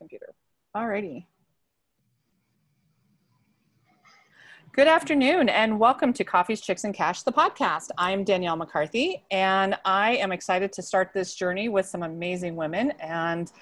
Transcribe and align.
computer. 0.00 0.32
Alrighty. 0.74 1.26
Good 4.72 4.88
afternoon 4.88 5.50
and 5.50 5.78
welcome 5.78 6.14
to 6.14 6.24
Coffees, 6.24 6.62
Chicks, 6.62 6.84
and 6.84 6.94
Cash, 6.94 7.22
the 7.22 7.32
podcast. 7.32 7.88
I'm 7.98 8.24
Danielle 8.24 8.56
McCarthy 8.56 9.22
and 9.30 9.76
I 9.84 10.12
am 10.12 10.32
excited 10.32 10.72
to 10.72 10.82
start 10.82 11.10
this 11.12 11.34
journey 11.34 11.68
with 11.68 11.84
some 11.84 12.02
amazing 12.02 12.56
women 12.56 12.92
and 12.92 13.52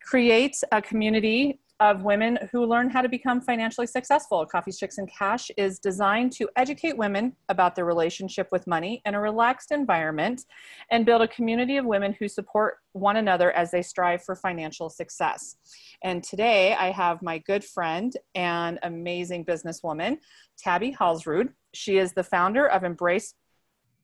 create 0.00 0.62
a 0.70 0.80
community 0.80 1.58
of 1.80 2.02
women 2.02 2.38
who 2.52 2.64
learn 2.64 2.88
how 2.88 3.02
to 3.02 3.08
become 3.08 3.40
financially 3.40 3.86
successful. 3.86 4.46
Coffees, 4.46 4.78
Chicks, 4.78 4.98
and 4.98 5.10
Cash 5.10 5.50
is 5.56 5.78
designed 5.80 6.32
to 6.32 6.48
educate 6.56 6.96
women 6.96 7.34
about 7.48 7.74
their 7.74 7.84
relationship 7.84 8.48
with 8.52 8.66
money 8.66 9.02
in 9.04 9.14
a 9.14 9.20
relaxed 9.20 9.72
environment 9.72 10.42
and 10.90 11.04
build 11.04 11.22
a 11.22 11.28
community 11.28 11.76
of 11.76 11.84
women 11.84 12.14
who 12.18 12.28
support 12.28 12.76
one 12.92 13.16
another 13.16 13.50
as 13.52 13.72
they 13.72 13.82
strive 13.82 14.22
for 14.22 14.36
financial 14.36 14.88
success. 14.88 15.56
And 16.02 16.22
today 16.22 16.74
I 16.74 16.92
have 16.92 17.22
my 17.22 17.38
good 17.38 17.64
friend 17.64 18.12
and 18.36 18.78
amazing 18.84 19.44
businesswoman, 19.44 20.18
Tabby 20.56 20.92
Halsrud. 20.92 21.48
She 21.72 21.98
is 21.98 22.12
the 22.12 22.24
founder 22.24 22.66
of 22.66 22.84
Embrace 22.84 23.34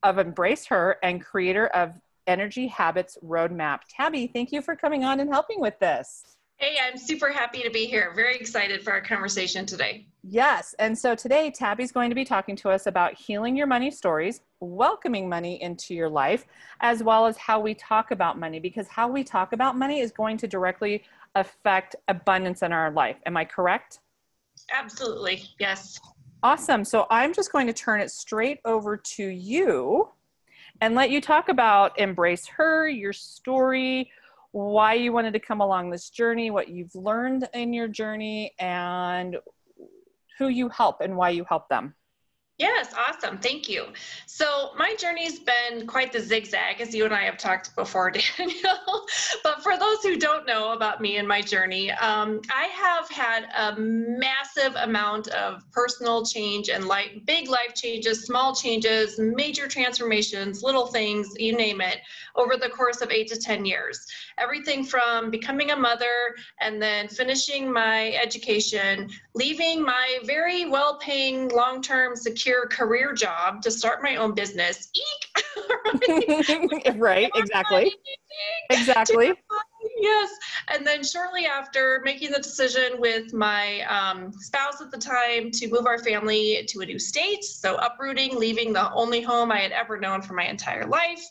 of 0.03 0.17
Embrace 0.17 0.65
Her 0.65 0.97
and 1.03 1.23
creator 1.23 1.67
of 1.67 1.93
Energy 2.27 2.67
Habits 2.67 3.17
Roadmap. 3.23 3.81
Tabby, 3.87 4.27
thank 4.27 4.51
you 4.51 4.61
for 4.61 4.75
coming 4.75 5.03
on 5.03 5.19
and 5.19 5.29
helping 5.31 5.59
with 5.61 5.77
this. 5.79 6.23
Hey, 6.61 6.77
I'm 6.79 6.95
super 6.95 7.31
happy 7.31 7.63
to 7.63 7.71
be 7.71 7.87
here. 7.87 8.13
Very 8.15 8.35
excited 8.35 8.83
for 8.83 8.91
our 8.91 9.01
conversation 9.01 9.65
today. 9.65 10.05
Yes. 10.21 10.75
And 10.77 10.95
so 10.95 11.15
today, 11.15 11.49
Tabby's 11.49 11.91
going 11.91 12.09
to 12.09 12.15
be 12.15 12.23
talking 12.23 12.55
to 12.57 12.69
us 12.69 12.85
about 12.85 13.15
healing 13.15 13.57
your 13.57 13.65
money 13.65 13.89
stories, 13.89 14.41
welcoming 14.59 15.27
money 15.27 15.59
into 15.59 15.95
your 15.95 16.07
life, 16.07 16.45
as 16.81 17.01
well 17.01 17.25
as 17.25 17.35
how 17.35 17.59
we 17.59 17.73
talk 17.73 18.11
about 18.11 18.37
money, 18.37 18.59
because 18.59 18.87
how 18.87 19.07
we 19.07 19.23
talk 19.23 19.53
about 19.53 19.75
money 19.75 20.01
is 20.01 20.11
going 20.11 20.37
to 20.37 20.47
directly 20.47 21.03
affect 21.33 21.95
abundance 22.09 22.61
in 22.61 22.71
our 22.71 22.91
life. 22.91 23.17
Am 23.25 23.35
I 23.35 23.43
correct? 23.43 23.97
Absolutely. 24.71 25.41
Yes. 25.59 25.99
Awesome. 26.43 26.85
So 26.85 27.07
I'm 27.09 27.33
just 27.33 27.51
going 27.51 27.65
to 27.65 27.73
turn 27.73 28.01
it 28.01 28.11
straight 28.11 28.59
over 28.65 28.97
to 28.97 29.25
you 29.25 30.09
and 30.79 30.93
let 30.93 31.09
you 31.09 31.21
talk 31.21 31.49
about 31.49 31.99
Embrace 31.99 32.45
Her, 32.45 32.87
your 32.87 33.13
story, 33.13 34.11
why 34.51 34.93
you 34.93 35.13
wanted 35.13 35.33
to 35.33 35.39
come 35.39 35.61
along 35.61 35.89
this 35.89 36.09
journey, 36.09 36.51
what 36.51 36.67
you've 36.67 36.95
learned 36.95 37.47
in 37.53 37.73
your 37.73 37.87
journey, 37.87 38.53
and 38.59 39.37
who 40.37 40.47
you 40.49 40.69
help 40.69 41.01
and 41.01 41.15
why 41.15 41.29
you 41.29 41.45
help 41.47 41.69
them. 41.69 41.93
Yes, 42.61 42.93
awesome. 42.95 43.39
Thank 43.39 43.67
you. 43.67 43.87
So 44.27 44.69
my 44.77 44.93
journey's 44.93 45.39
been 45.39 45.87
quite 45.87 46.13
the 46.13 46.19
zigzag, 46.19 46.79
as 46.79 46.93
you 46.93 47.05
and 47.05 47.13
I 47.13 47.23
have 47.23 47.39
talked 47.39 47.75
before, 47.75 48.11
Danielle. 48.37 49.07
but 49.43 49.63
for 49.63 49.79
those 49.79 50.03
who 50.03 50.15
don't 50.15 50.45
know 50.45 50.73
about 50.73 51.01
me 51.01 51.17
and 51.17 51.27
my 51.27 51.41
journey, 51.41 51.89
um, 51.89 52.39
I 52.55 52.65
have 52.65 53.09
had 53.09 53.45
a 53.57 53.79
massive 53.79 54.75
amount 54.75 55.29
of 55.29 55.63
personal 55.71 56.23
change 56.23 56.69
and 56.69 56.85
like 56.85 57.25
big 57.25 57.49
life 57.49 57.73
changes, 57.73 58.25
small 58.27 58.53
changes, 58.53 59.17
major 59.17 59.67
transformations, 59.67 60.61
little 60.61 60.85
things, 60.85 61.33
you 61.37 61.57
name 61.57 61.81
it, 61.81 61.97
over 62.35 62.57
the 62.57 62.69
course 62.69 63.01
of 63.01 63.09
eight 63.09 63.27
to 63.29 63.39
10 63.39 63.65
years. 63.65 64.05
Everything 64.37 64.83
from 64.83 65.31
becoming 65.31 65.71
a 65.71 65.75
mother 65.75 66.35
and 66.59 66.79
then 66.79 67.07
finishing 67.07 67.73
my 67.73 68.11
education, 68.11 69.09
leaving 69.33 69.81
my 69.81 70.19
very 70.25 70.69
well 70.69 70.99
paying, 70.99 71.49
long 71.49 71.81
term, 71.81 72.15
secure 72.15 72.50
secure 72.51 72.67
career 72.67 73.13
job 73.13 73.61
to 73.61 73.71
start 73.71 74.03
my 74.03 74.17
own 74.17 74.33
business. 74.33 74.91
right? 76.09 76.97
right, 76.97 77.31
exactly. 77.35 77.95
Exactly 78.69 79.33
yes. 80.01 80.29
And 80.67 80.85
then 80.85 81.03
shortly 81.03 81.45
after 81.45 82.01
making 82.03 82.31
the 82.31 82.39
decision 82.39 82.99
with 82.99 83.33
my 83.33 83.81
um, 83.81 84.33
spouse 84.33 84.81
at 84.81 84.91
the 84.91 84.97
time 84.97 85.51
to 85.51 85.67
move 85.69 85.85
our 85.85 85.99
family 85.99 86.63
to 86.67 86.81
a 86.81 86.85
new 86.85 86.99
state, 86.99 87.43
so 87.43 87.75
uprooting, 87.75 88.37
leaving 88.37 88.73
the 88.73 88.91
only 88.93 89.21
home 89.21 89.51
I 89.51 89.59
had 89.59 89.71
ever 89.71 89.99
known 89.99 90.21
for 90.21 90.33
my 90.33 90.45
entire 90.45 90.85
life, 90.85 91.23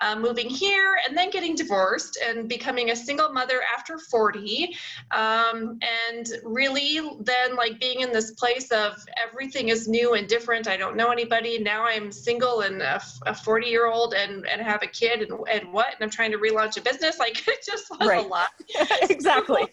uh, 0.00 0.16
moving 0.16 0.48
here, 0.48 0.96
and 1.06 1.16
then 1.16 1.30
getting 1.30 1.54
divorced 1.54 2.18
and 2.26 2.48
becoming 2.48 2.90
a 2.90 2.96
single 2.96 3.32
mother 3.32 3.60
after 3.76 3.98
40. 3.98 4.76
Um, 5.10 5.78
and 6.08 6.28
really 6.44 7.00
then 7.20 7.56
like 7.56 7.80
being 7.80 8.00
in 8.00 8.12
this 8.12 8.32
place 8.32 8.70
of 8.70 8.94
everything 9.22 9.68
is 9.68 9.88
new 9.88 10.14
and 10.14 10.28
different. 10.28 10.68
I 10.68 10.76
don't 10.76 10.96
know 10.96 11.10
anybody. 11.10 11.58
Now 11.58 11.84
I'm 11.84 12.10
single 12.10 12.62
and 12.62 12.82
a 12.82 13.00
40 13.34 13.66
year 13.66 13.86
old 13.86 14.14
and, 14.14 14.46
and 14.46 14.60
have 14.60 14.82
a 14.82 14.86
kid 14.86 15.22
and, 15.22 15.40
and 15.50 15.72
what? 15.72 15.88
And 15.94 16.02
I'm 16.02 16.10
trying 16.10 16.32
to 16.32 16.38
relaunch 16.38 16.76
a 16.76 16.80
business. 16.80 17.18
Like 17.24 17.42
just 17.64 17.90
right. 18.16 18.26
a 18.26 18.28
lot. 18.28 18.48
exactly. 19.10 19.66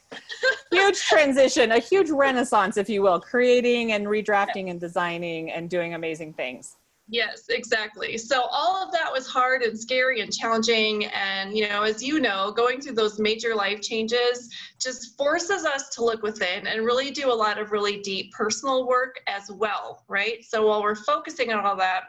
huge 0.72 1.00
transition, 1.00 1.72
a 1.72 1.79
huge 1.79 2.09
renaissance, 2.09 2.78
if 2.78 2.90
you 2.90 3.02
will, 3.02 3.19
creating 3.19 3.94
and 3.94 4.06
redrafting 4.07 4.69
and 4.69 4.79
designing 4.79 5.52
and 5.52 5.69
doing 5.69 5.94
amazing 5.94 6.34
things. 6.34 6.78
Yes, 7.12 7.50
exactly. 7.50 8.18
So 8.18 8.44
all 8.51 8.81
of 8.81 8.94
that 8.94 9.12
was 9.12 9.28
hard 9.28 9.63
and 9.63 9.78
scary 9.78 10.22
and 10.22 10.31
challenging. 10.31 11.07
And, 11.07 11.56
you 11.57 11.68
know, 11.68 11.81
as 11.81 12.01
you 12.01 12.22
know, 12.22 12.53
going 12.53 12.80
through 12.80 12.96
those 12.96 13.19
major 13.19 13.53
life 13.53 13.81
changes 13.81 14.50
just 14.80 15.18
forces 15.18 15.66
us 15.66 15.90
to 15.96 16.06
look 16.06 16.24
within 16.24 16.68
and 16.68 16.85
really 16.85 17.12
do 17.12 17.30
a 17.30 17.34
lot 17.34 17.59
of 17.59 17.74
really 17.74 18.00
deep 18.00 18.31
personal 18.31 18.88
work 18.88 19.19
as 19.28 19.51
well, 19.51 20.06
right? 20.07 20.38
So 20.46 20.68
while 20.68 20.81
we're 20.81 20.96
focusing 20.96 21.51
on 21.51 21.66
all 21.66 21.75
that, 21.75 22.03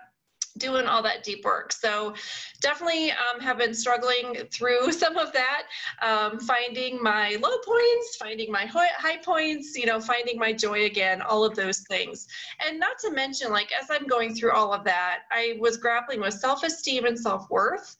doing 0.59 0.87
all 0.87 1.03
that 1.03 1.25
deep 1.25 1.45
work. 1.45 1.73
So 1.73 2.15
definitely 2.61 3.11
um, 3.11 3.41
have 3.41 3.59
been 3.59 3.75
struggling 3.75 4.35
through 4.51 4.93
some 5.03 5.17
of 5.17 5.33
that, 5.33 5.65
um, 6.01 6.39
finding 6.41 7.03
my 7.03 7.37
low 7.43 7.59
points, 7.65 8.17
finding 8.17 8.51
my 8.51 8.67
high 8.67 9.19
points, 9.19 9.77
you 9.77 9.87
know, 9.87 10.01
finding 10.01 10.39
my 10.39 10.53
joy 10.53 10.85
again, 10.85 11.23
all 11.23 11.45
of 11.45 11.55
those 11.55 11.81
things. 11.89 12.27
And 12.67 12.79
not 12.79 12.99
to 13.01 13.11
mention, 13.11 13.51
like, 13.51 13.71
as 13.73 13.89
I'm 13.91 14.07
going 14.07 14.35
through 14.35 14.53
all 14.53 14.73
of 14.73 14.85
that, 14.85 15.21
I 15.31 15.57
was 15.61 15.77
grappling 15.77 16.21
with 16.21 16.35
self-esteem 16.35 17.05
and 17.05 17.19
self-worth. 17.19 17.97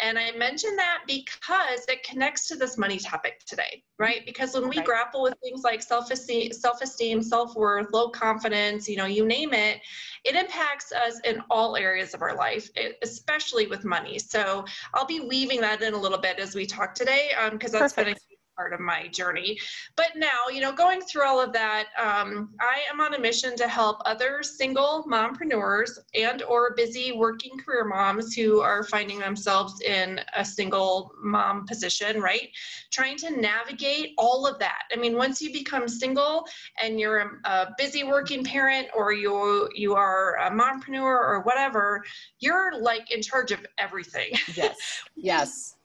And 0.00 0.18
I 0.18 0.32
mention 0.32 0.76
that 0.76 1.02
because 1.06 1.84
it 1.88 2.02
connects 2.02 2.48
to 2.48 2.56
this 2.56 2.76
money 2.76 2.98
topic 2.98 3.44
today, 3.46 3.82
right? 3.98 4.24
Because 4.26 4.54
when 4.54 4.68
we 4.68 4.76
right. 4.78 4.86
grapple 4.86 5.22
with 5.22 5.34
things 5.42 5.62
like 5.62 5.82
self-esteem, 5.82 6.52
self-esteem, 6.52 7.22
self-worth, 7.22 7.86
low 7.92 8.10
confidence, 8.10 8.88
you 8.88 8.96
know, 8.96 9.06
you 9.06 9.24
name 9.24 9.54
it, 9.54 9.80
it 10.24 10.36
impacts 10.36 10.92
us 10.92 11.20
in 11.24 11.42
all 11.50 11.76
areas 11.76 12.14
of 12.14 12.22
our 12.22 12.36
life, 12.36 12.68
especially 13.02 13.66
with 13.66 13.84
money. 13.84 14.18
So 14.18 14.64
I'll 14.94 15.06
be 15.06 15.20
weaving 15.20 15.60
that 15.62 15.82
in 15.82 15.94
a 15.94 15.98
little 15.98 16.18
bit 16.18 16.38
as 16.38 16.54
we 16.54 16.66
talk 16.66 16.94
today, 16.94 17.30
because 17.50 17.74
um, 17.74 17.80
that's 17.80 17.94
Perfect. 17.94 17.96
been 17.96 18.31
part 18.56 18.72
of 18.72 18.80
my 18.80 19.08
journey. 19.08 19.58
But 19.96 20.12
now, 20.16 20.48
you 20.52 20.60
know, 20.60 20.72
going 20.72 21.00
through 21.00 21.26
all 21.26 21.40
of 21.40 21.52
that, 21.52 21.88
um, 21.98 22.50
I 22.60 22.80
am 22.90 23.00
on 23.00 23.14
a 23.14 23.18
mission 23.18 23.56
to 23.56 23.68
help 23.68 23.98
other 24.04 24.42
single 24.42 25.04
mompreneurs 25.08 25.90
and 26.14 26.42
or 26.42 26.74
busy 26.74 27.12
working 27.12 27.58
career 27.58 27.84
moms 27.84 28.34
who 28.34 28.60
are 28.60 28.84
finding 28.84 29.18
themselves 29.18 29.80
in 29.82 30.20
a 30.36 30.44
single 30.44 31.12
mom 31.22 31.66
position, 31.66 32.20
right? 32.20 32.48
Trying 32.90 33.16
to 33.18 33.40
navigate 33.40 34.10
all 34.18 34.46
of 34.46 34.58
that. 34.58 34.82
I 34.92 34.96
mean, 34.96 35.16
once 35.16 35.40
you 35.40 35.52
become 35.52 35.88
single 35.88 36.46
and 36.80 37.00
you're 37.00 37.40
a 37.44 37.68
busy 37.78 38.04
working 38.04 38.44
parent 38.44 38.88
or 38.94 39.12
you 39.12 39.68
you 39.74 39.94
are 39.94 40.36
a 40.36 40.50
mompreneur 40.50 41.02
or 41.02 41.42
whatever, 41.42 42.04
you're 42.40 42.80
like 42.80 43.10
in 43.10 43.22
charge 43.22 43.52
of 43.52 43.64
everything. 43.78 44.32
Yes. 44.54 44.76
yes 45.16 45.76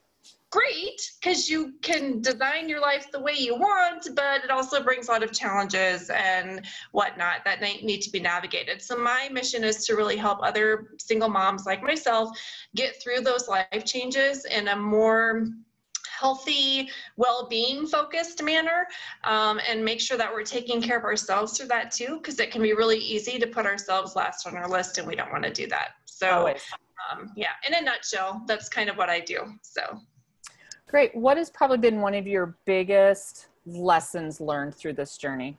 great 0.50 1.12
because 1.22 1.50
you 1.50 1.74
can 1.82 2.22
design 2.22 2.70
your 2.70 2.80
life 2.80 3.12
the 3.12 3.20
way 3.20 3.34
you 3.34 3.56
want, 3.56 4.08
but 4.16 4.44
it 4.44 4.50
also 4.50 4.82
brings 4.82 5.08
a 5.08 5.12
lot 5.12 5.24
of 5.24 5.32
challenges 5.32 6.10
and 6.10 6.66
whatnot 6.92 7.44
that 7.44 7.62
need 7.62 8.02
to 8.02 8.10
be 8.10 8.20
navigated. 8.20 8.82
So, 8.82 8.98
my 8.98 9.30
mission 9.32 9.64
is 9.64 9.86
to 9.88 9.96
really 9.96 10.18
help 10.18 10.40
other 10.42 10.92
single 11.00 11.30
moms 11.30 11.66
like 11.66 11.84
myself 11.84 12.38
get 12.76 13.02
through 13.02 13.22
those 13.22 13.48
life 13.48 13.84
changes 13.86 14.46
in 14.46 14.70
a 14.70 14.76
more 14.76 15.48
healthy, 16.18 16.90
well-being 17.18 17.86
focused 17.86 18.42
manner, 18.42 18.88
um, 19.24 19.60
and 19.70 19.84
make 19.84 20.02
sure 20.02 20.18
that 20.18 20.34
we're 20.34 20.44
taking 20.44 20.82
care 20.82 20.98
of 20.98 21.04
ourselves 21.04 21.58
through 21.58 21.68
that 21.68 21.92
too, 21.92 22.18
because 22.18 22.40
it 22.40 22.52
can 22.52 22.62
be 22.62 22.74
really 22.74 22.98
easy 22.98 23.38
to 23.38 23.46
put 23.46 23.66
ourselves 23.66 24.16
last 24.16 24.48
on 24.48 24.56
our 24.56 24.68
list, 24.68 24.98
and 24.98 25.08
we 25.08 25.16
don't 25.16 25.32
want 25.32 25.44
to 25.44 25.52
do 25.52 25.68
that. 25.68 25.90
So, 26.06 26.48
um, 27.12 27.32
yeah, 27.36 27.52
in 27.68 27.76
a 27.76 27.82
nutshell, 27.82 28.44
that's 28.48 28.70
kind 28.70 28.90
of 28.90 28.98
what 28.98 29.10
I 29.10 29.20
do. 29.20 29.42
So. 29.62 30.00
Great. 30.88 31.14
What 31.14 31.38
has 31.38 31.50
probably 31.50 31.78
been 31.78 32.00
one 32.00 32.14
of 32.14 32.26
your 32.26 32.58
biggest 32.66 33.48
lessons 33.66 34.40
learned 34.40 34.74
through 34.74 34.94
this 34.94 35.18
journey? 35.18 35.58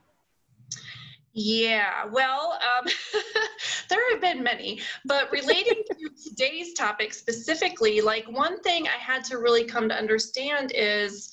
Yeah, 1.33 2.05
well, 2.11 2.53
um, 2.53 2.87
there 3.89 4.11
have 4.11 4.21
been 4.21 4.41
many, 4.41 4.81
but 5.05 5.31
relating 5.31 5.83
to 5.85 6.09
today's 6.29 6.73
topic 6.73 7.13
specifically, 7.13 8.01
like 8.01 8.29
one 8.29 8.59
thing 8.61 8.87
I 8.87 8.99
had 8.99 9.23
to 9.25 9.37
really 9.37 9.63
come 9.63 9.87
to 9.89 9.95
understand 9.95 10.71
is 10.73 11.31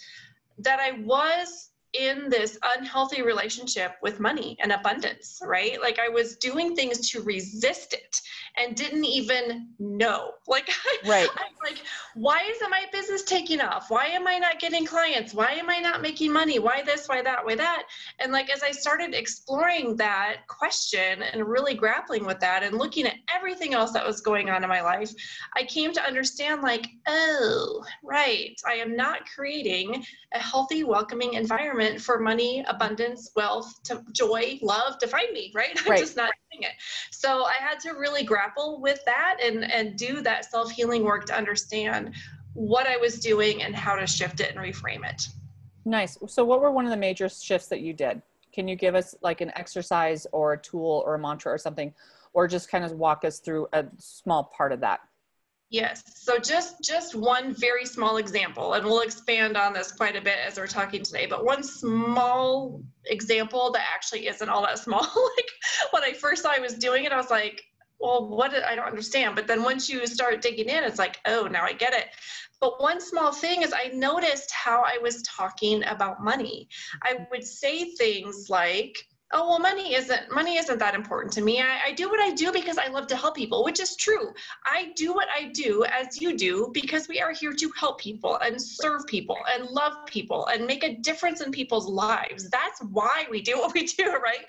that 0.59 0.79
I 0.79 1.01
was 1.01 1.71
in 1.99 2.29
this 2.29 2.59
unhealthy 2.77 3.23
relationship 3.23 3.93
with 4.03 4.21
money 4.21 4.57
and 4.61 4.73
abundance, 4.73 5.41
right? 5.43 5.81
Like 5.81 5.99
I 5.99 6.09
was 6.09 6.37
doing 6.37 6.75
things 6.75 7.11
to 7.11 7.23
resist 7.23 7.93
it 7.93 8.21
and 8.57 8.75
didn't 8.75 9.05
even 9.05 9.69
know. 9.79 10.33
Like, 10.49 10.71
right. 11.05 11.29
I'm 11.37 11.53
like, 11.65 11.83
why 12.15 12.41
isn't 12.49 12.71
my 12.71 12.85
business 12.93 13.25
taking 13.25 13.61
off? 13.61 13.91
Why 13.91 14.07
am 14.07 14.29
I 14.29 14.39
not 14.39 14.61
getting 14.61 14.87
clients? 14.87 15.35
Why 15.35 15.51
am 15.51 15.69
I 15.69 15.81
not 15.81 16.01
making 16.01 16.33
money? 16.33 16.61
Why 16.61 16.83
this? 16.83 17.09
Why 17.09 17.21
that? 17.21 17.45
Why 17.45 17.57
that? 17.57 17.83
And 18.21 18.33
like, 18.33 18.49
as 18.49 18.63
I 18.63 18.71
started 18.71 19.13
exploring 19.13 19.97
that 19.97 20.47
question 20.47 21.25
and 21.25 21.47
really 21.47 21.75
grappling 21.75 22.25
with 22.25 22.39
that 22.41 22.63
and 22.63 22.79
looking 22.79 23.07
at 23.07 23.17
everything 23.35 23.75
else 23.75 23.93
that 23.93 24.07
was 24.07 24.21
going 24.21 24.51
on 24.51 24.63
in 24.63 24.69
my 24.69 24.81
life, 24.81 25.13
I 25.57 25.65
came 25.65 25.93
to 25.93 26.03
understand, 26.03 26.63
like, 26.63 26.87
oh, 27.09 27.85
right, 28.05 28.55
I 28.67 28.75
am 28.75 28.97
not 28.97 29.29
creating 29.35 30.07
a 30.33 30.39
healthy, 30.39 30.85
welcoming 30.85 31.35
environment 31.35 31.86
for 32.01 32.19
money, 32.19 32.65
abundance, 32.69 33.31
wealth, 33.37 33.83
to 33.85 34.03
joy, 34.13 34.59
love 34.63 34.99
to 34.99 35.07
find 35.07 35.33
me, 35.33 35.53
right? 35.55 35.71
I'm 35.85 35.91
right. 35.91 36.01
just 36.01 36.17
not 36.17 36.33
doing 36.53 36.65
it. 36.65 36.73
So 37.11 37.45
I 37.45 37.55
had 37.61 37.81
to 37.81 37.91
really 37.93 38.25
grapple 38.25 38.81
with 38.81 39.01
that 39.07 39.39
and, 39.43 39.71
and 39.71 39.97
do 39.97 40.21
that 40.23 40.45
self 40.51 40.71
healing 40.71 41.05
work 41.05 41.27
to 41.27 41.37
understand 41.37 42.15
what 42.55 42.87
I 42.87 42.97
was 42.97 43.21
doing 43.21 43.63
and 43.63 43.75
how 43.75 43.97
to 43.97 44.07
shift 44.07 44.41
it 44.41 44.51
and 44.51 44.59
reframe 44.59 45.09
it. 45.09 45.29
Nice. 45.85 46.19
So, 46.27 46.45
what 46.45 46.61
were 46.61 46.73
one 46.73 46.85
of 46.85 46.91
the 46.91 46.97
major 46.97 47.29
shifts 47.29 47.69
that 47.69 47.81
you 47.81 47.93
did? 47.93 48.21
Can 48.53 48.67
you 48.67 48.75
give 48.75 48.95
us 48.95 49.15
like 49.23 49.41
an 49.41 49.53
exercise 49.55 50.27
or 50.33 50.55
a 50.55 50.59
tool 50.59 51.03
or 51.07 51.15
a 51.15 51.19
mantra 51.19 51.53
or 51.53 51.59
something, 51.59 51.95
or 52.33 52.49
just 52.49 52.71
kind 52.71 52.85
of 52.85 52.93
walk 52.93 53.25
us 53.25 53.39
through 53.39 53.69
a 53.73 53.85
small 53.99 54.45
part 54.45 54.73
of 54.73 54.81
that? 54.81 55.01
Yes. 55.69 56.03
So 56.15 56.39
just 56.39 56.77
just 56.83 57.15
one 57.17 57.53
very 57.53 57.85
small 57.85 58.19
example, 58.19 58.75
and 58.75 58.85
we'll 58.85 59.01
expand 59.01 59.57
on 59.57 59.73
this 59.73 59.91
quite 59.91 60.15
a 60.15 60.21
bit 60.21 60.39
as 60.47 60.57
we're 60.57 60.69
talking 60.69 61.03
today. 61.03 61.27
But 61.27 61.45
one 61.45 61.65
small 61.65 62.83
example 63.07 63.73
that 63.73 63.83
actually 63.93 64.29
isn't 64.29 64.49
all 64.49 64.63
that 64.63 64.79
small. 64.87 65.01
like 65.03 65.51
when 65.91 66.05
I 66.05 66.13
first 66.13 66.43
saw 66.43 66.53
I 66.53 66.61
was 66.61 66.75
doing 66.75 67.05
it, 67.05 67.13
I 67.13 67.17
was 67.17 67.31
like, 67.31 67.63
"Well, 67.99 68.29
what? 68.29 68.55
I 68.55 68.77
don't 68.77 68.87
understand." 68.87 69.35
But 69.35 69.49
then 69.49 69.65
once 69.65 69.89
you 69.89 70.07
start 70.07 70.41
digging 70.41 70.69
in, 70.69 70.85
it's 70.85 70.99
like, 70.99 71.19
"Oh, 71.27 71.49
now 71.51 71.65
I 71.65 71.73
get 71.73 71.95
it." 71.95 72.07
But 72.61 72.81
one 72.81 73.01
small 73.01 73.33
thing 73.33 73.63
is 73.63 73.73
I 73.73 73.91
noticed 73.93 74.53
how 74.53 74.83
I 74.87 74.99
was 75.03 75.23
talking 75.23 75.83
about 75.85 76.23
money. 76.23 76.69
I 77.03 77.27
would 77.31 77.45
say 77.45 77.93
things 77.97 78.47
like 78.49 78.97
oh 79.33 79.49
well 79.49 79.59
money 79.59 79.95
isn't 79.95 80.33
money 80.33 80.57
isn't 80.57 80.79
that 80.79 80.95
important 80.95 81.33
to 81.35 81.41
me. 81.41 81.61
I, 81.61 81.89
I, 81.89 81.93
do 81.93 82.09
what 82.09 82.21
i 82.21 82.33
do 82.33 82.53
because 82.53 82.79
i 82.79 82.87
love 82.89 83.07
to 83.09 83.17
help 83.17 83.35
people 83.35 83.65
which 83.65 83.81
is 83.81 83.97
true. 83.97 84.33
I 84.65 84.93
do 84.95 85.13
what 85.13 85.29
i 85.37 85.47
do 85.53 85.85
as 85.85 86.21
you 86.21 86.37
do 86.37 86.71
because 86.73 87.09
we 87.09 87.21
are 87.21 87.33
here 87.33 87.53
to 87.53 87.73
help 87.79 88.01
people 88.01 88.39
and 88.43 88.61
serve 88.61 89.07
people 89.07 89.39
and 89.53 89.69
love 89.69 90.07
people 90.07 90.47
and 90.47 90.67
make 90.67 90.85
a 90.85 90.97
difference 90.97 91.41
in 91.41 91.51
people's 91.51 91.87
lives. 91.87 92.49
That's 92.51 92.81
why 92.91 93.27
we 93.31 93.43
do 93.43 93.59
what 93.59 93.75
we 93.75 93.87
do 93.87 94.17
right? 94.17 94.47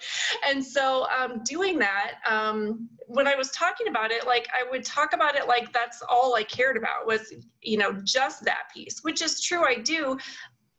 And 0.48 0.64
so 0.64 1.08
um, 1.10 1.42
doing 1.44 1.80
that 1.80 2.16
um, 2.30 2.90
when 3.08 3.28
i 3.28 3.36
was 3.36 3.50
talking 3.52 3.88
about 3.88 4.12
it 4.12 4.26
like 4.26 4.48
i 4.54 4.70
would 4.70 4.84
talk 4.84 5.14
about 5.14 5.36
it 5.36 5.48
like 5.48 5.72
that's 5.74 6.02
all 6.10 6.36
i 6.36 6.44
cared 6.44 6.78
about 6.78 7.08
was 7.08 7.34
you 7.62 7.78
know 7.78 7.94
just 8.04 8.44
that 8.44 8.70
piece 8.74 9.00
which 9.02 9.22
is 9.22 9.42
true 9.42 9.66
i 9.66 9.76
do 9.76 10.18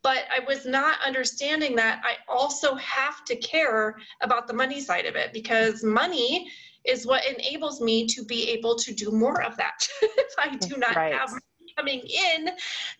but 0.08 0.24
I 0.34 0.42
was 0.46 0.64
not 0.64 0.96
understanding 1.04 1.76
that 1.76 2.00
I 2.02 2.14
also 2.32 2.74
have 2.76 3.26
to 3.26 3.36
care 3.36 3.98
about 4.22 4.46
the 4.46 4.54
money 4.54 4.80
side 4.80 5.04
of 5.04 5.16
it 5.16 5.34
because 5.34 5.84
money 5.84 6.50
is 6.86 7.06
what 7.06 7.26
enables 7.26 7.82
me 7.82 8.06
to 8.06 8.24
be 8.24 8.48
able 8.48 8.74
to 8.76 8.94
do 8.94 9.10
more 9.10 9.42
of 9.42 9.54
that. 9.58 9.86
if 10.02 10.34
I 10.38 10.56
do 10.56 10.78
not 10.78 10.96
right. 10.96 11.12
have 11.12 11.30
coming 11.78 12.00
in, 12.00 12.50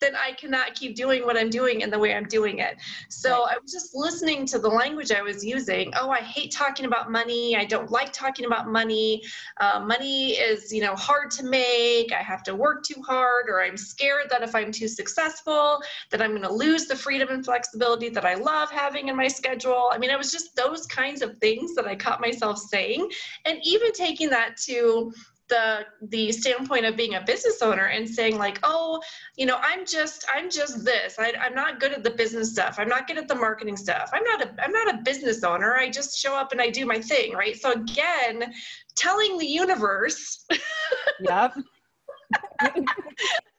then 0.01 0.15
I 0.15 0.33
cannot 0.33 0.75
keep 0.75 0.95
doing 0.95 1.25
what 1.25 1.37
I'm 1.37 1.51
doing 1.51 1.81
in 1.81 1.91
the 1.91 1.99
way 1.99 2.15
I'm 2.15 2.27
doing 2.27 2.59
it. 2.59 2.77
So 3.09 3.31
right. 3.31 3.57
I 3.57 3.59
was 3.61 3.73
just 3.73 3.95
listening 3.95 4.47
to 4.47 4.59
the 4.59 4.69
language 4.69 5.11
I 5.11 5.23
was 5.23 5.45
using. 5.45 5.93
Oh, 6.01 6.11
I 6.11 6.21
hate 6.21 6.53
talking 6.53 6.87
about 6.87 7.11
money. 7.11 7.57
I 7.57 7.65
don't 7.65 7.91
like 7.91 8.13
talking 8.13 8.47
about 8.47 8.69
money. 8.69 9.23
Uh, 9.61 9.81
money 9.81 10.33
is, 10.33 10.73
you 10.73 10.81
know, 10.81 10.95
hard 10.95 11.31
to 11.33 11.45
make. 11.45 12.13
I 12.13 12.23
have 12.23 12.43
to 12.45 12.55
work 12.55 12.85
too 12.85 13.03
hard, 13.03 13.47
or 13.49 13.63
I'm 13.63 13.77
scared 13.77 14.27
that 14.31 14.43
if 14.43 14.55
I'm 14.55 14.71
too 14.71 14.89
successful, 14.89 15.83
that 16.11 16.23
I'm 16.23 16.31
going 16.31 16.43
to 16.43 16.53
lose 16.53 16.87
the 16.87 16.97
freedom 16.97 17.29
and 17.31 17.45
flexibility 17.45 18.09
that 18.11 18.25
I 18.25 18.35
love 18.35 18.71
having 18.71 19.09
in 19.09 19.17
my 19.17 19.29
schedule. 19.29 19.89
I 19.93 19.99
mean, 19.99 20.11
it 20.11 20.19
was 20.19 20.31
just 20.31 20.55
those 20.55 20.87
kinds 20.87 21.23
of 21.23 21.37
things 21.39 21.75
that 21.75 21.87
I 21.87 21.97
caught 21.97 22.21
myself 22.21 22.59
saying, 22.59 23.11
and 23.45 23.59
even 23.65 23.93
taking 23.93 24.31
that 24.31 24.57
to 24.67 25.13
the 25.49 25.87
the 26.09 26.31
standpoint 26.33 26.85
of 26.85 26.97
being 26.97 27.15
a 27.15 27.21
business 27.23 27.63
owner 27.63 27.87
and 27.87 28.09
saying 28.09 28.39
like 28.39 28.59
oh 28.63 29.01
you 29.37 29.47
know 29.47 29.59
i'm 29.63 29.87
just 29.87 30.25
i'm 30.35 30.51
just 30.51 30.85
this. 30.85 31.17
I, 31.19 31.33
i'm 31.41 31.55
not 31.55 31.81
good 31.81 31.93
at 31.93 32.05
the 32.05 32.11
business 32.11 32.53
stuff. 32.53 32.77
I'm 32.79 32.89
not 32.89 33.07
good 33.07 33.19
at 33.19 33.29
the 33.29 33.35
marketing 33.35 33.77
stuff. 33.77 34.11
I'm 34.13 34.25
not 34.25 34.43
a 34.43 34.55
i'm 34.63 34.73
not 34.73 34.95
a 34.95 34.99
business 34.99 35.45
owner. 35.45 35.75
I 35.75 35.89
just 35.89 36.19
show 36.19 36.35
up 36.35 36.53
and 36.53 36.61
i 36.61 36.71
do 36.71 36.87
my 36.87 37.01
thing 37.01 37.33
right? 37.33 37.57
So 37.57 37.73
again 37.73 38.53
telling 38.95 39.39
the 39.39 39.47
universe 39.47 40.47
yep. 41.21 41.55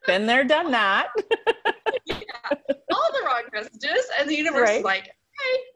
Been 0.06 0.26
there 0.26 0.44
done 0.44 0.72
that. 0.72 1.10
Yeah, 2.06 2.16
all 2.92 3.10
the 3.14 3.26
wrong 3.26 3.44
messages 3.54 4.06
and 4.20 4.30
the 4.30 4.36
universe 4.36 4.68
right. 4.68 4.78
is 4.80 4.84
like 4.84 5.12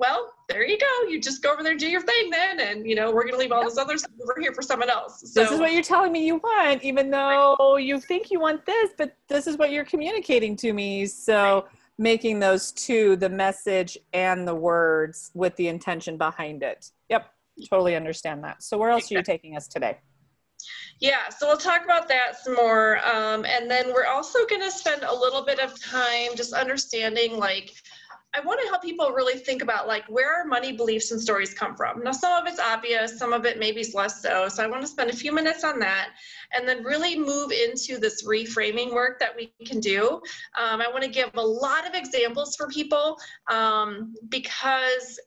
well, 0.03 0.33
there 0.49 0.67
you 0.67 0.77
go. 0.77 1.07
You 1.07 1.21
just 1.21 1.41
go 1.41 1.53
over 1.53 1.63
there 1.63 1.71
and 1.71 1.79
do 1.79 1.89
your 1.89 2.01
thing 2.01 2.29
then. 2.29 2.59
And, 2.59 2.85
you 2.85 2.93
know, 2.93 3.09
we're 3.09 3.23
going 3.23 3.35
to 3.35 3.39
leave 3.39 3.53
all 3.53 3.63
this 3.63 3.77
other 3.77 3.97
stuff 3.97 4.11
over 4.21 4.35
here 4.37 4.53
for 4.53 4.61
someone 4.61 4.89
else. 4.89 5.21
So, 5.33 5.41
this 5.41 5.51
is 5.51 5.59
what 5.61 5.71
you're 5.71 5.81
telling 5.81 6.11
me 6.11 6.25
you 6.25 6.37
want, 6.37 6.83
even 6.83 7.09
though 7.09 7.77
you 7.77 8.01
think 8.01 8.29
you 8.29 8.41
want 8.41 8.65
this, 8.65 8.91
but 8.97 9.15
this 9.29 9.47
is 9.47 9.57
what 9.57 9.71
you're 9.71 9.85
communicating 9.85 10.57
to 10.57 10.73
me. 10.73 11.05
So 11.05 11.67
making 11.97 12.39
those 12.39 12.73
two, 12.73 13.15
the 13.15 13.29
message 13.29 13.97
and 14.11 14.45
the 14.45 14.55
words 14.55 15.31
with 15.33 15.55
the 15.55 15.69
intention 15.69 16.17
behind 16.17 16.63
it. 16.63 16.91
Yep. 17.09 17.31
Totally 17.69 17.95
understand 17.95 18.43
that. 18.43 18.61
So 18.61 18.77
where 18.77 18.89
else 18.89 19.09
are 19.09 19.15
you 19.15 19.23
taking 19.23 19.55
us 19.55 19.69
today? 19.69 19.99
Yeah, 20.99 21.29
so 21.29 21.47
we'll 21.47 21.57
talk 21.57 21.83
about 21.83 22.07
that 22.09 22.37
some 22.41 22.55
more. 22.55 23.05
Um, 23.05 23.45
and 23.45 23.69
then 23.69 23.93
we're 23.93 24.05
also 24.05 24.45
going 24.47 24.61
to 24.61 24.71
spend 24.71 25.03
a 25.03 25.13
little 25.13 25.43
bit 25.43 25.59
of 25.59 25.79
time 25.81 26.29
just 26.35 26.53
understanding 26.53 27.37
like 27.37 27.73
I 28.35 28.39
want 28.39 28.59
to 28.61 28.67
help 28.67 28.81
people 28.81 29.11
really 29.11 29.37
think 29.37 29.61
about 29.61 29.87
like 29.87 30.05
where 30.07 30.33
our 30.35 30.45
money 30.45 30.71
beliefs 30.71 31.11
and 31.11 31.21
stories 31.21 31.53
come 31.53 31.75
from. 31.75 32.03
Now, 32.03 32.11
some 32.11 32.33
of 32.33 32.51
it's 32.51 32.59
obvious, 32.59 33.17
some 33.19 33.31
of 33.31 33.45
it 33.45 33.59
maybe 33.59 33.81
is 33.81 33.93
less 33.93 34.21
so. 34.21 34.49
So 34.49 34.63
I 34.63 34.67
want 34.67 34.81
to 34.81 34.87
spend 34.87 35.11
a 35.11 35.15
few 35.15 35.31
minutes 35.31 35.63
on 35.63 35.77
that 35.79 36.09
and 36.51 36.67
then 36.67 36.83
really 36.83 37.17
move 37.17 37.51
into 37.51 37.99
this 37.99 38.25
reframing 38.25 38.91
work 38.91 39.19
that 39.19 39.35
we 39.35 39.53
can 39.65 39.79
do. 39.79 40.21
Um, 40.57 40.81
I 40.81 40.89
want 40.89 41.03
to 41.03 41.09
give 41.09 41.29
a 41.35 41.41
lot 41.41 41.87
of 41.87 41.93
examples 41.93 42.55
for 42.55 42.67
people 42.67 43.17
um, 43.49 44.15
because 44.29 45.19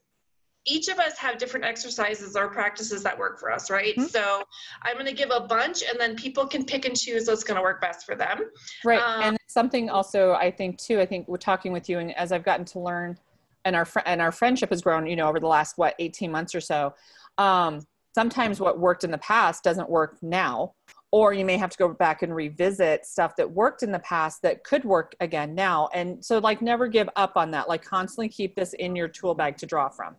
each 0.67 0.89
of 0.89 0.99
us 0.99 1.17
have 1.17 1.37
different 1.37 1.65
exercises 1.65 2.35
or 2.35 2.49
practices 2.49 3.01
that 3.03 3.17
work 3.17 3.39
for 3.39 3.51
us, 3.51 3.71
right? 3.71 3.95
Mm-hmm. 3.95 4.07
So 4.07 4.43
I'm 4.83 4.93
going 4.93 5.05
to 5.05 5.13
give 5.13 5.29
a 5.31 5.39
bunch 5.39 5.81
and 5.89 5.99
then 5.99 6.15
people 6.15 6.45
can 6.45 6.65
pick 6.65 6.85
and 6.85 6.95
choose 6.95 7.27
what's 7.27 7.43
going 7.43 7.55
to 7.55 7.61
work 7.61 7.81
best 7.81 8.05
for 8.05 8.15
them. 8.15 8.41
Right. 8.83 9.01
Um, 9.01 9.21
and 9.23 9.37
something 9.47 9.89
also 9.89 10.33
I 10.33 10.51
think 10.51 10.77
too, 10.77 10.99
I 10.99 11.05
think 11.05 11.27
we're 11.27 11.37
talking 11.37 11.71
with 11.71 11.89
you 11.89 11.99
and 11.99 12.15
as 12.17 12.31
I've 12.31 12.43
gotten 12.43 12.65
to 12.65 12.79
learn 12.79 13.17
and 13.65 13.75
our 13.75 13.85
fr- 13.85 13.99
and 14.05 14.21
our 14.21 14.31
friendship 14.31 14.69
has 14.69 14.81
grown, 14.81 15.07
you 15.07 15.15
know, 15.15 15.27
over 15.27 15.39
the 15.39 15.47
last 15.47 15.77
what 15.77 15.95
18 15.99 16.31
months 16.31 16.53
or 16.53 16.61
so. 16.61 16.93
Um, 17.37 17.81
sometimes 18.13 18.59
what 18.59 18.79
worked 18.79 19.03
in 19.03 19.11
the 19.11 19.17
past 19.19 19.63
doesn't 19.63 19.89
work 19.89 20.17
now 20.21 20.73
or 21.11 21.33
you 21.33 21.45
may 21.45 21.55
have 21.55 21.69
to 21.69 21.77
go 21.77 21.87
back 21.87 22.21
and 22.21 22.35
revisit 22.35 23.05
stuff 23.05 23.35
that 23.37 23.49
worked 23.49 23.83
in 23.83 23.91
the 23.91 23.99
past 23.99 24.41
that 24.41 24.63
could 24.63 24.83
work 24.83 25.15
again 25.19 25.53
now 25.55 25.87
and 25.93 26.23
so 26.23 26.39
like 26.39 26.61
never 26.61 26.87
give 26.87 27.07
up 27.15 27.33
on 27.35 27.51
that 27.51 27.69
like 27.69 27.83
constantly 27.83 28.27
keep 28.27 28.55
this 28.55 28.73
in 28.73 28.95
your 28.95 29.07
tool 29.07 29.35
bag 29.35 29.55
to 29.55 29.65
draw 29.65 29.87
from 29.87 30.15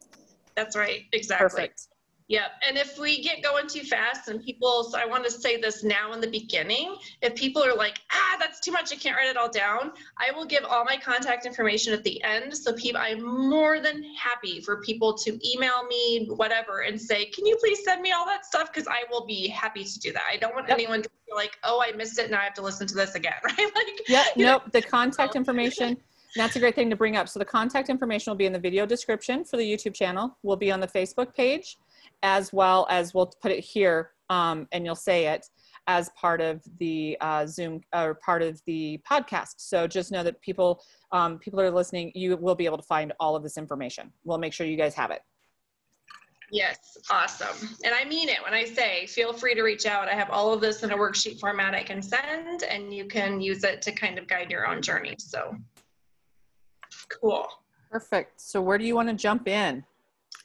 that's 0.59 0.77
right. 0.77 1.05
Exactly. 1.13 1.49
Perfect. 1.49 1.87
Yeah, 2.27 2.49
and 2.69 2.77
if 2.77 2.99
we 2.99 3.23
get 3.23 3.43
going 3.43 3.69
too 3.69 3.81
fast 3.81 4.29
and 4.29 4.45
people, 4.45 4.85
so 4.85 4.99
I 4.99 5.07
want 5.07 5.25
to 5.25 5.31
say 5.31 5.59
this 5.59 5.83
now 5.83 6.13
in 6.13 6.21
the 6.21 6.29
beginning, 6.29 6.97
if 7.23 7.35
people 7.35 7.65
are 7.65 7.75
like, 7.75 8.01
ah, 8.13 8.37
that's 8.39 8.61
too 8.61 8.71
much, 8.71 8.93
I 8.93 8.97
can't 8.97 9.17
write 9.17 9.31
it 9.31 9.39
all 9.39 9.49
down, 9.49 9.93
I 10.19 10.31
will 10.33 10.45
give 10.45 10.63
all 10.65 10.85
my 10.85 10.99
contact 10.99 11.47
information 11.47 11.95
at 11.95 12.05
the 12.05 12.23
end. 12.23 12.55
So 12.55 12.75
people, 12.75 13.01
I'm 13.01 13.23
more 13.49 13.81
than 13.81 14.03
happy 14.15 14.61
for 14.61 14.83
people 14.83 15.15
to 15.15 15.39
email 15.51 15.87
me, 15.87 16.29
whatever, 16.37 16.81
and 16.81 17.01
say, 17.01 17.25
can 17.25 17.47
you 17.47 17.57
please 17.57 17.83
send 17.83 18.03
me 18.03 18.13
all 18.13 18.27
that 18.27 18.45
stuff? 18.45 18.71
Because 18.71 18.87
I 18.89 19.05
will 19.11 19.25
be 19.25 19.49
happy 19.49 19.85
to 19.85 19.99
do 19.99 20.13
that. 20.13 20.25
I 20.31 20.37
don't 20.37 20.55
want 20.55 20.69
yep. 20.69 20.77
anyone 20.77 21.01
to 21.01 21.09
feel 21.25 21.35
like, 21.35 21.57
oh, 21.65 21.83
I 21.83 21.97
missed 21.97 22.19
it, 22.19 22.31
now 22.31 22.41
I 22.41 22.45
have 22.45 22.55
to 22.55 22.63
listen 22.63 22.87
to 22.89 22.95
this 22.95 23.15
again, 23.15 23.33
right? 23.45 23.57
Like, 23.75 24.03
yeah, 24.07 24.25
nope, 24.37 24.65
know? 24.65 24.71
the 24.73 24.83
contact 24.83 25.35
information. 25.35 25.97
That's 26.39 26.55
a 26.55 26.61
great 26.61 26.77
thing 26.77 26.89
to 26.89 26.95
bring 26.95 27.17
up. 27.17 27.29
So 27.29 27.41
the 27.41 27.45
contact 27.45 27.89
information 27.89 28.31
will 28.31 28.37
be 28.37 28.47
in 28.47 28.53
the 28.53 28.61
video 28.61 28.87
description 28.87 29.45
for 29.45 29.57
the 29.57 29.65
YouTube 29.65 29.93
channel. 29.93 30.39
Will 30.45 30.57
be 30.57 30.71
on 30.71 30.79
the 30.79 30.87
Facebook 30.87 31.35
page, 31.35 31.79
as 32.23 32.53
well 32.53 32.87
as 32.91 33.13
we'll 33.13 33.33
put 33.43 33.51
it 33.51 33.59
here, 33.59 34.13
um, 34.31 34.69
and 34.71 34.85
you'll 34.85 34.95
say 34.95 35.27
it 35.27 35.49
as 35.89 36.11
part 36.11 36.41
of 36.41 36.63
the 36.79 37.17
uh, 37.21 37.45
Zoom 37.45 37.81
or 37.93 38.15
part 38.25 38.43
of 38.43 38.63
the 38.67 39.01
podcast. 39.11 39.55
So 39.57 39.89
just 39.89 40.13
know 40.13 40.23
that 40.23 40.41
people 40.41 40.81
um, 41.11 41.41
people 41.41 41.61
are 41.61 41.73
listening. 41.73 42.13
You 42.15 42.37
will 42.37 42.55
be 42.55 42.67
able 42.67 42.77
to 42.77 42.85
find 42.85 43.13
all 43.19 43.35
of 43.35 43.43
this 43.43 43.59
information. 43.59 44.13
We'll 44.23 44.39
make 44.39 44.53
sure 44.53 44.65
you 44.65 44.77
guys 44.77 44.95
have 44.95 45.11
it. 45.11 45.23
Yes, 46.53 46.79
awesome. 47.11 47.69
And 47.85 47.93
I 47.93 48.05
mean 48.05 48.29
it 48.29 48.39
when 48.45 48.55
I 48.55 48.65
say 48.65 49.07
feel 49.07 49.33
free 49.33 49.57
to 49.57 49.63
reach 49.63 49.87
out. 49.87 50.09
I 50.09 50.15
have 50.15 50.31
all 50.31 50.53
of 50.53 50.61
this 50.61 50.85
in 50.85 50.93
a 50.93 50.97
worksheet 50.97 51.41
format 51.41 51.75
I 51.75 51.83
can 51.83 52.01
send, 52.01 52.63
and 52.63 52.95
you 52.95 53.07
can 53.07 53.41
use 53.41 53.65
it 53.65 53.83
to 53.83 53.91
kind 53.91 54.21
of 54.21 54.29
guide 54.29 54.53
your 54.53 54.69
own 54.69 54.81
journey. 54.81 55.17
So 55.19 55.57
Cool. 57.09 57.47
Perfect. 57.91 58.41
So, 58.41 58.61
where 58.61 58.79
do 58.79 58.85
you 58.85 58.95
want 58.95 59.09
to 59.09 59.15
jump 59.15 59.49
in? 59.49 59.85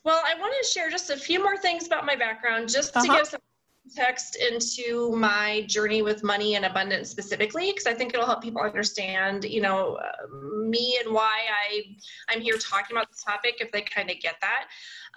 Well, 0.03 0.21
I 0.25 0.39
want 0.39 0.53
to 0.61 0.67
share 0.67 0.89
just 0.89 1.09
a 1.09 1.17
few 1.17 1.41
more 1.41 1.57
things 1.57 1.87
about 1.87 2.05
my 2.05 2.15
background, 2.15 2.69
just 2.69 2.95
uh-huh. 2.95 3.05
to 3.05 3.17
give 3.17 3.27
some 3.27 3.41
context 3.83 4.37
into 4.37 5.11
my 5.15 5.65
journey 5.67 6.01
with 6.01 6.23
money 6.23 6.55
and 6.55 6.65
abundance 6.65 7.09
specifically 7.09 7.71
because 7.71 7.85
i 7.85 7.93
think 7.93 8.13
it'll 8.13 8.25
help 8.25 8.41
people 8.41 8.61
understand 8.61 9.43
you 9.43 9.61
know 9.61 9.95
uh, 9.95 10.37
me 10.69 10.97
and 11.03 11.13
why 11.13 11.41
i 11.51 11.81
i'm 12.29 12.39
here 12.39 12.57
talking 12.57 12.95
about 12.95 13.09
this 13.09 13.21
topic 13.23 13.57
if 13.59 13.71
they 13.71 13.81
kind 13.81 14.09
of 14.09 14.17
get 14.21 14.35
that 14.39 14.67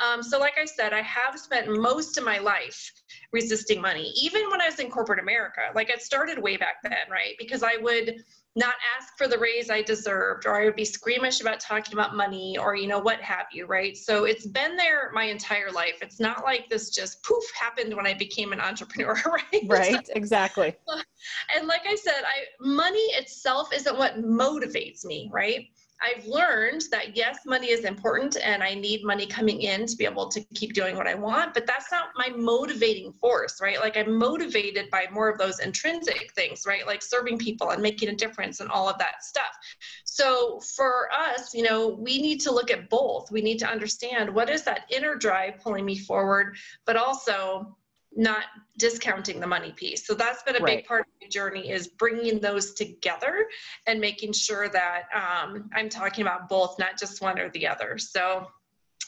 um, 0.05 0.21
so 0.21 0.41
like 0.41 0.55
i 0.61 0.65
said 0.65 0.93
i 0.93 1.03
have 1.03 1.39
spent 1.39 1.69
most 1.69 2.19
of 2.19 2.25
my 2.25 2.39
life 2.39 2.93
resisting 3.33 3.81
money 3.81 4.13
even 4.21 4.51
when 4.51 4.61
i 4.61 4.67
was 4.67 4.81
in 4.81 4.91
corporate 4.91 5.21
america 5.21 5.61
like 5.77 5.89
it 5.89 6.03
started 6.03 6.37
way 6.37 6.57
back 6.57 6.83
then 6.83 6.93
right 7.09 7.37
because 7.39 7.63
i 7.63 7.77
would 7.81 8.17
not 8.57 8.75
ask 8.97 9.17
for 9.19 9.29
the 9.29 9.39
raise 9.39 9.69
I 9.69 9.83
deserved, 9.83 10.47
or 10.47 10.61
I 10.61 10.65
would 10.65 10.77
be 10.77 10.85
squeamish 10.85 11.43
about 11.43 11.61
talking 11.61 11.93
about 11.93 12.17
money, 12.17 12.57
or 12.59 12.75
you 12.75 12.89
know 12.89 12.99
what 12.99 13.21
have 13.21 13.47
you, 13.53 13.67
right? 13.67 13.95
So 13.97 14.25
it's 14.25 14.47
been 14.47 14.77
there 14.77 15.11
my 15.13 15.25
entire 15.25 15.71
life. 15.71 15.99
It's 16.01 16.19
not 16.19 16.43
like 16.43 16.69
this 16.71 16.89
just 16.89 17.23
poof 17.23 17.45
happened 17.61 17.95
when 17.95 18.07
I 18.07 18.15
became 18.15 18.53
an 18.53 18.61
entrepreneur, 18.61 19.15
right? 19.27 19.63
Right, 19.67 20.09
exactly. 20.15 20.75
and 21.57 21.69
like 21.69 21.83
I 21.87 21.95
said, 21.95 22.23
I 22.25 22.67
money 22.67 23.07
itself 23.13 23.75
isn't 23.75 23.99
what 23.99 24.23
motivates 24.23 25.05
me, 25.05 25.31
right? 25.33 25.67
I've 26.01 26.27
learned 26.27 26.83
that 26.91 27.17
yes, 27.17 27.41
money 27.47 27.71
is 27.71 27.85
important 27.85 28.37
and 28.43 28.63
I 28.63 28.75
need 28.75 29.05
money 29.05 29.27
coming 29.27 29.63
in 29.63 29.87
to 29.87 29.97
be 29.97 30.05
able 30.05 30.29
to 30.29 30.41
keep 30.55 30.75
doing 30.75 30.97
what 30.97 31.07
I 31.07 31.15
want, 31.15 31.55
but 31.55 31.67
that's 31.67 31.91
not 31.91 32.09
my 32.17 32.29
motivating 32.37 33.13
force, 33.13 33.61
right? 33.63 33.81
Like 33.81 33.97
I'm 33.97 34.17
motivated 34.17 34.91
by 34.91 35.07
more 35.11 35.29
of 35.29 35.39
those 35.39 35.61
intrinsic 35.61 36.33
things, 36.35 36.65
right? 36.67 36.87
Like 36.87 37.03
serving 37.03 37.39
people 37.39 37.71
and 37.71 37.83
making 37.83 38.11
a 38.11 38.15
difference 38.15 38.61
and 38.61 38.71
all 38.71 38.89
of 38.89 38.99
that 38.99 39.25
stuff. 39.25 39.57
So 40.05 40.61
for 40.75 41.09
us, 41.13 41.55
you 41.55 41.63
know, 41.63 41.89
we 41.89 42.21
need 42.21 42.41
to 42.43 42.51
look 42.51 42.71
at 42.71 42.91
both. 42.91 43.31
We 43.31 43.41
need 43.41 43.59
to 43.61 43.69
understand 43.69 44.35
what 44.35 44.51
is 44.51 44.63
that 44.65 44.83
inner 44.91 45.15
drive 45.15 45.61
pulling 45.63 45.85
me 45.85 45.99
forward, 45.99 46.57
but 46.85 46.97
also 46.97 47.77
not 48.17 48.45
discounting 48.79 49.41
the 49.41 49.47
money 49.47 49.73
piece. 49.73 50.07
So 50.07 50.15
that's 50.15 50.43
been 50.43 50.57
a 50.57 50.61
right. 50.61 50.79
big 50.79 50.87
part 50.87 51.03
of 51.03 51.07
my 51.21 51.29
journey 51.29 51.71
is 51.71 51.89
bringing 51.89 52.41
those 52.41 52.73
together 52.73 53.47
and 53.87 54.01
making 54.01 54.33
sure 54.33 54.69
that 54.71 55.03
um, 55.15 55.69
I'm 55.75 55.89
talking 55.89 56.23
about 56.23 56.49
both, 56.49 56.79
not 56.79 56.99
just 56.99 57.21
one 57.21 57.39
or 57.39 57.51
the 57.51 57.67
other. 57.67 57.99
So 57.99 58.47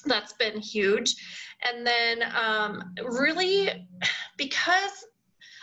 that's 0.05 0.35
been 0.35 0.61
huge. 0.61 1.15
And 1.63 1.87
then 1.87 2.23
um, 2.35 2.95
really 3.05 3.87
because 4.37 5.05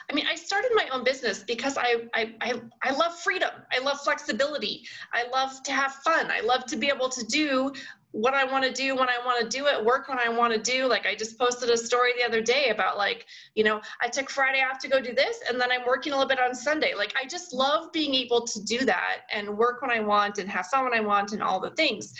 I 0.09 0.13
mean, 0.13 0.27
I 0.29 0.35
started 0.35 0.69
my 0.75 0.87
own 0.91 1.03
business 1.03 1.43
because 1.43 1.77
I, 1.77 2.03
I, 2.13 2.35
I, 2.39 2.61
I, 2.83 2.91
love 2.91 3.19
freedom. 3.19 3.49
I 3.71 3.79
love 3.79 3.99
flexibility. 4.01 4.83
I 5.11 5.27
love 5.29 5.63
to 5.63 5.71
have 5.71 5.95
fun. 5.95 6.29
I 6.29 6.41
love 6.41 6.67
to 6.67 6.75
be 6.75 6.89
able 6.89 7.09
to 7.09 7.25
do 7.25 7.73
what 8.15 8.34
I 8.34 8.45
want 8.45 8.63
to 8.63 8.72
do 8.72 8.95
when 8.95 9.10
I 9.10 9.17
want 9.25 9.41
to 9.41 9.57
do 9.57 9.67
it, 9.67 9.84
work 9.84 10.07
when 10.07 10.17
I 10.17 10.29
want 10.29 10.53
to 10.53 10.60
do. 10.60 10.88
Like 10.88 11.05
I 11.05 11.15
just 11.15 11.38
posted 11.38 11.69
a 11.69 11.77
story 11.77 12.12
the 12.17 12.25
other 12.25 12.39
day 12.39 12.69
about 12.69 12.98
like, 12.98 13.25
you 13.55 13.63
know, 13.65 13.81
I 14.01 14.07
took 14.07 14.29
Friday 14.29 14.62
off 14.62 14.79
to 14.79 14.88
go 14.88 15.01
do 15.01 15.13
this 15.13 15.39
and 15.50 15.60
then 15.60 15.69
I'm 15.69 15.86
working 15.86 16.13
a 16.13 16.15
little 16.15 16.29
bit 16.29 16.39
on 16.39 16.55
Sunday. 16.55 16.93
Like 16.95 17.13
I 17.22 17.27
just 17.27 17.51
love 17.51 17.91
being 17.91 18.15
able 18.15 18.48
to 18.48 18.63
do 18.63 18.86
that 18.86 19.24
and 19.34 19.57
work 19.57 19.81
when 19.81 19.91
I 19.91 20.00
want 20.00 20.38
and 20.38 20.50
have 20.50 20.67
fun 20.67 20.86
when 20.86 20.93
I 20.93 21.01
want 21.01 21.34
and 21.34 21.43
all 21.43 21.60
the 21.60 21.72
things. 21.72 22.13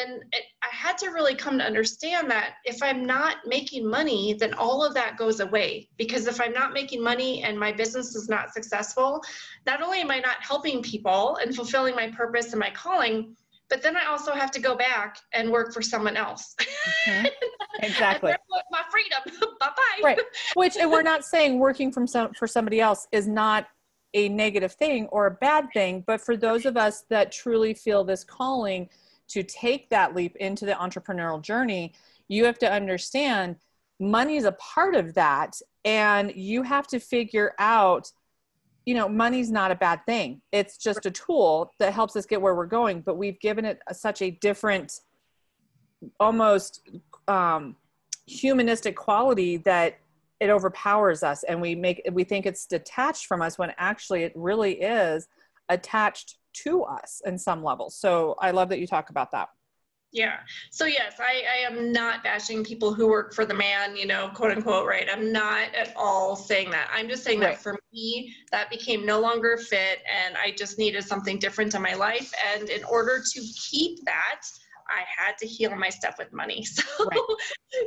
And 0.00 0.22
it, 0.32 0.44
I 0.62 0.68
had 0.70 0.96
to 0.98 1.08
really 1.08 1.34
come 1.34 1.58
to 1.58 1.64
understand 1.64 2.30
that 2.30 2.54
if 2.64 2.80
I'm 2.80 3.04
not 3.04 3.38
making 3.44 3.90
money, 3.90 4.34
then 4.34 4.54
all 4.54 4.84
of 4.84 4.94
that 4.94 5.16
goes 5.16 5.40
away. 5.40 5.88
Because 5.98 6.28
if 6.28 6.40
I'm 6.40 6.52
not 6.52 6.72
making 6.72 7.02
money 7.02 7.42
and 7.42 7.58
my 7.58 7.72
business 7.72 8.14
is 8.14 8.28
not 8.28 8.54
successful, 8.54 9.20
not 9.66 9.82
only 9.82 10.00
am 10.00 10.10
I 10.12 10.20
not 10.20 10.36
helping 10.40 10.82
people 10.82 11.36
and 11.42 11.54
fulfilling 11.54 11.96
my 11.96 12.12
purpose 12.12 12.52
and 12.52 12.60
my 12.60 12.70
calling, 12.70 13.36
but 13.72 13.82
then 13.82 13.96
I 13.96 14.04
also 14.04 14.34
have 14.34 14.50
to 14.50 14.60
go 14.60 14.76
back 14.76 15.16
and 15.32 15.50
work 15.50 15.72
for 15.72 15.80
someone 15.80 16.16
else. 16.16 16.54
Mm-hmm. 17.08 17.26
Exactly. 17.82 18.32
my 18.70 18.82
freedom. 18.90 19.18
bye 19.60 19.70
bye. 19.74 20.00
Right. 20.04 20.18
Which, 20.54 20.76
and 20.76 20.90
we're 20.90 21.02
not 21.02 21.24
saying 21.24 21.58
working 21.58 21.90
from 21.90 22.06
some 22.06 22.32
for 22.34 22.46
somebody 22.46 22.80
else 22.80 23.08
is 23.10 23.26
not 23.26 23.66
a 24.14 24.28
negative 24.28 24.72
thing 24.74 25.06
or 25.06 25.26
a 25.26 25.30
bad 25.30 25.68
thing, 25.72 26.04
but 26.06 26.20
for 26.20 26.36
those 26.36 26.64
of 26.64 26.76
us 26.76 27.04
that 27.10 27.32
truly 27.32 27.74
feel 27.74 28.04
this 28.04 28.22
calling 28.24 28.88
to 29.28 29.42
take 29.42 29.88
that 29.90 30.14
leap 30.14 30.36
into 30.36 30.64
the 30.64 30.72
entrepreneurial 30.72 31.42
journey, 31.42 31.92
you 32.28 32.44
have 32.44 32.58
to 32.58 32.70
understand 32.70 33.56
money 33.98 34.36
is 34.36 34.44
a 34.44 34.52
part 34.52 34.94
of 34.94 35.14
that, 35.14 35.54
and 35.84 36.32
you 36.36 36.62
have 36.62 36.86
to 36.88 37.00
figure 37.00 37.54
out 37.58 38.12
you 38.84 38.94
know 38.94 39.08
money's 39.08 39.50
not 39.50 39.70
a 39.70 39.74
bad 39.74 40.04
thing. 40.06 40.40
It's 40.52 40.76
just 40.76 41.06
a 41.06 41.10
tool 41.10 41.72
that 41.78 41.92
helps 41.92 42.16
us 42.16 42.26
get 42.26 42.40
where 42.40 42.54
we're 42.54 42.66
going 42.66 43.00
but 43.00 43.16
we've 43.16 43.38
given 43.40 43.64
it 43.64 43.78
a, 43.88 43.94
such 43.94 44.22
a 44.22 44.30
different 44.30 45.00
almost 46.18 46.88
um, 47.28 47.76
humanistic 48.26 48.96
quality 48.96 49.58
that 49.58 49.98
it 50.40 50.50
overpowers 50.50 51.22
us 51.22 51.44
and 51.44 51.60
we 51.60 51.74
make 51.74 52.02
we 52.12 52.24
think 52.24 52.46
it's 52.46 52.66
detached 52.66 53.26
from 53.26 53.42
us 53.42 53.58
when 53.58 53.72
actually 53.78 54.24
it 54.24 54.32
really 54.34 54.80
is 54.80 55.28
attached 55.68 56.38
to 56.52 56.82
us 56.82 57.22
in 57.24 57.38
some 57.38 57.62
level. 57.62 57.90
So 57.90 58.34
i 58.40 58.50
love 58.50 58.68
that 58.70 58.80
you 58.80 58.86
talk 58.86 59.10
about 59.10 59.30
that 59.32 59.48
yeah. 60.12 60.40
So 60.70 60.84
yes, 60.84 61.14
I, 61.18 61.42
I 61.50 61.72
am 61.72 61.90
not 61.90 62.22
bashing 62.22 62.62
people 62.62 62.92
who 62.92 63.08
work 63.08 63.32
for 63.32 63.46
the 63.46 63.54
man, 63.54 63.96
you 63.96 64.06
know, 64.06 64.30
quote 64.34 64.52
unquote, 64.52 64.86
right? 64.86 65.08
I'm 65.10 65.32
not 65.32 65.74
at 65.74 65.92
all 65.96 66.36
saying 66.36 66.70
that. 66.70 66.90
I'm 66.92 67.08
just 67.08 67.24
saying 67.24 67.40
right. 67.40 67.54
that 67.54 67.62
for 67.62 67.78
me, 67.92 68.34
that 68.50 68.68
became 68.70 69.06
no 69.06 69.20
longer 69.20 69.56
fit 69.56 70.00
and 70.14 70.36
I 70.36 70.50
just 70.50 70.78
needed 70.78 71.02
something 71.04 71.38
different 71.38 71.74
in 71.74 71.80
my 71.80 71.94
life. 71.94 72.30
And 72.54 72.68
in 72.68 72.84
order 72.84 73.22
to 73.32 73.40
keep 73.70 74.04
that, 74.04 74.42
I 74.92 75.04
had 75.16 75.36
to 75.38 75.46
heal 75.46 75.74
my 75.76 75.88
stuff 75.88 76.16
with 76.18 76.32
money. 76.32 76.66
So, 76.72 77.04
right. 77.06 77.20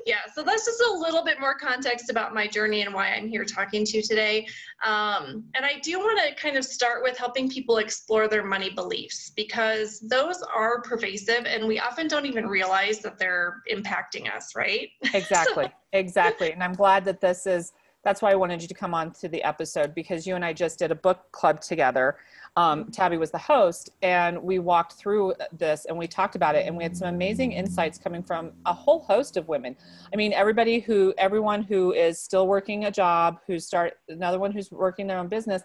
yeah, 0.06 0.22
so 0.34 0.42
that's 0.44 0.66
just 0.66 0.82
a 0.82 0.94
little 0.94 1.24
bit 1.24 1.40
more 1.40 1.56
context 1.56 2.10
about 2.10 2.34
my 2.34 2.48
journey 2.48 2.82
and 2.82 2.94
why 2.94 3.10
I'm 3.10 3.28
here 3.28 3.44
talking 3.46 3.86
to 3.86 3.98
you 3.98 4.04
today. 4.04 4.48
Um, 4.84 5.44
and 5.56 5.66
I 5.66 5.80
do 5.82 6.00
want 6.00 6.20
to 6.28 6.36
kind 6.36 6.58
of 6.58 6.66
start 6.66 7.04
with 7.04 7.18
helping 7.18 7.50
people 7.50 7.78
explore 7.78 8.28
their 8.28 8.44
money 8.44 8.70
beliefs 8.70 9.32
because 9.36 10.00
those 10.00 10.42
are 10.56 10.82
pervasive 10.82 11.46
and 11.46 11.68
we 11.68 11.80
often 11.80 12.08
don't 12.08 12.26
even 12.26 12.48
realize 12.48 13.00
that 13.00 13.18
they're 13.20 13.62
impacting 13.72 14.34
us, 14.34 14.56
right? 14.56 14.90
Exactly, 15.14 15.66
so. 15.66 15.72
exactly. 15.94 16.52
And 16.52 16.64
I'm 16.64 16.74
glad 16.74 17.06
that 17.06 17.22
this 17.22 17.48
is 17.48 17.74
that's 18.04 18.22
why 18.22 18.32
I 18.32 18.36
wanted 18.36 18.62
you 18.62 18.68
to 18.68 18.74
come 18.74 18.94
on 18.94 19.12
to 19.14 19.28
the 19.28 19.44
episode 19.44 19.96
because 19.96 20.28
you 20.28 20.36
and 20.36 20.46
I 20.46 20.54
just 20.54 20.78
did 20.78 20.92
a 20.92 20.96
book 20.96 21.32
club 21.32 21.60
together 21.60 22.18
um, 22.58 22.90
Tabby 22.92 23.18
was 23.18 23.32
the 23.32 23.38
host, 23.38 23.90
and 24.02 24.42
we 24.42 24.60
walked 24.60 24.94
through 24.94 25.34
this 25.52 25.86
and 25.86 25.98
we 25.98 26.08
talked 26.08 26.36
about 26.36 26.56
it, 26.56 26.66
and 26.66 26.76
we 26.78 26.84
had 26.84 26.96
some 26.96 27.10
amazing 27.10 27.52
insights 27.52 27.98
coming 27.98 28.24
from 28.24 28.52
a 28.66 28.74
whole 28.74 29.00
host 29.02 29.36
of 29.36 29.48
women. 29.48 29.76
I 30.14 30.16
mean, 30.16 30.32
everybody 30.32 30.80
who, 30.80 31.14
everyone 31.18 31.64
who 31.64 31.94
is 31.94 32.20
still 32.20 32.48
working 32.48 32.86
a 32.86 32.92
job, 32.92 33.40
who 33.46 33.60
start 33.60 33.96
another 34.08 34.40
one 34.40 34.52
who's 34.52 34.72
working 34.72 35.06
their 35.06 35.18
own 35.18 35.28
business, 35.28 35.64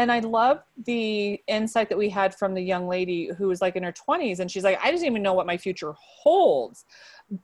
and 0.00 0.10
I 0.10 0.20
love 0.20 0.62
the 0.86 1.40
insight 1.46 1.88
that 1.90 1.98
we 1.98 2.08
had 2.08 2.34
from 2.34 2.54
the 2.54 2.62
young 2.62 2.88
lady 2.88 3.30
who 3.36 3.48
was 3.48 3.60
like 3.60 3.76
in 3.76 3.82
her 3.82 3.92
20s, 3.92 4.40
and 4.40 4.50
she's 4.50 4.64
like, 4.64 4.78
I 4.82 4.90
don't 4.90 5.04
even 5.04 5.22
know 5.22 5.34
what 5.34 5.46
my 5.46 5.56
future 5.56 5.94
holds 5.98 6.84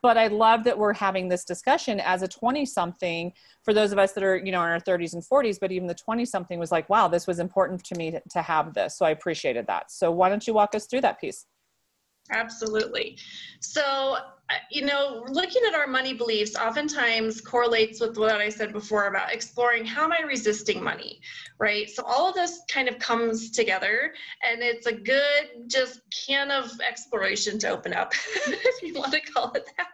but 0.03 0.19
I 0.19 0.27
love 0.27 0.65
that 0.65 0.77
we're 0.77 0.93
having 0.93 1.29
this 1.29 1.45
discussion 1.45 2.01
as 2.01 2.23
a 2.23 2.29
20 2.29 2.67
something 2.67 3.33
for 3.63 3.73
those 3.73 3.93
of 3.93 3.99
us 3.99 4.13
that 4.13 4.25
are, 4.25 4.37
you 4.37 4.51
know, 4.51 4.63
in 4.63 4.71
our 4.71 4.81
30s 4.81 5.15
and 5.15 5.23
40s, 5.23 5.59
but 5.61 5.71
even 5.71 5.87
the 5.87 5.95
20 5.95 6.25
something 6.25 6.59
was 6.59 6.73
like, 6.73 6.91
wow, 6.91 7.09
this 7.09 7.27
was 7.27 7.39
important 7.39 7.85
to 7.85 7.95
me 7.95 8.19
to 8.31 8.43
have 8.43 8.75
this. 8.75 8.99
So 8.99 9.07
I 9.07 9.11
appreciated 9.11 9.67
that. 9.69 9.91
So 9.93 10.11
why 10.11 10.29
don't 10.29 10.47
you 10.47 10.55
walk 10.55 10.75
us 10.75 10.87
through 10.87 11.03
that 11.03 11.21
piece? 11.21 11.47
Absolutely. 12.31 13.19
So 13.61 14.17
you 14.71 14.85
know, 14.85 15.25
looking 15.29 15.63
at 15.67 15.75
our 15.75 15.87
money 15.87 16.15
beliefs 16.15 16.57
oftentimes 16.57 17.41
correlates 17.41 18.01
with 18.01 18.17
what 18.17 18.37
I 18.37 18.49
said 18.49 18.73
before 18.73 19.07
about 19.07 19.33
exploring 19.33 19.85
how 19.85 20.05
am 20.05 20.13
I 20.13 20.21
resisting 20.25 20.83
money, 20.83 21.21
right? 21.59 21.91
So 21.91 22.05
all 22.05 22.29
of 22.29 22.35
this 22.35 22.61
kind 22.71 22.89
of 22.89 22.99
comes 22.99 23.51
together 23.51 24.15
and 24.49 24.63
it's 24.63 24.87
a 24.87 24.93
good 24.93 25.69
just 25.69 26.01
can 26.27 26.51
of 26.51 26.71
exploration 26.87 27.59
to 27.61 27.71
open 27.71 27.93
up, 27.93 28.13
if 28.47 28.83
you 28.83 28.95
want 28.95 29.13
to 29.13 29.21
call 29.21 29.51
it 29.53 29.69
that. 29.77 29.89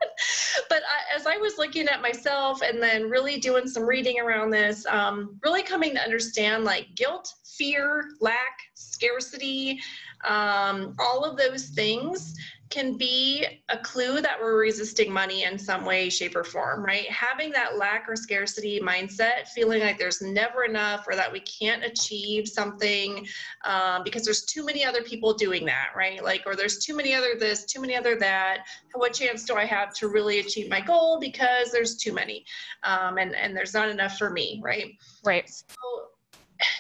But 0.68 0.82
I, 0.82 1.16
as 1.16 1.26
I 1.26 1.38
was 1.38 1.56
looking 1.56 1.88
at 1.88 2.02
myself 2.02 2.60
and 2.62 2.82
then 2.82 3.08
really 3.08 3.38
doing 3.38 3.66
some 3.66 3.84
reading 3.84 4.20
around 4.20 4.50
this, 4.50 4.84
um, 4.86 5.38
really 5.42 5.62
coming 5.62 5.94
to 5.94 6.02
understand 6.02 6.64
like 6.64 6.88
guilt, 6.94 7.32
fear, 7.56 8.04
lack, 8.20 8.58
scarcity, 8.74 9.80
um, 10.24 10.94
all 10.98 11.24
of 11.24 11.36
those 11.36 11.66
things 11.66 12.34
can 12.72 12.96
be 12.96 13.44
a 13.68 13.76
clue 13.76 14.22
that 14.22 14.40
we're 14.40 14.58
resisting 14.58 15.12
money 15.12 15.44
in 15.44 15.58
some 15.58 15.84
way, 15.84 16.08
shape, 16.08 16.34
or 16.34 16.42
form, 16.42 16.82
right? 16.82 17.06
Having 17.10 17.52
that 17.52 17.76
lack 17.76 18.08
or 18.08 18.16
scarcity 18.16 18.80
mindset, 18.80 19.46
feeling 19.54 19.82
like 19.82 19.98
there's 19.98 20.22
never 20.22 20.64
enough 20.64 21.04
or 21.06 21.14
that 21.14 21.30
we 21.30 21.40
can't 21.40 21.84
achieve 21.84 22.48
something 22.48 23.26
um, 23.66 24.02
because 24.04 24.24
there's 24.24 24.46
too 24.46 24.64
many 24.64 24.86
other 24.86 25.02
people 25.02 25.34
doing 25.34 25.66
that, 25.66 25.88
right? 25.94 26.24
Like, 26.24 26.44
or 26.46 26.56
there's 26.56 26.78
too 26.78 26.96
many 26.96 27.12
other 27.14 27.34
this, 27.38 27.66
too 27.66 27.80
many 27.80 27.94
other 27.94 28.16
that. 28.16 28.64
What 28.94 29.12
chance 29.12 29.44
do 29.44 29.54
I 29.54 29.66
have 29.66 29.92
to 29.96 30.08
really 30.08 30.38
achieve 30.38 30.70
my 30.70 30.80
goal 30.80 31.20
because 31.20 31.70
there's 31.72 31.96
too 31.98 32.14
many 32.14 32.46
um, 32.84 33.18
and, 33.18 33.34
and 33.34 33.54
there's 33.54 33.74
not 33.74 33.90
enough 33.90 34.16
for 34.16 34.30
me, 34.30 34.62
right? 34.64 34.94
Right. 35.24 35.46
So 35.50 36.11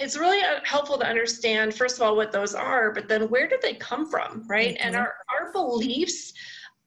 it's 0.00 0.16
really 0.16 0.42
uh, 0.42 0.60
helpful 0.64 0.98
to 0.98 1.06
understand 1.06 1.74
first 1.74 1.96
of 1.96 2.02
all 2.02 2.16
what 2.16 2.32
those 2.32 2.54
are 2.54 2.92
but 2.92 3.08
then 3.08 3.28
where 3.28 3.48
did 3.48 3.60
they 3.62 3.74
come 3.74 4.08
from 4.08 4.44
right 4.48 4.74
mm-hmm. 4.74 4.86
and 4.86 4.96
our 4.96 5.14
our 5.30 5.52
beliefs 5.52 6.32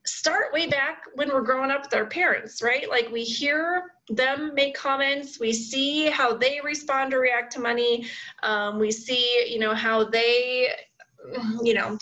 start 0.05 0.53
way 0.53 0.67
back 0.67 1.03
when 1.15 1.29
we're 1.29 1.41
growing 1.41 1.71
up 1.71 1.83
with 1.83 1.93
our 1.95 2.05
parents 2.05 2.61
right 2.61 2.89
like 2.89 3.09
we 3.11 3.23
hear 3.23 3.91
them 4.09 4.53
make 4.53 4.75
comments 4.75 5.39
we 5.39 5.51
see 5.51 6.07
how 6.07 6.35
they 6.35 6.59
respond 6.63 7.13
or 7.13 7.19
react 7.19 7.51
to 7.51 7.59
money 7.59 8.07
um, 8.43 8.77
we 8.77 8.91
see 8.91 9.45
you 9.51 9.59
know 9.59 9.73
how 9.73 10.03
they 10.03 10.69
you 11.63 11.73
know 11.73 11.97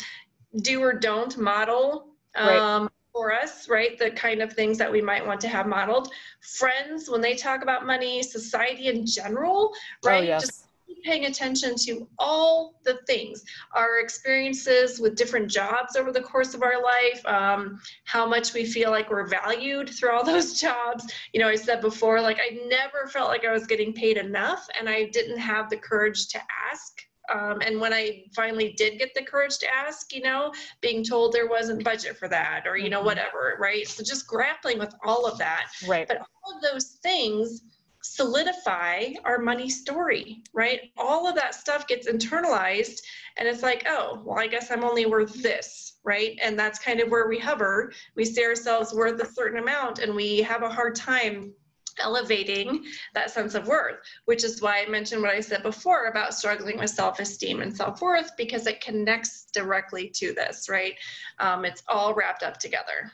do 0.62 0.82
or 0.82 0.94
don't 0.94 1.38
model 1.38 2.08
um, 2.36 2.84
right. 2.84 2.90
for 3.14 3.34
us 3.34 3.70
right 3.70 3.98
the 3.98 4.12
kind 4.12 4.42
of 4.42 4.52
things 4.52 4.78
that 4.78 4.92
we 4.92 5.02
might 5.02 5.26
want 5.26 5.40
to 5.40 5.48
have 5.48 5.66
modeled 5.66 6.12
friends 6.42 7.10
when 7.10 7.22
they 7.22 7.36
talk 7.36 7.62
about 7.64 7.86
money 7.86 8.22
society 8.22 8.88
in 8.88 9.06
general 9.06 9.72
oh, 9.74 10.10
right 10.10 10.24
oh, 10.24 10.28
yes. 10.28 10.42
Just 10.42 10.68
paying 11.04 11.26
attention 11.26 11.76
to 11.76 12.08
all 12.20 12.80
the 12.84 13.00
things 13.08 13.44
our 13.76 14.00
experiences 14.00 15.00
with 15.00 15.16
different 15.16 15.50
jobs 15.50 15.96
over 15.96 16.12
the 16.12 16.22
course 16.22 16.54
of 16.54 16.64
our 16.64 16.82
life 16.82 17.26
um, 17.26 17.80
how 18.06 18.26
much 18.28 18.54
we 18.54 18.66
feel 18.66 18.92
like 18.92 19.10
we're 19.10 19.28
valued 19.28 19.90
through 19.90 20.12
all 20.12 20.24
those 20.34 20.60
jobs 20.60 21.06
you 21.34 21.40
know 21.40 21.48
i 21.48 21.56
said 21.56 21.82
before 21.82 22.22
like 22.22 22.40
i 22.40 22.58
never 22.68 23.08
felt 23.08 23.30
like 23.30 23.46
i 23.46 23.52
was 23.52 23.68
getting 23.68 23.94
paid 23.94 24.18
enough 24.18 24.68
and 24.80 24.90
i 24.90 25.06
didn't 25.10 25.38
have 25.38 25.70
the 25.70 25.78
courage 25.78 26.28
to 26.28 26.40
ask 26.72 27.04
um, 27.34 27.62
and 27.62 27.80
when 27.80 27.94
I 27.94 28.26
finally 28.36 28.74
did 28.74 29.00
get 29.00 29.14
the 29.16 29.24
courage 29.24 29.58
to 29.60 29.74
ask, 29.74 30.14
you 30.14 30.22
know, 30.22 30.54
being 30.82 31.04
told 31.04 31.32
there 31.32 31.48
wasn't 31.48 31.84
budget 31.84 32.18
for 32.18 32.28
that 32.28 32.64
or, 32.68 32.78
you 32.78 32.90
know, 32.90 32.98
mm-hmm. 32.98 33.08
whatever, 33.08 33.58
right? 33.60 33.88
So 33.88 34.04
just 34.04 34.28
grappling 34.28 34.78
with 34.78 34.94
all 35.06 35.26
of 35.26 35.38
that. 35.38 35.68
Right. 35.88 36.08
But 36.08 36.18
all 36.18 36.56
of 36.56 36.62
those 36.62 36.98
things 37.02 37.62
solidify 38.04 39.14
our 39.24 39.40
money 39.40 39.70
story, 39.70 40.44
right? 40.54 40.92
All 40.98 41.28
of 41.28 41.36
that 41.36 41.56
stuff 41.56 41.88
gets 41.88 42.08
internalized 42.08 43.02
and 43.38 43.48
it's 43.48 43.64
like, 43.64 43.86
oh, 43.88 44.22
well, 44.26 44.38
I 44.38 44.48
guess 44.48 44.70
I'm 44.70 44.84
only 44.84 45.06
worth 45.06 45.42
this, 45.42 45.94
right? 46.04 46.38
And 46.42 46.60
that's 46.60 46.80
kind 46.80 47.00
of 47.00 47.10
where 47.10 47.28
we 47.28 47.40
hover. 47.40 47.92
We 48.16 48.26
see 48.26 48.46
ourselves 48.46 48.94
worth 48.94 49.20
a 49.22 49.34
certain 49.34 49.60
amount 49.60 50.00
and 50.00 50.14
we 50.14 50.42
have 50.42 50.64
a 50.64 50.70
hard 50.70 50.96
time 50.96 51.54
elevating 52.00 52.84
that 53.14 53.32
sense 53.32 53.56
of 53.56 53.68
worth, 53.68 53.98
which 54.26 54.44
is 54.44 54.62
why 54.62 54.82
I 54.82 54.90
mentioned 54.90 55.22
what 55.22 55.34
I 55.34 55.40
said 55.40 55.64
before 55.64 56.06
about 56.06 56.34
struggling 56.34 56.78
with 56.80 56.90
self 56.90 57.20
esteem 57.20 57.62
and 57.62 57.76
self 57.76 58.02
worth 58.02 58.32
because 58.36 58.68
it 58.68 58.82
connects 58.82 59.46
directly 59.54 60.10
to 60.16 60.34
this, 60.34 60.68
right? 60.70 60.96
Um, 61.40 61.66
it's 61.66 61.84
all 61.88 62.14
wrapped 62.14 62.44
up 62.44 62.58
together. 62.58 63.12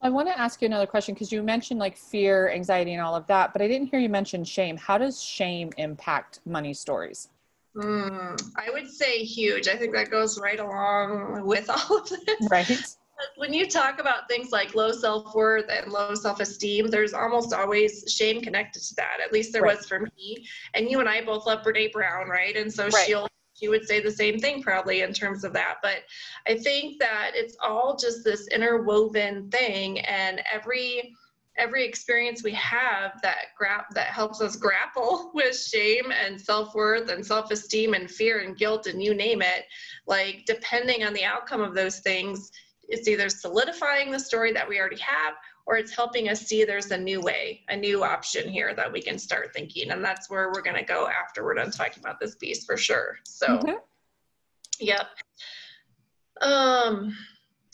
I 0.00 0.08
want 0.10 0.28
to 0.28 0.38
ask 0.38 0.62
you 0.62 0.66
another 0.66 0.86
question 0.86 1.14
because 1.14 1.32
you 1.32 1.42
mentioned 1.42 1.80
like 1.80 1.96
fear, 1.96 2.50
anxiety, 2.50 2.92
and 2.92 3.02
all 3.02 3.16
of 3.16 3.26
that, 3.26 3.52
but 3.52 3.62
I 3.62 3.68
didn't 3.68 3.88
hear 3.88 3.98
you 3.98 4.08
mention 4.08 4.44
shame. 4.44 4.76
How 4.76 4.96
does 4.96 5.20
shame 5.20 5.70
impact 5.76 6.40
money 6.46 6.72
stories? 6.72 7.28
Mm, 7.76 8.40
I 8.56 8.70
would 8.70 8.88
say 8.88 9.24
huge. 9.24 9.68
I 9.68 9.76
think 9.76 9.94
that 9.94 10.10
goes 10.10 10.38
right 10.40 10.60
along 10.60 11.44
with 11.44 11.68
all 11.90 11.98
of 11.98 12.08
this. 12.08 12.48
Right. 12.50 12.96
When 13.36 13.52
you 13.52 13.66
talk 13.66 14.00
about 14.00 14.28
things 14.28 14.52
like 14.52 14.76
low 14.76 14.92
self 14.92 15.34
worth 15.34 15.68
and 15.68 15.90
low 15.90 16.14
self 16.14 16.38
esteem, 16.38 16.86
there's 16.86 17.12
almost 17.12 17.52
always 17.52 18.04
shame 18.06 18.40
connected 18.40 18.80
to 18.82 18.94
that. 18.96 19.18
At 19.24 19.32
least 19.32 19.52
there 19.52 19.62
right. 19.62 19.76
was 19.76 19.86
for 19.86 20.00
me. 20.00 20.46
And 20.74 20.88
you 20.88 21.00
and 21.00 21.08
I 21.08 21.24
both 21.24 21.44
love 21.44 21.64
Brene 21.64 21.90
Brown, 21.90 22.28
right? 22.28 22.56
And 22.56 22.72
so 22.72 22.84
right. 22.84 23.04
she'll 23.04 23.26
she 23.58 23.68
would 23.68 23.86
say 23.86 24.00
the 24.00 24.10
same 24.10 24.38
thing 24.38 24.62
probably 24.62 25.02
in 25.02 25.12
terms 25.12 25.44
of 25.44 25.52
that. 25.52 25.76
But 25.82 26.04
i 26.46 26.56
think 26.56 26.98
that 26.98 27.32
it's 27.34 27.56
all 27.62 27.96
just 27.96 28.24
this 28.24 28.48
interwoven 28.48 29.50
thing 29.50 30.00
and 30.00 30.40
every 30.52 31.14
every 31.56 31.84
experience 31.84 32.44
we 32.44 32.52
have 32.52 33.20
that 33.22 33.46
gra- 33.56 33.86
that 33.92 34.06
helps 34.08 34.40
us 34.40 34.56
grapple 34.56 35.30
with 35.34 35.58
shame 35.58 36.12
and 36.12 36.40
self-worth 36.40 37.10
and 37.10 37.24
self-esteem 37.24 37.94
and 37.94 38.10
fear 38.10 38.40
and 38.40 38.56
guilt 38.56 38.86
and 38.86 39.02
you 39.02 39.14
name 39.14 39.42
it 39.42 39.64
like 40.06 40.44
depending 40.46 41.04
on 41.04 41.12
the 41.12 41.24
outcome 41.24 41.60
of 41.60 41.74
those 41.74 41.98
things 42.00 42.50
it's 42.88 43.08
either 43.08 43.28
solidifying 43.28 44.10
the 44.10 44.20
story 44.20 44.52
that 44.52 44.68
we 44.68 44.78
already 44.78 45.00
have 45.00 45.34
or 45.68 45.76
it's 45.76 45.94
helping 45.94 46.30
us 46.30 46.40
see 46.40 46.64
there's 46.64 46.90
a 46.92 46.96
new 46.96 47.20
way, 47.20 47.60
a 47.68 47.76
new 47.76 48.02
option 48.02 48.48
here 48.48 48.74
that 48.74 48.90
we 48.90 49.02
can 49.02 49.18
start 49.18 49.52
thinking. 49.52 49.90
And 49.90 50.02
that's 50.02 50.30
where 50.30 50.48
we're 50.48 50.62
going 50.62 50.76
to 50.76 50.82
go 50.82 51.06
after 51.06 51.44
we're 51.44 51.54
done 51.54 51.70
talking 51.70 52.02
about 52.02 52.18
this 52.18 52.36
piece 52.36 52.64
for 52.64 52.78
sure. 52.78 53.18
So, 53.24 53.46
mm-hmm. 53.46 53.74
yep. 54.80 55.08
Um, 56.40 57.14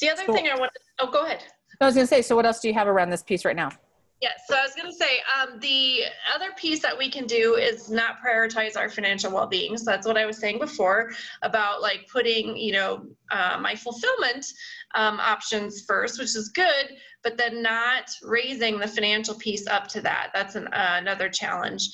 the 0.01 0.11
other 0.11 0.25
so, 0.27 0.33
thing 0.33 0.49
I 0.49 0.59
want 0.59 0.73
to, 0.75 1.07
oh, 1.07 1.11
go 1.13 1.25
ahead. 1.25 1.45
I 1.81 1.87
was 1.87 1.95
going 1.95 2.05
to 2.05 2.09
say, 2.09 2.21
so 2.21 2.35
what 2.35 2.45
else 2.45 2.59
do 2.59 2.67
you 2.67 2.75
have 2.75 2.89
around 2.89 3.11
this 3.11 3.23
piece 3.23 3.45
right 3.45 3.55
now? 3.55 3.71
Yes, 4.25 4.45
so 4.47 4.55
I 4.55 4.63
was 4.63 4.75
going 4.75 4.91
to 4.91 4.97
say 4.97 5.19
um, 5.39 5.59
the 5.61 6.05
other 6.35 6.53
piece 6.57 6.81
that 6.81 6.97
we 6.97 7.11
can 7.11 7.27
do 7.27 7.57
is 7.57 7.91
not 7.91 8.23
prioritize 8.25 8.75
our 8.75 8.89
financial 8.89 9.31
well-being. 9.31 9.77
So 9.77 9.85
that's 9.85 10.07
what 10.07 10.17
I 10.17 10.25
was 10.25 10.39
saying 10.39 10.61
before 10.61 11.11
about 11.43 11.83
like 11.83 12.09
putting, 12.11 12.57
you 12.57 12.73
know, 12.73 13.05
uh, 13.31 13.59
my 13.61 13.75
fulfillment 13.75 14.47
um, 14.95 15.21
options 15.21 15.85
first, 15.87 16.19
which 16.19 16.35
is 16.35 16.49
good, 16.55 16.97
but 17.23 17.37
then 17.37 17.61
not 17.61 18.11
raising 18.23 18.79
the 18.79 18.89
financial 18.89 19.35
piece 19.35 19.67
up 19.67 19.89
to 19.89 20.01
that. 20.01 20.31
That's 20.33 20.55
an, 20.55 20.69
uh, 20.69 20.97
another 21.03 21.29
challenge. 21.29 21.91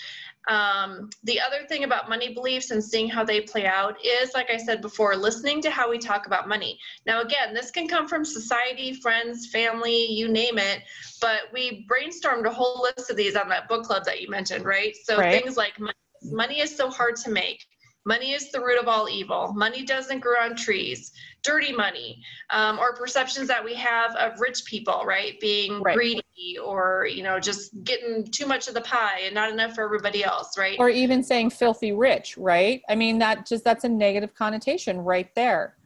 Um, 0.48 1.10
the 1.24 1.40
other 1.40 1.66
thing 1.68 1.84
about 1.84 2.08
money 2.08 2.32
beliefs 2.34 2.70
and 2.70 2.82
seeing 2.82 3.08
how 3.08 3.24
they 3.24 3.42
play 3.42 3.66
out 3.66 3.96
is, 4.04 4.32
like 4.34 4.50
I 4.50 4.56
said 4.56 4.80
before, 4.80 5.14
listening 5.14 5.60
to 5.62 5.70
how 5.70 5.90
we 5.90 5.98
talk 5.98 6.26
about 6.26 6.48
money. 6.48 6.78
Now, 7.06 7.20
again, 7.20 7.52
this 7.52 7.70
can 7.70 7.86
come 7.86 8.08
from 8.08 8.24
society, 8.24 8.94
friends, 8.94 9.48
family, 9.48 10.06
you 10.06 10.28
name 10.28 10.58
it, 10.58 10.82
but 11.20 11.42
we 11.52 11.86
brainstormed 11.90 12.46
a 12.46 12.50
whole 12.50 12.82
list 12.82 13.10
of 13.10 13.16
these 13.16 13.36
on 13.36 13.48
that 13.50 13.68
book 13.68 13.84
club 13.84 14.04
that 14.04 14.20
you 14.20 14.30
mentioned, 14.30 14.64
right? 14.64 14.94
So 15.04 15.18
right. 15.18 15.42
things 15.42 15.56
like 15.56 15.78
money, 15.78 15.94
money 16.22 16.60
is 16.60 16.74
so 16.74 16.90
hard 16.90 17.16
to 17.16 17.30
make. 17.30 17.64
Money 18.06 18.32
is 18.32 18.50
the 18.50 18.60
root 18.60 18.80
of 18.80 18.88
all 18.88 19.08
evil. 19.08 19.52
Money 19.54 19.84
doesn't 19.84 20.20
grow 20.20 20.40
on 20.40 20.56
trees. 20.56 21.12
Dirty 21.42 21.72
money, 21.72 22.22
um, 22.50 22.78
or 22.78 22.94
perceptions 22.94 23.48
that 23.48 23.64
we 23.64 23.72
have 23.74 24.14
of 24.16 24.38
rich 24.40 24.64
people, 24.66 25.04
right? 25.06 25.40
Being 25.40 25.80
right. 25.80 25.96
greedy 25.96 26.58
or, 26.62 27.08
you 27.10 27.22
know, 27.22 27.40
just 27.40 27.82
getting 27.82 28.24
too 28.24 28.44
much 28.44 28.68
of 28.68 28.74
the 28.74 28.82
pie 28.82 29.20
and 29.24 29.34
not 29.34 29.50
enough 29.50 29.74
for 29.74 29.82
everybody 29.82 30.22
else, 30.22 30.58
right? 30.58 30.76
Or 30.78 30.90
even 30.90 31.22
saying 31.22 31.50
filthy 31.50 31.92
rich, 31.92 32.36
right? 32.36 32.82
I 32.90 32.94
mean, 32.94 33.18
that 33.20 33.46
just, 33.46 33.64
that's 33.64 33.84
a 33.84 33.88
negative 33.88 34.34
connotation 34.34 34.98
right 34.98 35.34
there, 35.34 35.76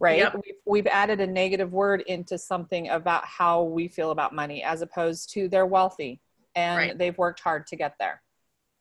right? 0.00 0.18
Yep. 0.18 0.34
We've, 0.34 0.54
we've 0.64 0.86
added 0.88 1.20
a 1.20 1.26
negative 1.28 1.72
word 1.72 2.00
into 2.08 2.36
something 2.36 2.88
about 2.88 3.24
how 3.24 3.62
we 3.62 3.86
feel 3.86 4.10
about 4.10 4.34
money 4.34 4.64
as 4.64 4.82
opposed 4.82 5.30
to 5.34 5.48
they're 5.48 5.64
wealthy 5.64 6.20
and 6.56 6.76
right. 6.76 6.98
they've 6.98 7.16
worked 7.16 7.38
hard 7.38 7.68
to 7.68 7.76
get 7.76 7.94
there. 8.00 8.20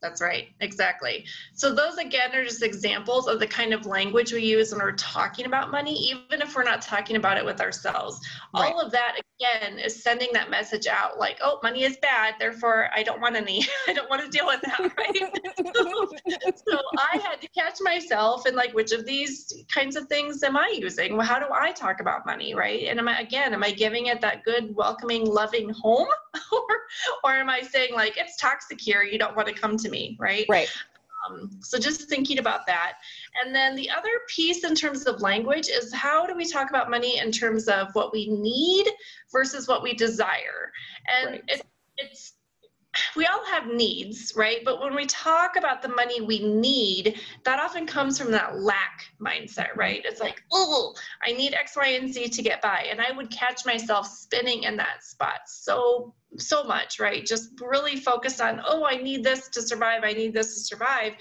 That's 0.04 0.22
right, 0.22 0.50
exactly. 0.60 1.26
So 1.54 1.74
those 1.74 1.98
again 1.98 2.36
are 2.36 2.44
just 2.44 2.62
examples 2.62 3.26
of 3.30 3.40
the 3.40 3.48
kind 3.48 3.74
of 3.74 3.86
language 3.86 4.34
we 4.34 4.42
use 4.42 4.72
when 4.72 4.82
we're 4.82 4.92
talking 4.92 5.46
about 5.46 5.72
money, 5.72 5.94
even 5.94 6.42
if 6.42 6.54
we're 6.54 6.66
not 6.66 6.82
talking 6.82 7.16
about 7.16 7.38
it 7.38 7.46
with 7.46 7.62
ourselves. 7.62 8.20
Right. 8.54 8.70
All 8.74 8.82
of 8.82 8.92
that 8.92 9.22
again 9.40 9.80
is 9.80 10.04
sending 10.04 10.28
that 10.34 10.50
message 10.50 10.88
out 10.88 11.20
like, 11.20 11.40
oh, 11.42 11.62
money 11.64 11.84
is 11.84 11.96
bad, 12.02 12.36
therefore 12.38 12.90
I 12.94 13.02
don't 13.02 13.22
want 13.22 13.38
any. 13.38 13.66
I 13.88 13.94
don't 13.94 14.10
want 14.10 14.22
to 14.22 14.30
deal 14.30 14.46
with 14.46 14.60
that, 14.64 14.80
right? 14.98 15.18
so, 15.74 16.12
so 16.68 16.82
I 16.98 17.20
had 17.24 17.40
to 17.40 17.48
catch 17.58 17.78
myself 17.80 18.46
and 18.46 18.58
like 18.58 18.74
which 18.74 18.92
of 18.92 19.06
these 19.06 19.54
kinds 19.74 19.96
of 19.96 20.08
things 20.08 20.44
am 20.44 20.58
I 20.58 20.76
using? 20.78 21.16
Well, 21.16 21.26
how 21.26 21.40
do 21.40 21.46
I 21.54 21.72
talk 21.72 22.02
about 22.02 22.26
money, 22.26 22.54
right? 22.54 22.84
And 22.90 23.00
am 23.00 23.08
I 23.08 23.22
again, 23.22 23.54
am 23.54 23.64
I 23.64 23.72
giving 23.72 24.08
it 24.08 24.20
that 24.20 24.44
good, 24.44 24.76
welcoming, 24.76 25.26
loving 25.26 25.70
home? 25.70 26.10
or 26.52 26.68
or 27.24 27.32
am 27.32 27.50
I 27.50 27.62
saying 27.62 27.94
like 27.94 28.18
it's 28.18 28.38
toxic 28.38 28.80
here, 28.80 29.04
you 29.04 29.18
don't 29.18 29.36
want 29.36 29.48
to 29.48 29.54
come 29.54 29.78
to 29.78 29.90
me, 29.90 29.93
right? 30.20 30.46
Right. 30.50 30.70
Um, 31.30 31.50
so 31.62 31.80
just 31.80 32.10
thinking 32.10 32.40
about 32.40 32.66
that. 32.68 32.94
And 33.42 33.56
then 33.56 33.76
the 33.76 33.90
other 33.90 34.10
piece 34.28 34.64
in 34.64 34.76
terms 34.76 35.06
of 35.06 35.22
language 35.22 35.68
is 35.70 35.94
how 35.94 36.26
do 36.26 36.36
we 36.36 36.46
talk 36.46 36.70
about 36.70 36.90
money 36.90 37.20
in 37.20 37.32
terms 37.32 37.68
of 37.68 37.88
what 37.94 38.12
we 38.12 38.28
need 38.28 38.88
versus 39.32 39.68
what 39.68 39.84
we 39.84 39.94
desire? 39.94 40.72
And 41.08 41.32
right. 41.32 41.44
it, 41.48 41.66
it's 41.98 42.34
we 43.16 43.26
all 43.26 43.44
have 43.46 43.68
needs, 43.68 44.34
right? 44.36 44.60
But 44.64 44.80
when 44.80 44.94
we 44.96 45.06
talk 45.06 45.56
about 45.56 45.82
the 45.82 45.90
money 45.90 46.22
we 46.22 46.46
need, 46.46 47.20
that 47.44 47.60
often 47.60 47.88
comes 47.88 48.20
from 48.20 48.32
that 48.32 48.60
lack 48.60 49.06
mindset, 49.20 49.76
right? 49.76 50.02
It's 50.06 50.22
like, 50.22 50.44
oh, 50.52 50.94
I 51.26 51.34
need 51.34 51.54
X, 51.54 51.76
Y, 51.76 51.88
and 51.88 52.14
Z 52.14 52.30
to 52.30 52.42
get 52.42 52.62
by. 52.62 52.88
And 52.90 53.02
I 53.02 53.12
would 53.12 53.32
catch 53.32 53.66
myself 53.66 54.08
spinning 54.08 54.64
in 54.64 54.78
that 54.78 55.04
spot 55.04 55.42
so, 55.48 56.14
so 56.38 56.64
much, 56.64 57.00
right? 57.00 57.26
Just 57.26 57.60
really 57.62 57.98
focused 57.98 58.42
on, 58.42 58.62
oh, 58.66 58.86
I 58.86 58.98
need 58.98 59.24
this 59.24 59.50
to 59.50 59.62
survive. 59.62 60.04
I 60.04 60.14
need 60.14 60.34
this 60.34 60.54
to 60.56 60.60
survive. 60.62 61.14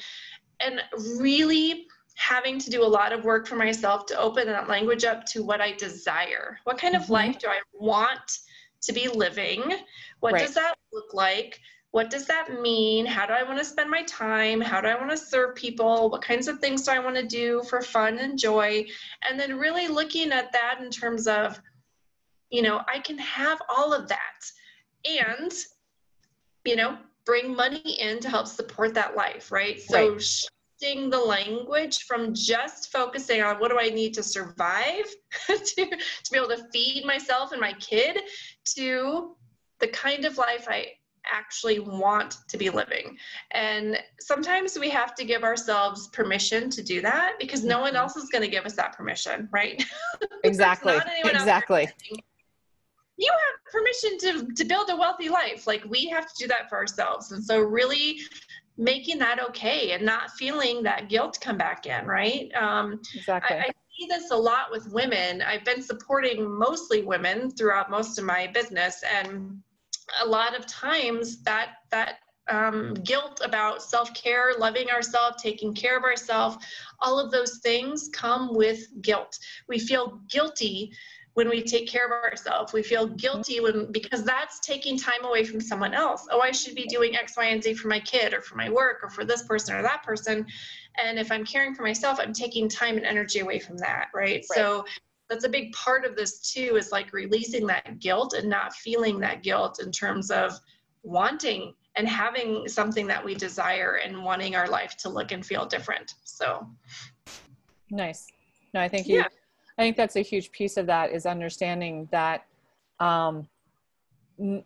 And 0.61 0.81
really 1.18 1.87
having 2.14 2.59
to 2.59 2.70
do 2.70 2.85
a 2.85 2.87
lot 2.87 3.12
of 3.12 3.25
work 3.25 3.46
for 3.46 3.57
myself 3.57 4.07
to 4.07 4.18
open 4.18 4.46
that 4.46 4.68
language 4.68 5.05
up 5.05 5.25
to 5.27 5.42
what 5.42 5.61
I 5.61 5.72
desire. 5.72 6.59
What 6.64 6.79
kind 6.79 6.94
of 6.94 7.03
mm-hmm. 7.03 7.12
life 7.12 7.38
do 7.38 7.48
I 7.48 7.61
want 7.72 8.38
to 8.83 8.92
be 8.92 9.09
living? 9.09 9.62
What 10.20 10.35
right. 10.35 10.42
does 10.42 10.55
that 10.55 10.77
look 10.92 11.14
like? 11.14 11.61
What 11.90 12.11
does 12.11 12.27
that 12.27 12.61
mean? 12.61 13.05
How 13.05 13.27
do 13.27 13.35
I 13.35 13.42
want 13.42 13.59
to 13.59 13.64
spend 13.64 13.90
my 13.90 14.03
time? 14.05 14.61
How 14.61 14.81
do 14.81 14.88
I 14.88 14.94
want 14.94 15.11
to 15.11 15.16
serve 15.16 15.55
people? 15.55 16.11
What 16.11 16.22
kinds 16.22 16.48
of 16.48 16.59
things 16.59 16.83
do 16.85 16.92
I 16.92 16.98
want 16.98 17.16
to 17.16 17.27
do 17.27 17.62
for 17.68 17.83
fun 17.83 18.18
and 18.18 18.38
joy? 18.38 18.87
And 19.29 19.38
then 19.38 19.59
really 19.59 19.88
looking 19.88 20.33
at 20.33 20.53
that 20.53 20.81
in 20.81 20.90
terms 20.90 21.27
of, 21.27 21.61
you 22.51 22.62
know, 22.62 22.81
I 22.88 22.98
can 23.01 23.18
have 23.18 23.61
all 23.68 23.92
of 23.92 24.09
that 24.09 24.53
and, 25.05 25.53
you 26.65 26.77
know, 26.77 26.99
bring 27.25 27.55
money 27.55 28.01
in 28.01 28.21
to 28.21 28.29
help 28.29 28.47
support 28.47 28.95
that 28.95 29.17
life, 29.17 29.53
right? 29.53 29.81
So 29.81 30.12
right 30.12 30.23
shifting 30.83 31.11
the 31.11 31.19
language 31.19 32.05
from 32.05 32.35
just 32.35 32.91
focusing 32.91 33.43
on 33.43 33.57
what 33.57 33.71
do 33.71 33.79
I 33.79 33.88
need 33.88 34.15
to 34.15 34.23
survive 34.23 35.05
to, 35.47 35.57
to 35.65 36.33
be 36.33 36.38
able 36.38 36.49
to 36.49 36.65
feed 36.73 37.05
myself 37.05 37.53
and 37.53 37.61
my 37.61 37.73
kid 37.75 38.19
to 38.77 39.37
the 39.81 39.88
kind 39.88 40.25
of 40.25 40.38
life 40.38 40.67
I 40.69 40.87
actually 41.31 41.79
want 41.79 42.38
to 42.49 42.57
be 42.57 42.69
living. 42.69 43.17
And 43.53 43.99
sometimes 44.21 44.77
we 44.77 44.91
have 44.91 45.15
to 45.15 45.25
give 45.25 45.45
ourselves 45.45 46.09
permission 46.09 46.69
to 46.71 46.83
do 46.83 47.01
that 47.03 47.35
because 47.38 47.62
no 47.62 47.79
one 47.81 47.91
mm-hmm. 47.91 47.99
else 47.99 48.17
is 48.17 48.29
going 48.29 48.43
to 48.43 48.51
give 48.51 48.65
us 48.65 48.75
that 48.75 48.97
permission, 48.97 49.49
right? 49.53 49.83
Exactly. 50.45 50.99
exactly. 51.25 51.88
You 53.16 53.31
have 53.31 53.72
permission 53.72 54.18
to, 54.18 54.55
to 54.55 54.64
build 54.64 54.90
a 54.90 54.96
wealthy 54.96 55.29
life. 55.29 55.66
Like 55.66 55.85
we 55.88 56.07
have 56.07 56.27
to 56.27 56.35
do 56.38 56.48
that 56.48 56.68
for 56.68 56.79
ourselves. 56.79 57.33
And 57.33 57.44
so, 57.44 57.61
really 57.61 58.20
making 58.79 59.18
that 59.18 59.38
okay 59.38 59.92
and 59.92 60.05
not 60.05 60.31
feeling 60.31 60.83
that 60.83 61.09
guilt 61.09 61.38
come 61.40 61.59
back 61.59 61.87
in, 61.87 62.07
right? 62.07 62.51
Um, 62.55 63.01
exactly. 63.14 63.57
I, 63.57 63.61
I 63.61 63.70
see 63.98 64.07
this 64.09 64.31
a 64.31 64.37
lot 64.37 64.70
with 64.70 64.90
women. 64.92 65.42
I've 65.42 65.64
been 65.64 65.83
supporting 65.83 66.51
mostly 66.51 67.03
women 67.03 67.51
throughout 67.51 67.90
most 67.90 68.18
of 68.18 68.25
my 68.25 68.46
business. 68.46 69.03
And 69.20 69.62
a 70.22 70.27
lot 70.27 70.59
of 70.59 70.66
times 70.66 71.42
that 71.42 71.75
that 71.90 72.16
um, 72.51 72.94
guilt 72.94 73.40
about 73.44 73.83
self-care 73.83 74.55
loving 74.59 74.90
ourselves 74.90 75.40
taking 75.40 75.72
care 75.72 75.96
of 75.96 76.03
ourselves 76.03 76.57
all 77.01 77.20
of 77.20 77.31
those 77.31 77.61
things 77.62 78.11
come 78.12 78.53
with 78.53 78.81
guilt 79.01 79.38
we 79.68 79.79
feel 79.79 80.20
guilty 80.29 80.92
when 81.35 81.49
we 81.49 81.62
take 81.62 81.88
care 81.88 82.05
of 82.05 82.12
ourselves. 82.12 82.73
We 82.73 82.83
feel 82.83 83.07
guilty 83.07 83.61
when 83.61 83.90
because 83.90 84.23
that's 84.23 84.61
taking 84.61 84.99
time 84.99 85.25
away 85.25 85.45
from 85.45 85.61
someone 85.61 85.95
else. 85.95 86.27
Oh 86.31 86.40
i 86.40 86.51
should 86.51 86.75
be 86.75 86.85
doing 86.85 87.16
x 87.16 87.37
y 87.37 87.47
and 87.47 87.62
z 87.62 87.75
for 87.75 87.88
my 87.88 88.01
kid 88.01 88.35
or 88.35 88.40
for 88.40 88.57
my 88.57 88.68
work 88.68 89.01
or 89.03 89.11
for 89.11 89.25
this 89.25 89.42
person 89.45 89.75
or 89.75 89.83
that 89.83 90.03
person. 90.03 90.47
And 91.03 91.18
if 91.18 91.33
i'm 91.33 91.45
caring 91.45 91.75
for 91.75 91.83
myself 91.83 92.18
i'm 92.21 92.33
taking 92.33 92.68
time 92.68 92.97
and 92.97 93.07
energy 93.07 93.40
away 93.40 93.59
from 93.59 93.79
that 93.79 94.09
right, 94.14 94.35
right. 94.35 94.45
so 94.45 94.85
that's 95.31 95.45
a 95.45 95.49
big 95.49 95.73
part 95.73 96.05
of 96.05 96.14
this 96.14 96.53
too 96.53 96.77
is 96.77 96.92
like 96.92 97.14
releasing 97.14 97.66
that 97.66 97.99
guilt 97.99 98.35
and 98.35 98.51
not 98.51 98.75
feeling 98.75 99.18
that 99.21 99.42
guilt 99.42 99.81
in 99.83 99.90
terms 99.90 100.31
of 100.31 100.53
wanting 101.03 101.73
and 101.97 102.07
having 102.07 102.68
something 102.68 103.07
that 103.07 103.25
we 103.25 103.35
desire 103.35 104.01
and 104.05 104.23
wanting 104.23 104.55
our 104.55 104.68
life 104.68 104.97
to 104.99 105.09
look 105.09 105.33
and 105.33 105.45
feel 105.45 105.64
different. 105.66 106.14
So 106.25 106.66
nice. 107.90 108.27
No 108.75 108.81
i 108.81 108.88
think 108.88 109.07
you 109.07 109.16
yeah. 109.16 109.27
I 109.83 109.85
think 109.85 109.97
that's 109.97 110.16
a 110.16 110.21
huge 110.21 110.53
piece 110.53 110.77
of 110.77 110.87
that 110.87 111.11
is 111.12 111.27
understanding 111.27 112.09
that 112.12 112.47
um, 113.01 113.49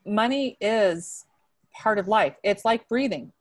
money 0.05 0.57
is 0.61 1.25
part 1.73 1.99
of 1.99 2.09
life. 2.09 2.35
It's 2.43 2.65
like 2.65 2.89
breathing. 2.89 3.33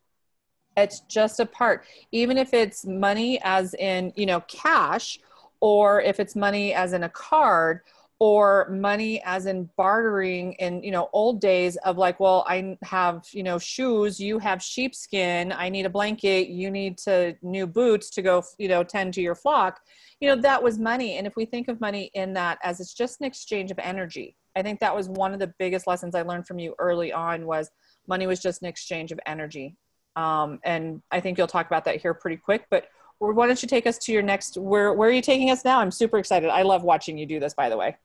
It's 0.78 1.02
just 1.02 1.40
a 1.40 1.46
part. 1.46 1.86
Even 2.12 2.38
if 2.38 2.54
it's 2.54 2.86
money 2.86 3.40
as 3.44 3.74
in 3.76 4.12
you 4.16 4.26
know 4.26 4.42
cash 4.42 5.20
or 5.62 6.02
if 6.02 6.20
it's 6.20 6.36
money 6.36 6.74
as 6.74 6.94
in 6.94 7.04
a 7.04 7.10
card 7.10 7.82
or 8.20 8.70
money 8.70 9.22
as 9.26 9.46
in 9.46 9.70
bartering 9.76 10.54
in 10.54 10.82
you 10.82 10.92
know 10.92 11.10
old 11.12 11.42
days 11.42 11.76
of 11.78 11.98
like 11.98 12.18
well 12.20 12.46
i 12.48 12.78
have 12.82 13.26
you 13.32 13.44
know 13.44 13.60
shoes 13.60 14.22
you 14.22 14.40
have 14.40 14.64
sheepskin 14.64 15.52
i 15.52 15.68
need 15.68 15.86
a 15.86 15.90
blanket 15.90 16.48
you 16.48 16.72
need 16.72 16.98
to 16.98 17.36
new 17.42 17.68
boots 17.68 18.10
to 18.10 18.22
go 18.22 18.42
you 18.58 18.70
know 18.70 18.84
tend 18.84 19.14
to 19.14 19.22
your 19.22 19.36
flock. 19.36 19.82
You 20.22 20.30
know 20.30 20.42
that 20.42 20.64
was 20.64 20.80
money. 20.80 21.18
And 21.18 21.28
if 21.28 21.36
we 21.36 21.46
think 21.46 21.68
of 21.68 21.82
money 21.82 22.10
in 22.14 22.34
that 22.34 22.58
as 22.64 22.80
it's 22.80 22.94
just 22.94 23.20
an 23.20 23.26
exchange 23.26 23.70
of 23.70 23.80
energy 23.80 24.38
i 24.56 24.62
think 24.62 24.80
that 24.80 24.96
was 24.96 25.10
one 25.10 25.34
of 25.34 25.40
the 25.40 25.54
biggest 25.60 25.86
lessons 25.86 26.16
i 26.16 26.22
learned 26.22 26.48
from 26.48 26.60
you 26.60 26.74
early 26.80 27.12
on 27.12 27.46
was 27.46 27.70
money 28.08 28.28
was 28.28 28.40
just 28.40 28.62
an 28.62 28.68
exchange 28.68 29.12
of 29.12 29.20
energy. 29.26 29.76
Um, 30.16 30.60
and 30.64 31.02
i 31.12 31.20
think 31.20 31.38
you'll 31.38 31.48
talk 31.48 31.68
about 31.68 31.84
that 31.86 32.02
here 32.02 32.14
pretty 32.14 32.38
quick 32.38 32.66
but 32.70 32.88
why 33.20 33.48
don't 33.48 33.62
you 33.62 33.68
take 33.68 33.88
us 33.88 33.98
to 33.98 34.12
your 34.14 34.22
next 34.22 34.58
where 34.58 34.94
where 34.94 35.10
are 35.10 35.14
you 35.14 35.22
taking 35.22 35.50
us 35.50 35.64
now? 35.64 35.80
I'm 35.80 35.90
super 35.90 36.18
excited. 36.18 36.50
I 36.50 36.64
love 36.64 36.84
watching 36.84 37.18
you 37.18 37.26
do 37.26 37.40
this 37.40 37.54
by 37.54 37.70
the 37.70 37.78
way 37.78 37.96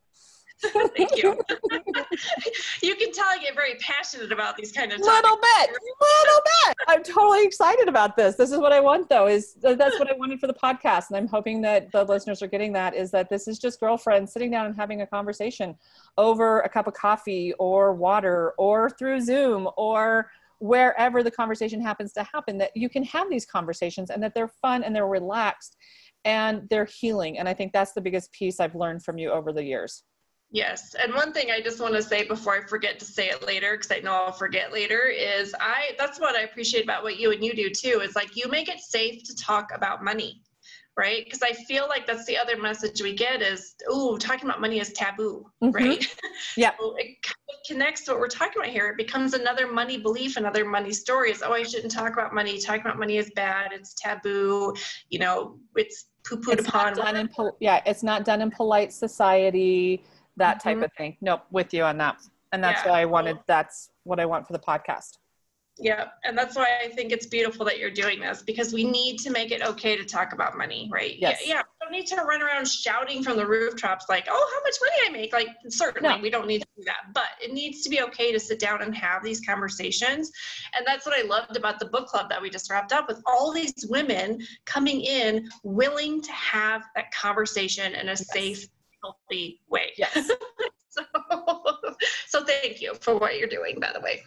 Thank 0.97 1.23
you. 1.23 1.39
you 2.83 2.95
can 2.97 3.13
tell 3.13 3.27
I 3.27 3.39
get 3.41 3.55
very 3.55 3.75
passionate 3.77 4.33
about 4.33 4.57
these 4.57 4.73
kind 4.73 4.93
of 4.93 4.99
topics. 4.99 5.15
Little 5.15 5.37
bit, 5.37 5.71
little 5.71 6.43
bit. 6.67 6.77
I'm 6.89 7.03
totally 7.03 7.45
excited 7.45 7.89
about 7.89 8.17
this. 8.17 8.37
This 8.37 8.53
is 8.53 8.59
what 8.59 8.73
I 8.73 8.81
want, 8.81 9.09
though. 9.09 9.27
Is 9.27 9.55
that's 9.61 9.99
what 9.99 10.11
I 10.11 10.17
wanted 10.17 10.41
for 10.41 10.47
the 10.47 10.55
podcast, 10.55 11.09
and 11.09 11.17
I'm 11.17 11.29
hoping 11.29 11.61
that 11.63 11.91
the 11.93 12.05
listeners 12.05 12.43
are 12.43 12.47
getting 12.47 12.73
that. 12.75 12.95
Is 12.95 13.11
that 13.13 13.29
this 13.31 13.49
is 13.49 13.59
just 13.59 13.81
girlfriends 13.81 14.33
sitting 14.33 14.51
down 14.51 14.67
and 14.67 14.77
having 14.77 15.01
a 15.03 15.07
conversation 15.07 15.75
over 16.19 16.61
a 16.61 16.69
cup 16.69 16.87
of 16.87 16.95
coffee 16.95 17.53
or 17.59 17.95
water 17.95 18.53
or 18.59 18.91
through 18.91 19.21
Zoom 19.21 19.69
or 19.77 20.31
wherever 20.59 21.23
the 21.23 21.31
conversation 21.31 21.81
happens 21.81 22.13
to 22.13 22.23
happen 22.23 22.59
that 22.59 22.71
you 22.77 22.89
can 22.89 23.03
have 23.03 23.31
these 23.31 23.47
conversations 23.47 24.11
and 24.11 24.23
that 24.23 24.35
they're 24.35 24.53
fun 24.61 24.85
and 24.85 24.95
they're 24.95 25.07
relaxed 25.07 25.77
and 26.27 26.69
they're 26.69 26.85
healing 26.85 27.39
and 27.39 27.49
i 27.49 27.55
think 27.55 27.73
that's 27.73 27.93
the 27.93 28.01
biggest 28.01 28.31
piece 28.33 28.61
i've 28.61 28.75
learned 28.75 29.03
from 29.03 29.17
you 29.17 29.31
over 29.31 29.55
the 29.55 29.65
years 29.65 30.05
Yes. 30.53 30.97
And 31.01 31.15
one 31.15 31.33
thing 31.33 31.51
I 31.51 31.61
just 31.61 31.81
want 31.81 31.95
to 31.95 32.03
say 32.03 32.27
before 32.27 32.57
I 32.57 32.67
forget 32.67 32.99
to 32.99 33.05
say 33.05 33.29
it 33.29 33.47
later, 33.47 33.77
because 33.77 33.93
I 33.93 34.01
know 34.01 34.13
I'll 34.13 34.33
forget 34.33 34.73
later, 34.73 35.03
is 35.07 35.55
I 35.61 35.93
that's 35.97 36.19
what 36.19 36.35
I 36.35 36.43
appreciate 36.43 36.83
about 36.83 37.05
what 37.05 37.19
you 37.19 37.31
and 37.31 37.45
you 37.45 37.55
do 37.55 37.71
too, 37.71 38.01
is 38.01 38.17
like 38.17 38.37
you 38.37 38.49
make 38.49 38.69
it 38.69 38.81
safe 38.81 39.23
to 39.25 39.37
talk 39.37 39.71
about 39.73 40.03
money 40.03 40.43
right? 41.01 41.25
Because 41.25 41.41
I 41.43 41.53
feel 41.53 41.89
like 41.89 42.07
that's 42.07 42.27
the 42.27 42.37
other 42.37 42.57
message 42.57 43.01
we 43.01 43.15
get 43.15 43.41
is, 43.41 43.75
oh, 43.89 44.19
talking 44.19 44.45
about 44.45 44.61
money 44.61 44.81
is 44.81 44.93
taboo, 44.93 45.47
mm-hmm. 45.63 45.71
right? 45.71 46.07
Yeah. 46.57 46.73
so 46.81 46.95
it 46.97 47.23
kind 47.23 47.37
of 47.49 47.57
connects 47.67 48.05
to 48.05 48.13
what 48.13 48.21
we're 48.21 48.29
talking 48.29 48.61
about 48.61 48.71
here. 48.71 48.89
It 48.89 48.97
becomes 48.97 49.35
another 49.35 49.71
money 49.71 49.99
belief, 49.99 50.37
another 50.37 50.65
money 50.65 50.93
story. 50.93 51.31
Is 51.31 51.43
oh, 51.43 51.53
I 51.53 51.63
shouldn't 51.63 51.93
talk 51.93 52.13
about 52.13 52.35
money. 52.35 52.59
Talking 52.59 52.83
about 52.83 52.99
money 52.99 53.19
is 53.19 53.31
bad. 53.37 53.73
It's 53.73 53.95
taboo. 53.95 54.75
You 55.11 55.19
know, 55.21 55.59
it's 55.77 56.07
poo-pooed 56.25 56.67
upon. 56.67 56.95
Not 56.95 56.97
done 56.97 57.17
in 57.17 57.29
pol- 57.29 57.57
yeah, 57.61 57.83
it's 57.87 58.03
not 58.03 58.25
done 58.25 58.41
in 58.41 58.51
polite 58.51 58.93
society. 58.93 60.03
That 60.41 60.61
type 60.61 60.77
mm-hmm. 60.77 60.85
of 60.85 60.93
thing. 60.95 61.17
Nope, 61.21 61.43
with 61.51 61.73
you 61.75 61.85
on 61.85 61.99
that. 61.99 62.17
And 62.53 62.65
that's 62.65 62.85
yeah. 62.85 62.91
why 62.91 63.03
I 63.03 63.05
wanted. 63.05 63.39
That's 63.47 63.91
what 64.05 64.19
I 64.19 64.27
want 64.27 64.47
for 64.47 64.53
the 64.53 64.59
podcast. 64.59 65.19
Yeah, 65.79 66.09
and 66.25 66.37
that's 66.37 66.57
why 66.57 66.67
I 66.85 66.89
think 66.89 67.11
it's 67.11 67.27
beautiful 67.27 67.65
that 67.65 67.79
you're 67.79 67.91
doing 67.91 68.21
this 68.21 68.43
because 68.43 68.73
we 68.73 68.85
need 68.85 69.19
to 69.21 69.31
make 69.31 69.51
it 69.51 69.63
okay 69.63 69.97
to 69.97 70.05
talk 70.05 70.35
about 70.35 70.59
money, 70.59 70.91
right? 70.93 71.17
Yes. 71.19 71.41
Yeah, 71.45 71.55
yeah. 71.55 71.63
We 71.63 71.87
don't 71.87 71.93
need 71.93 72.07
to 72.09 72.17
run 72.17 72.43
around 72.43 72.69
shouting 72.69 73.23
from 73.23 73.39
the 73.39 73.47
rooftops 73.47 74.07
like, 74.09 74.27
"Oh, 74.29 74.51
how 74.55 74.63
much 74.63 74.75
money 74.83 75.09
I 75.09 75.11
make!" 75.11 75.33
Like, 75.33 75.49
certainly 75.69 76.09
no. 76.09 76.19
we 76.21 76.29
don't 76.29 76.47
need 76.47 76.61
to 76.61 76.69
do 76.77 76.85
that, 76.85 77.15
but 77.15 77.29
it 77.43 77.53
needs 77.53 77.83
to 77.83 77.91
be 77.91 78.03
okay 78.03 78.31
to 78.31 78.39
sit 78.39 78.59
down 78.59 78.83
and 78.83 78.95
have 78.95 79.25
these 79.25 79.41
conversations. 79.41 80.31
And 80.77 80.87
that's 80.87 81.07
what 81.07 81.19
I 81.19 81.23
loved 81.23 81.57
about 81.57 81.79
the 81.79 81.87
book 81.87 82.09
club 82.09 82.29
that 82.29 82.43
we 82.43 82.51
just 82.51 82.71
wrapped 82.71 82.93
up 82.93 83.09
with 83.09 83.23
all 83.27 83.53
these 83.53 83.87
women 83.89 84.39
coming 84.67 85.01
in 85.01 85.49
willing 85.63 86.21
to 86.21 86.33
have 86.33 86.85
that 86.95 87.11
conversation 87.13 87.95
in 87.95 88.07
a 88.09 88.11
yes. 88.11 88.31
safe, 88.31 88.67
healthy 89.03 89.61
way. 89.69 89.93
Yes. 89.97 90.15
so, 90.89 91.03
so 92.27 92.45
thank 92.45 92.81
you 92.81 92.95
for 93.01 93.17
what 93.17 93.39
you're 93.39 93.49
doing, 93.49 93.79
by 93.81 93.93
the 93.93 94.01
way. 94.01 94.23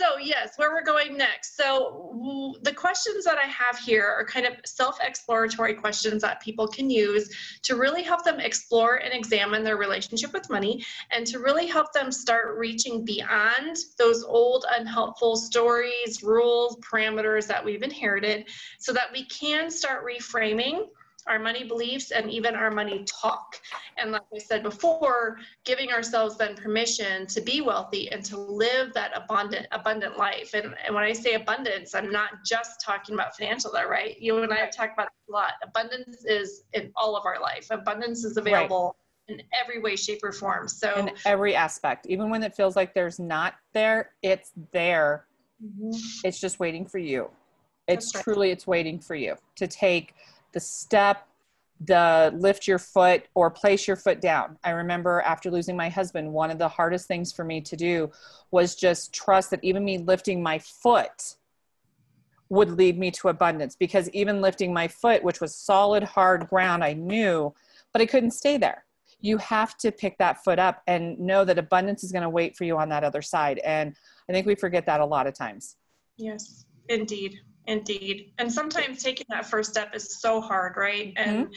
So 0.00 0.16
yes, 0.16 0.54
where 0.56 0.70
we're 0.70 0.82
going 0.82 1.18
next. 1.18 1.58
So 1.58 2.56
the 2.62 2.72
questions 2.72 3.24
that 3.26 3.36
I 3.36 3.46
have 3.46 3.78
here 3.78 4.06
are 4.06 4.24
kind 4.24 4.46
of 4.46 4.54
self-exploratory 4.64 5.74
questions 5.74 6.22
that 6.22 6.40
people 6.40 6.66
can 6.66 6.88
use 6.88 7.28
to 7.64 7.76
really 7.76 8.02
help 8.02 8.24
them 8.24 8.40
explore 8.40 8.96
and 8.96 9.12
examine 9.12 9.62
their 9.62 9.76
relationship 9.76 10.32
with 10.32 10.48
money 10.48 10.82
and 11.10 11.26
to 11.26 11.38
really 11.38 11.66
help 11.66 11.92
them 11.92 12.10
start 12.10 12.56
reaching 12.56 13.04
beyond 13.04 13.76
those 13.98 14.24
old 14.24 14.64
unhelpful 14.70 15.36
stories, 15.36 16.22
rules, 16.22 16.78
parameters 16.78 17.46
that 17.46 17.62
we've 17.62 17.82
inherited 17.82 18.48
so 18.78 18.92
that 18.92 19.12
we 19.12 19.26
can 19.26 19.70
start 19.70 20.06
reframing 20.06 20.86
our 21.26 21.38
money 21.38 21.64
beliefs, 21.64 22.10
and 22.10 22.30
even 22.30 22.54
our 22.54 22.70
money 22.70 23.04
talk. 23.04 23.60
And 23.98 24.12
like 24.12 24.22
I 24.34 24.38
said 24.38 24.62
before, 24.62 25.38
giving 25.64 25.90
ourselves 25.90 26.36
then 26.36 26.56
permission 26.56 27.26
to 27.28 27.40
be 27.40 27.60
wealthy 27.60 28.10
and 28.10 28.24
to 28.26 28.36
live 28.36 28.92
that 28.94 29.12
abundant, 29.14 29.66
abundant 29.72 30.16
life. 30.16 30.54
And, 30.54 30.74
and 30.84 30.94
when 30.94 31.04
I 31.04 31.12
say 31.12 31.34
abundance, 31.34 31.94
I'm 31.94 32.10
not 32.10 32.44
just 32.44 32.80
talking 32.80 33.14
about 33.14 33.36
financial 33.36 33.72
there, 33.72 33.88
right? 33.88 34.20
You 34.20 34.42
and 34.42 34.52
I 34.52 34.56
have 34.56 34.74
talked 34.74 34.94
about 34.94 35.08
a 35.08 35.32
lot. 35.32 35.52
Abundance 35.62 36.24
is 36.24 36.64
in 36.72 36.92
all 36.96 37.16
of 37.16 37.26
our 37.26 37.40
life. 37.40 37.66
Abundance 37.70 38.24
is 38.24 38.36
available. 38.36 38.96
Right 38.96 39.06
in 39.30 39.40
every 39.58 39.80
way, 39.80 39.94
shape, 39.94 40.18
or 40.24 40.32
form. 40.32 40.66
So 40.66 40.92
in 40.96 41.12
every 41.24 41.54
aspect, 41.54 42.06
even 42.06 42.30
when 42.30 42.42
it 42.42 42.54
feels 42.54 42.74
like 42.74 42.94
there's 42.94 43.20
not 43.20 43.54
there, 43.72 44.10
it's 44.22 44.50
there. 44.72 45.26
Mm-hmm. 45.64 45.90
It's 46.24 46.40
just 46.40 46.58
waiting 46.58 46.84
for 46.84 46.98
you. 46.98 47.30
It's 47.86 48.14
right. 48.14 48.24
truly 48.24 48.50
it's 48.50 48.66
waiting 48.66 48.98
for 48.98 49.14
you 49.14 49.36
to 49.56 49.66
take 49.66 50.14
the 50.52 50.60
step, 50.60 51.26
the 51.80 52.32
lift 52.36 52.68
your 52.68 52.78
foot 52.78 53.24
or 53.34 53.50
place 53.50 53.86
your 53.86 53.96
foot 53.96 54.20
down. 54.20 54.58
I 54.62 54.70
remember 54.70 55.22
after 55.22 55.50
losing 55.50 55.76
my 55.76 55.88
husband, 55.88 56.30
one 56.30 56.50
of 56.50 56.58
the 56.58 56.68
hardest 56.68 57.08
things 57.08 57.32
for 57.32 57.44
me 57.44 57.60
to 57.62 57.76
do 57.76 58.10
was 58.50 58.74
just 58.74 59.14
trust 59.14 59.50
that 59.50 59.60
even 59.62 59.84
me 59.84 59.98
lifting 59.98 60.42
my 60.42 60.58
foot 60.58 61.36
would 62.50 62.72
lead 62.72 62.98
me 62.98 63.10
to 63.12 63.28
abundance 63.28 63.76
because 63.76 64.10
even 64.10 64.42
lifting 64.42 64.74
my 64.74 64.88
foot, 64.88 65.22
which 65.22 65.40
was 65.40 65.54
solid, 65.54 66.02
hard 66.02 66.48
ground, 66.48 66.84
I 66.84 66.92
knew, 66.92 67.54
but 67.92 68.02
I 68.02 68.06
couldn't 68.06 68.32
stay 68.32 68.58
there. 68.58 68.84
You 69.20 69.38
have 69.38 69.76
to 69.78 69.92
pick 69.92 70.18
that 70.18 70.42
foot 70.42 70.58
up 70.58 70.82
and 70.86 71.18
know 71.18 71.44
that 71.44 71.58
abundance 71.58 72.02
is 72.02 72.12
going 72.12 72.22
to 72.22 72.28
wait 72.28 72.56
for 72.56 72.64
you 72.64 72.76
on 72.76 72.88
that 72.88 73.04
other 73.04 73.22
side. 73.22 73.58
And 73.64 73.94
I 74.28 74.32
think 74.32 74.46
we 74.46 74.54
forget 74.54 74.84
that 74.86 75.00
a 75.00 75.04
lot 75.04 75.26
of 75.26 75.34
times. 75.34 75.76
Yes, 76.16 76.66
indeed. 76.88 77.38
Indeed. 77.70 78.32
And 78.38 78.52
sometimes 78.52 79.02
taking 79.02 79.26
that 79.30 79.46
first 79.46 79.70
step 79.70 79.94
is 79.94 80.20
so 80.20 80.40
hard, 80.40 80.76
right? 80.76 81.14
Mm-hmm. 81.14 81.30
And 81.30 81.54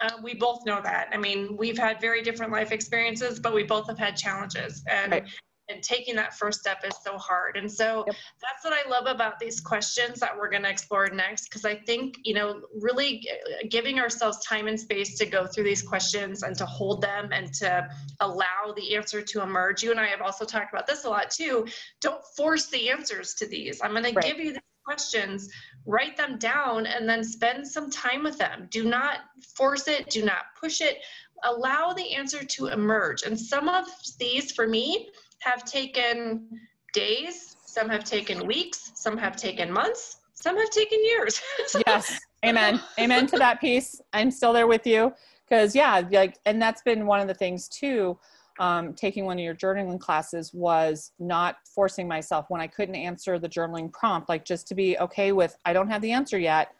uh, 0.00 0.16
we 0.22 0.34
both 0.34 0.66
know 0.66 0.80
that. 0.82 1.08
I 1.12 1.16
mean, 1.16 1.56
we've 1.56 1.78
had 1.78 2.00
very 2.00 2.22
different 2.22 2.52
life 2.52 2.70
experiences, 2.70 3.40
but 3.40 3.54
we 3.54 3.62
both 3.62 3.86
have 3.88 3.98
had 3.98 4.16
challenges. 4.16 4.84
And 4.88 5.12
right 5.12 5.24
and 5.68 5.82
taking 5.82 6.14
that 6.16 6.34
first 6.34 6.60
step 6.60 6.84
is 6.84 6.94
so 7.02 7.16
hard. 7.16 7.56
And 7.56 7.70
so 7.70 8.04
yep. 8.06 8.16
that's 8.42 8.64
what 8.64 8.72
I 8.74 8.88
love 8.88 9.06
about 9.06 9.38
these 9.38 9.60
questions 9.60 10.20
that 10.20 10.36
we're 10.36 10.50
going 10.50 10.62
to 10.62 10.68
explore 10.68 11.08
next. 11.08 11.48
Because 11.48 11.64
I 11.64 11.76
think, 11.76 12.18
you 12.22 12.34
know, 12.34 12.60
really 12.80 13.26
giving 13.70 13.98
ourselves 13.98 14.44
time 14.44 14.66
and 14.66 14.78
space 14.78 15.16
to 15.18 15.26
go 15.26 15.46
through 15.46 15.64
these 15.64 15.82
questions 15.82 16.42
and 16.42 16.56
to 16.58 16.66
hold 16.66 17.00
them 17.00 17.30
and 17.32 17.52
to 17.54 17.88
allow 18.20 18.74
the 18.76 18.94
answer 18.94 19.22
to 19.22 19.42
emerge. 19.42 19.82
You 19.82 19.90
and 19.90 20.00
I 20.00 20.06
have 20.06 20.20
also 20.20 20.44
talked 20.44 20.72
about 20.72 20.86
this 20.86 21.04
a 21.04 21.08
lot 21.08 21.30
too. 21.30 21.66
Don't 22.00 22.22
force 22.36 22.68
the 22.68 22.90
answers 22.90 23.34
to 23.34 23.46
these. 23.46 23.80
I'm 23.82 23.92
going 23.92 24.04
right. 24.04 24.14
to 24.16 24.28
give 24.28 24.38
you 24.38 24.52
these 24.52 24.60
questions, 24.84 25.48
write 25.86 26.16
them 26.16 26.38
down, 26.38 26.86
and 26.86 27.08
then 27.08 27.24
spend 27.24 27.66
some 27.66 27.90
time 27.90 28.22
with 28.22 28.38
them. 28.38 28.68
Do 28.70 28.84
not 28.84 29.20
force 29.56 29.88
it, 29.88 30.10
do 30.10 30.24
not 30.24 30.42
push 30.58 30.80
it. 30.80 30.98
Allow 31.44 31.92
the 31.92 32.14
answer 32.14 32.44
to 32.44 32.68
emerge. 32.68 33.22
And 33.22 33.38
some 33.38 33.68
of 33.68 33.86
these, 34.18 34.52
for 34.52 34.66
me, 34.66 35.10
have 35.40 35.64
taken 35.64 36.48
days, 36.92 37.56
some 37.66 37.88
have 37.88 38.04
taken 38.04 38.46
weeks, 38.46 38.92
some 38.94 39.18
have 39.18 39.36
taken 39.36 39.70
months, 39.70 40.18
some 40.34 40.56
have 40.56 40.70
taken 40.70 41.04
years. 41.04 41.40
yes. 41.86 42.18
Amen. 42.44 42.80
Amen 42.98 43.26
to 43.28 43.38
that 43.38 43.60
piece. 43.60 44.00
I'm 44.12 44.30
still 44.30 44.52
there 44.52 44.66
with 44.66 44.86
you. 44.86 45.12
Cause 45.48 45.74
yeah, 45.74 46.02
like, 46.10 46.38
and 46.46 46.60
that's 46.60 46.82
been 46.82 47.06
one 47.06 47.20
of 47.20 47.28
the 47.28 47.34
things 47.34 47.68
too. 47.68 48.18
Um, 48.60 48.94
taking 48.94 49.24
one 49.24 49.38
of 49.38 49.44
your 49.44 49.54
journaling 49.54 49.98
classes 49.98 50.54
was 50.54 51.10
not 51.18 51.56
forcing 51.64 52.06
myself 52.06 52.46
when 52.50 52.60
I 52.60 52.68
couldn't 52.68 52.94
answer 52.94 53.38
the 53.38 53.48
journaling 53.48 53.92
prompt, 53.92 54.28
like 54.28 54.44
just 54.44 54.68
to 54.68 54.76
be 54.76 54.96
okay 54.98 55.32
with, 55.32 55.56
I 55.64 55.72
don't 55.72 55.88
have 55.88 56.02
the 56.02 56.12
answer 56.12 56.38
yet 56.38 56.72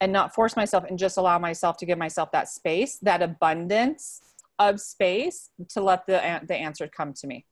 and 0.00 0.10
not 0.10 0.34
force 0.34 0.56
myself 0.56 0.82
and 0.88 0.98
just 0.98 1.16
allow 1.16 1.38
myself 1.38 1.76
to 1.76 1.86
give 1.86 1.96
myself 1.96 2.32
that 2.32 2.48
space, 2.48 2.98
that 3.02 3.22
abundance 3.22 4.20
of 4.58 4.80
space 4.80 5.50
to 5.68 5.80
let 5.80 6.06
the, 6.06 6.40
the 6.48 6.56
answer 6.56 6.88
come 6.88 7.12
to 7.12 7.28
me. 7.28 7.46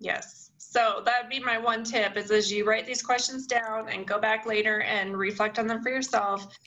Yes. 0.00 0.50
So 0.58 1.02
that'd 1.04 1.30
be 1.30 1.38
my 1.38 1.56
one 1.56 1.84
tip 1.84 2.16
is 2.16 2.32
as 2.32 2.52
you 2.52 2.64
write 2.64 2.86
these 2.86 3.02
questions 3.02 3.46
down 3.46 3.88
and 3.88 4.04
go 4.04 4.18
back 4.18 4.46
later 4.46 4.80
and 4.80 5.16
reflect 5.16 5.60
on 5.60 5.68
them 5.68 5.80
for 5.80 5.90
yourself, 5.90 6.58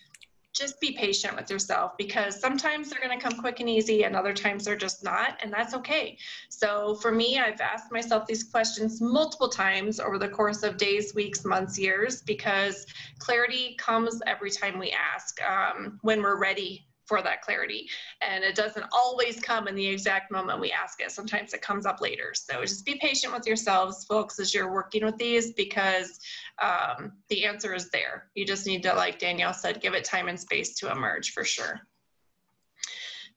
just 0.57 0.79
be 0.79 0.93
patient 0.93 1.35
with 1.35 1.49
yourself 1.49 1.91
because 1.97 2.39
sometimes 2.39 2.89
they're 2.89 3.01
going 3.01 3.17
to 3.17 3.23
come 3.23 3.39
quick 3.39 3.59
and 3.59 3.69
easy 3.69 4.03
and 4.03 4.15
other 4.15 4.33
times 4.33 4.65
they're 4.65 4.75
just 4.75 5.03
not 5.03 5.37
and 5.41 5.51
that's 5.53 5.73
okay. 5.73 6.17
So 6.49 6.95
for 6.95 7.11
me 7.11 7.39
i've 7.39 7.61
asked 7.61 7.91
myself 7.91 8.25
these 8.25 8.43
questions 8.43 9.01
multiple 9.01 9.49
times 9.49 9.99
over 9.99 10.17
the 10.17 10.29
course 10.29 10.63
of 10.63 10.77
days 10.77 11.13
weeks 11.13 11.45
months 11.45 11.77
years 11.77 12.21
because 12.21 12.85
clarity 13.19 13.75
comes 13.77 14.21
every 14.25 14.51
time 14.51 14.79
we 14.79 14.91
ask 14.91 15.39
um, 15.43 15.99
when 16.01 16.21
we're 16.21 16.39
ready 16.39 16.86
for 17.07 17.21
that 17.21 17.41
clarity. 17.41 17.87
And 18.21 18.43
it 18.43 18.55
doesn't 18.55 18.85
always 18.91 19.39
come 19.39 19.67
in 19.67 19.75
the 19.75 19.87
exact 19.87 20.31
moment 20.31 20.59
we 20.59 20.71
ask 20.71 21.01
it. 21.01 21.11
Sometimes 21.11 21.53
it 21.53 21.61
comes 21.61 21.85
up 21.85 22.01
later. 22.01 22.33
So 22.33 22.61
just 22.61 22.85
be 22.85 22.99
patient 23.01 23.33
with 23.33 23.47
yourselves, 23.47 24.05
folks, 24.05 24.39
as 24.39 24.53
you're 24.53 24.71
working 24.71 25.05
with 25.05 25.17
these 25.17 25.53
because 25.53 26.19
um, 26.61 27.13
the 27.29 27.45
answer 27.45 27.73
is 27.73 27.89
there. 27.89 28.27
You 28.35 28.45
just 28.45 28.67
need 28.67 28.83
to, 28.83 28.93
like 28.93 29.19
Danielle 29.19 29.53
said, 29.53 29.81
give 29.81 29.93
it 29.93 30.03
time 30.03 30.27
and 30.27 30.39
space 30.39 30.75
to 30.75 30.91
emerge 30.91 31.31
for 31.31 31.43
sure. 31.43 31.81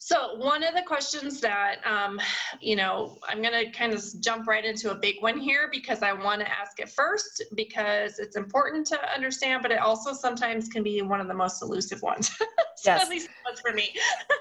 So 0.03 0.35
one 0.37 0.63
of 0.63 0.75
the 0.75 0.81
questions 0.81 1.43
that, 1.43 1.87
um, 1.87 2.19
you 2.59 2.75
know, 2.75 3.19
I'm 3.29 3.43
going 3.43 3.53
to 3.53 3.71
kind 3.71 3.93
of 3.93 4.03
jump 4.21 4.47
right 4.49 4.65
into 4.65 4.93
a 4.93 4.95
big 4.95 5.17
one 5.21 5.39
here 5.39 5.69
because 5.71 6.03
I 6.03 6.15
want 6.15 6.41
to 6.41 6.51
ask 6.51 6.81
it 6.81 6.89
first 6.89 7.43
because 7.55 8.19
it's 8.19 8.35
important 8.35 8.87
to 8.87 9.15
understand, 9.15 9.61
but 9.61 9.71
it 9.71 9.79
also 9.79 10.15
sometimes 10.15 10.69
can 10.69 10.83
be 10.83 11.03
one 11.03 11.21
of 11.21 11.29
the 11.29 11.35
most 11.35 11.61
elusive 11.61 12.01
ones. 12.01 12.31
so 12.77 12.93
yes. 12.93 13.03
at 13.03 13.11
least 13.11 13.29
that's 13.45 13.61
for 13.61 13.75
me. 13.75 13.91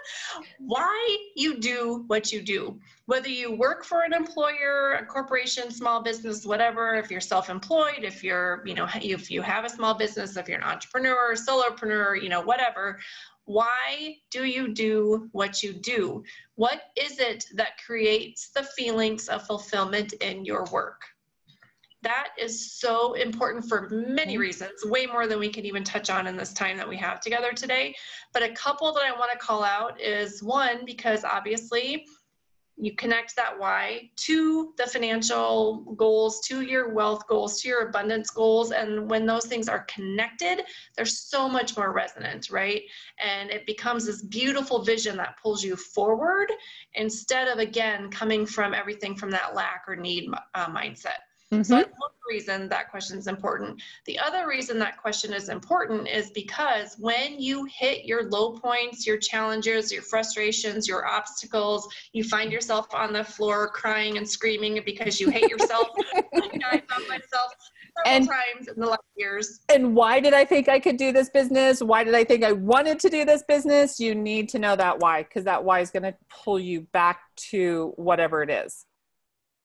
Why 0.60 1.17
you 1.36 1.60
do 1.60 2.06
what 2.08 2.32
you 2.32 2.41
do, 2.41 2.80
whether 3.08 3.28
you 3.28 3.52
work 3.52 3.84
for 3.84 4.04
an 4.04 4.13
employer, 4.13 4.93
a 4.93 5.06
corporation, 5.06 5.72
small 5.72 6.02
business, 6.02 6.45
whatever, 6.45 6.95
if 6.95 7.12
you're 7.12 7.19
self-employed, 7.19 8.04
if 8.04 8.24
you're, 8.24 8.63
you 8.65 8.76
know, 8.76 8.88
if 8.95 9.30
you 9.30 9.41
have 9.41 9.65
a 9.65 9.69
small 9.69 9.93
business, 9.93 10.38
if 10.38 10.48
you're 10.48 10.60
an 10.60 10.63
entrepreneur, 10.63 11.36
solopreneur, 11.36 12.22
you 12.24 12.30
know, 12.30 12.39
whatever, 12.39 12.98
why 13.50 14.16
do 14.30 14.44
you 14.44 14.68
do 14.68 15.28
what 15.32 15.64
you 15.64 15.74
do? 15.74 16.24
What 16.54 16.82
is 16.96 17.18
it 17.18 17.46
that 17.56 17.84
creates 17.84 18.50
the 18.50 18.62
feelings 18.62 19.28
of 19.28 19.48
fulfillment 19.48 20.14
in 20.14 20.46
your 20.46 20.66
work? 20.72 21.02
That 22.04 22.28
is 22.40 22.74
so 22.74 23.14
important 23.14 23.68
for 23.68 23.90
many 23.90 24.34
mm-hmm. 24.34 24.42
reasons, 24.42 24.86
way 24.86 25.08
more 25.08 25.26
than 25.26 25.40
we 25.40 25.50
can 25.50 25.66
even 25.66 25.84
touch 25.84 26.12
on 26.12 26.28
in 26.28 26.38
this 26.38 26.54
time 26.54 26.78
that 26.78 26.88
we 26.88 26.96
have 26.98 27.22
together 27.22 27.52
today. 27.52 27.96
But 28.34 28.44
a 28.44 28.54
couple 28.54 28.94
that 28.94 29.04
I 29.04 29.18
want 29.18 29.32
to 29.32 29.38
call 29.40 29.64
out 29.64 30.00
is 30.00 30.44
one, 30.44 30.86
because 30.86 31.24
obviously 31.24 32.06
you 32.80 32.96
connect 32.96 33.36
that 33.36 33.60
why 33.60 34.10
to 34.15 34.74
the 34.78 34.88
financial 34.88 35.94
goals, 35.98 36.39
to 36.48 36.62
your 36.62 36.94
wealth 36.94 37.28
goals, 37.28 37.62
to 37.62 37.68
your 37.68 37.89
abundance 37.89 38.30
goals. 38.30 38.72
And 38.72 39.10
when 39.10 39.26
those 39.26 39.46
things 39.46 39.68
are 39.68 39.86
connected, 39.86 40.63
they're 40.96 41.06
so 41.06 41.50
much 41.50 41.76
more 41.76 41.92
resonant, 41.92 42.50
right? 42.50 42.84
And 43.22 43.50
it 43.50 43.65
becomes 43.65 44.06
this 44.06 44.22
beautiful 44.22 44.82
vision 44.84 45.18
that 45.18 45.38
pulls 45.42 45.63
you 45.63 45.76
forward 45.76 46.52
instead 46.94 47.50
of, 47.50 47.60
again, 47.60 48.10
coming 48.10 48.46
from 48.46 48.74
everything 48.74 49.15
from 49.15 49.32
that 49.32 49.54
lack 49.56 49.84
or 49.88 49.96
need 49.98 50.30
uh, 50.56 50.68
mindset. 50.68 51.20
Mm-hmm. 51.52 51.64
So 51.64 51.76
that's 51.78 51.90
one 51.98 52.12
reason 52.30 52.70
that 52.70 52.92
question 52.92 53.18
is 53.18 53.28
important. 53.28 53.82
The 54.06 54.20
other 54.20 54.48
reason 54.48 54.78
that 54.80 54.98
question 54.98 55.34
is 55.34 55.50
important 55.50 56.08
is 56.08 56.30
because 56.30 56.96
when 57.00 57.40
you 57.40 57.66
hit 57.66 58.06
your 58.06 58.30
low 58.30 58.52
points, 58.52 59.08
your 59.08 59.18
challenges, 59.18 59.92
your 59.92 60.04
frustrations, 60.04 60.88
your 60.88 61.08
obstacles, 61.08 61.88
you 62.14 62.24
find 62.24 62.52
yourself 62.52 62.94
on 62.94 63.14
the 63.14 63.24
floor 63.24 63.70
crying 63.70 64.18
and 64.18 64.30
screaming 64.30 64.80
because 64.86 65.20
you 65.20 65.32
hate 65.32 65.50
yourself. 65.50 65.88
I 66.36 66.84
found 66.88 67.08
myself 67.08 67.54
and, 68.06 68.28
times 68.28 68.68
in 68.68 68.80
the 68.80 68.88
last 68.88 69.02
years. 69.16 69.60
And 69.70 69.96
why 69.96 70.20
did 70.20 70.34
I 70.34 70.46
think 70.46 70.70
I 70.70 70.80
could 70.80 70.98
do 70.98 71.12
this 71.12 71.30
business? 71.30 71.82
Why 71.82 72.04
did 72.04 72.16
I 72.16 72.24
think 72.24 72.44
I 72.44 72.52
wanted 72.52 73.00
to 73.00 73.10
do 73.10 73.26
this 73.26 73.44
business? 73.44 74.00
You 74.00 74.16
need 74.16 74.50
to 74.50 74.60
know 74.60 74.76
that 74.76 75.00
why, 75.00 75.24
because 75.24 75.44
that 75.46 75.64
why 75.64 75.80
is 75.80 75.90
going 75.90 76.04
to 76.04 76.16
pull 76.30 76.60
you 76.60 76.82
back 76.94 77.22
to 77.50 77.94
whatever 77.96 78.44
it 78.44 78.50
is. 78.50 78.86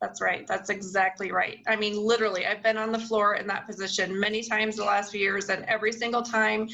That's 0.01 0.21
right. 0.21 0.47
That's 0.47 0.71
exactly 0.71 1.33
right. 1.33 1.59
I 1.67 1.77
mean, 1.77 1.97
literally, 1.97 2.47
I've 2.47 2.63
been 2.63 2.77
on 2.77 2.93
the 2.93 2.99
floor 2.99 3.37
in 3.37 3.47
that 3.47 3.67
position 3.67 4.19
many 4.19 4.43
times 4.43 4.77
the 4.77 4.85
last 4.85 5.13
few 5.13 5.21
years, 5.21 5.49
and 5.49 5.65
every 5.65 5.93
single 5.93 6.23
time, 6.23 6.69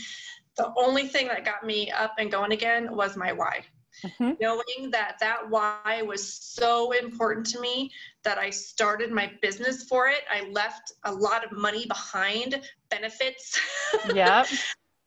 the 0.57 0.73
only 0.77 1.07
thing 1.07 1.29
that 1.29 1.45
got 1.45 1.65
me 1.65 1.91
up 1.91 2.15
and 2.19 2.31
going 2.31 2.53
again 2.53 2.95
was 2.95 3.17
my 3.17 3.33
why. 3.33 3.65
Mm-hmm. 4.05 4.33
Knowing 4.41 4.91
that 4.91 5.17
that 5.21 5.49
why 5.49 6.03
was 6.03 6.35
so 6.35 6.93
important 6.93 7.47
to 7.47 7.61
me 7.61 7.91
that 8.25 8.39
I 8.39 8.51
started 8.51 9.11
my 9.11 9.31
business 9.43 9.85
for 9.85 10.09
it. 10.09 10.23
I 10.31 10.49
left 10.51 10.93
a 11.05 11.13
lot 11.13 11.45
of 11.45 11.53
money 11.53 11.87
behind, 11.87 12.61
benefits. 12.89 13.59
Yeah. 14.15 14.45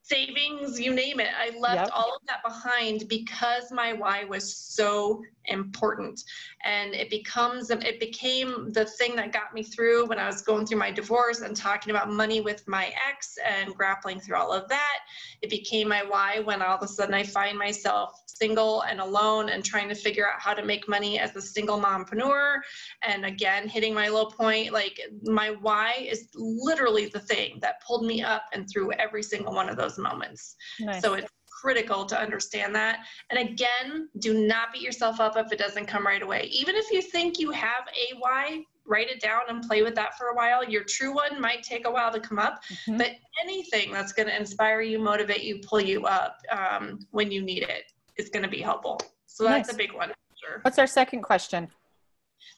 Savings, 0.04 0.80
you 0.80 0.94
name 0.94 1.20
it. 1.22 1.30
I 1.38 1.58
left 1.58 1.76
yep. 1.76 1.90
all 1.94 2.14
of 2.14 2.22
that 2.28 2.44
behind 2.44 3.08
because 3.08 3.72
my 3.72 3.94
why 3.94 4.26
was 4.26 4.56
so 4.56 5.24
important. 5.46 6.22
And 6.66 6.94
it 6.94 7.10
becomes 7.10 7.70
it 7.70 8.00
became 8.00 8.72
the 8.72 8.86
thing 8.86 9.16
that 9.16 9.32
got 9.32 9.54
me 9.54 9.64
through 9.64 10.08
when 10.08 10.20
I 10.20 10.28
was 10.28 10.42
going 10.42 10.66
through 10.66 10.80
my 10.80 10.92
divorce 10.92 11.42
and 11.42 11.56
talking 11.56 11.92
about 11.92 12.12
money 12.12 12.42
with 12.42 12.68
my 12.68 12.94
ex 13.10 13.38
and 13.46 13.74
grappling 13.74 14.20
through 14.20 14.38
all 14.38 14.52
of 14.52 14.68
that. 14.70 15.00
It 15.42 15.50
became 15.50 15.88
my 15.88 16.04
why 16.04 16.40
when 16.40 16.62
all 16.62 16.78
of 16.78 16.84
a 16.84 16.88
sudden 16.88 17.14
I 17.14 17.24
find 17.24 17.58
myself 17.58 18.22
single 18.26 18.82
and 18.82 19.00
alone 19.00 19.50
and 19.50 19.64
trying 19.64 19.90
to 19.90 19.96
figure 19.96 20.28
out 20.28 20.40
how 20.40 20.54
to 20.54 20.66
make 20.66 20.88
money 20.90 21.20
as 21.20 21.36
a 21.36 21.42
single 21.42 21.80
mompreneur 21.80 22.58
and 23.04 23.26
again 23.26 23.68
hitting 23.68 23.94
my 23.94 24.08
low 24.08 24.26
point 24.26 24.74
like 24.74 25.00
my 25.24 25.52
why 25.62 26.06
is 26.10 26.30
literally 26.36 27.06
the 27.06 27.20
thing 27.20 27.60
that 27.62 27.82
pulled 27.86 28.06
me 28.06 28.24
up 28.24 28.44
and 28.54 28.68
through 28.70 28.92
every 28.94 29.24
single 29.24 29.54
one 29.54 29.70
of 29.70 29.78
those 29.78 29.93
moments 29.98 30.56
nice. 30.80 31.02
so 31.02 31.14
it's 31.14 31.30
critical 31.62 32.06
to 32.06 32.20
understand 32.20 32.76
that 32.76 33.06
and 33.30 33.40
again 33.40 34.10
do 34.20 34.46
not 34.46 34.74
beat 34.74 34.82
yourself 34.82 35.20
up 35.20 35.38
if 35.38 35.52
it 35.52 35.60
doesn't 35.60 35.86
come 35.86 36.06
right 36.06 36.22
away 36.22 36.50
even 36.52 36.76
if 36.76 36.92
you 36.92 37.02
think 37.02 37.40
you 37.40 37.52
have 37.52 37.88
a 37.96 38.18
why 38.20 38.64
write 38.86 39.10
it 39.10 39.22
down 39.22 39.42
and 39.50 39.64
play 39.64 39.82
with 39.82 39.96
that 39.96 40.18
for 40.18 40.28
a 40.28 40.36
while. 40.36 40.64
Your 40.64 40.84
true 40.84 41.14
one 41.14 41.40
might 41.40 41.64
take 41.64 41.88
a 41.88 41.92
while 41.92 42.12
to 42.12 42.20
come 42.20 42.40
up, 42.40 42.64
mm-hmm. 42.66 42.98
but 42.98 43.12
anything 43.44 43.92
that's 43.92 44.14
going 44.14 44.28
to 44.28 44.36
inspire 44.36 44.82
you, 44.82 45.00
motivate 45.00 45.44
you, 45.44 45.60
pull 45.60 45.82
you 45.82 46.06
up 46.06 46.38
um, 46.52 47.00
when 47.12 47.32
you 47.32 47.42
need 47.42 47.64
it 47.64 47.92
is 48.18 48.30
going 48.30 48.44
to 48.44 48.50
be 48.50 48.62
helpful. 48.62 49.00
So 49.26 49.46
that's 49.46 49.70
nice. 49.70 49.76
a 49.76 49.78
big 49.78 49.94
one. 49.94 50.12
Sure. 50.36 50.60
What's 50.62 50.80
our 50.80 50.88
second 50.88 51.22
question? 51.22 51.70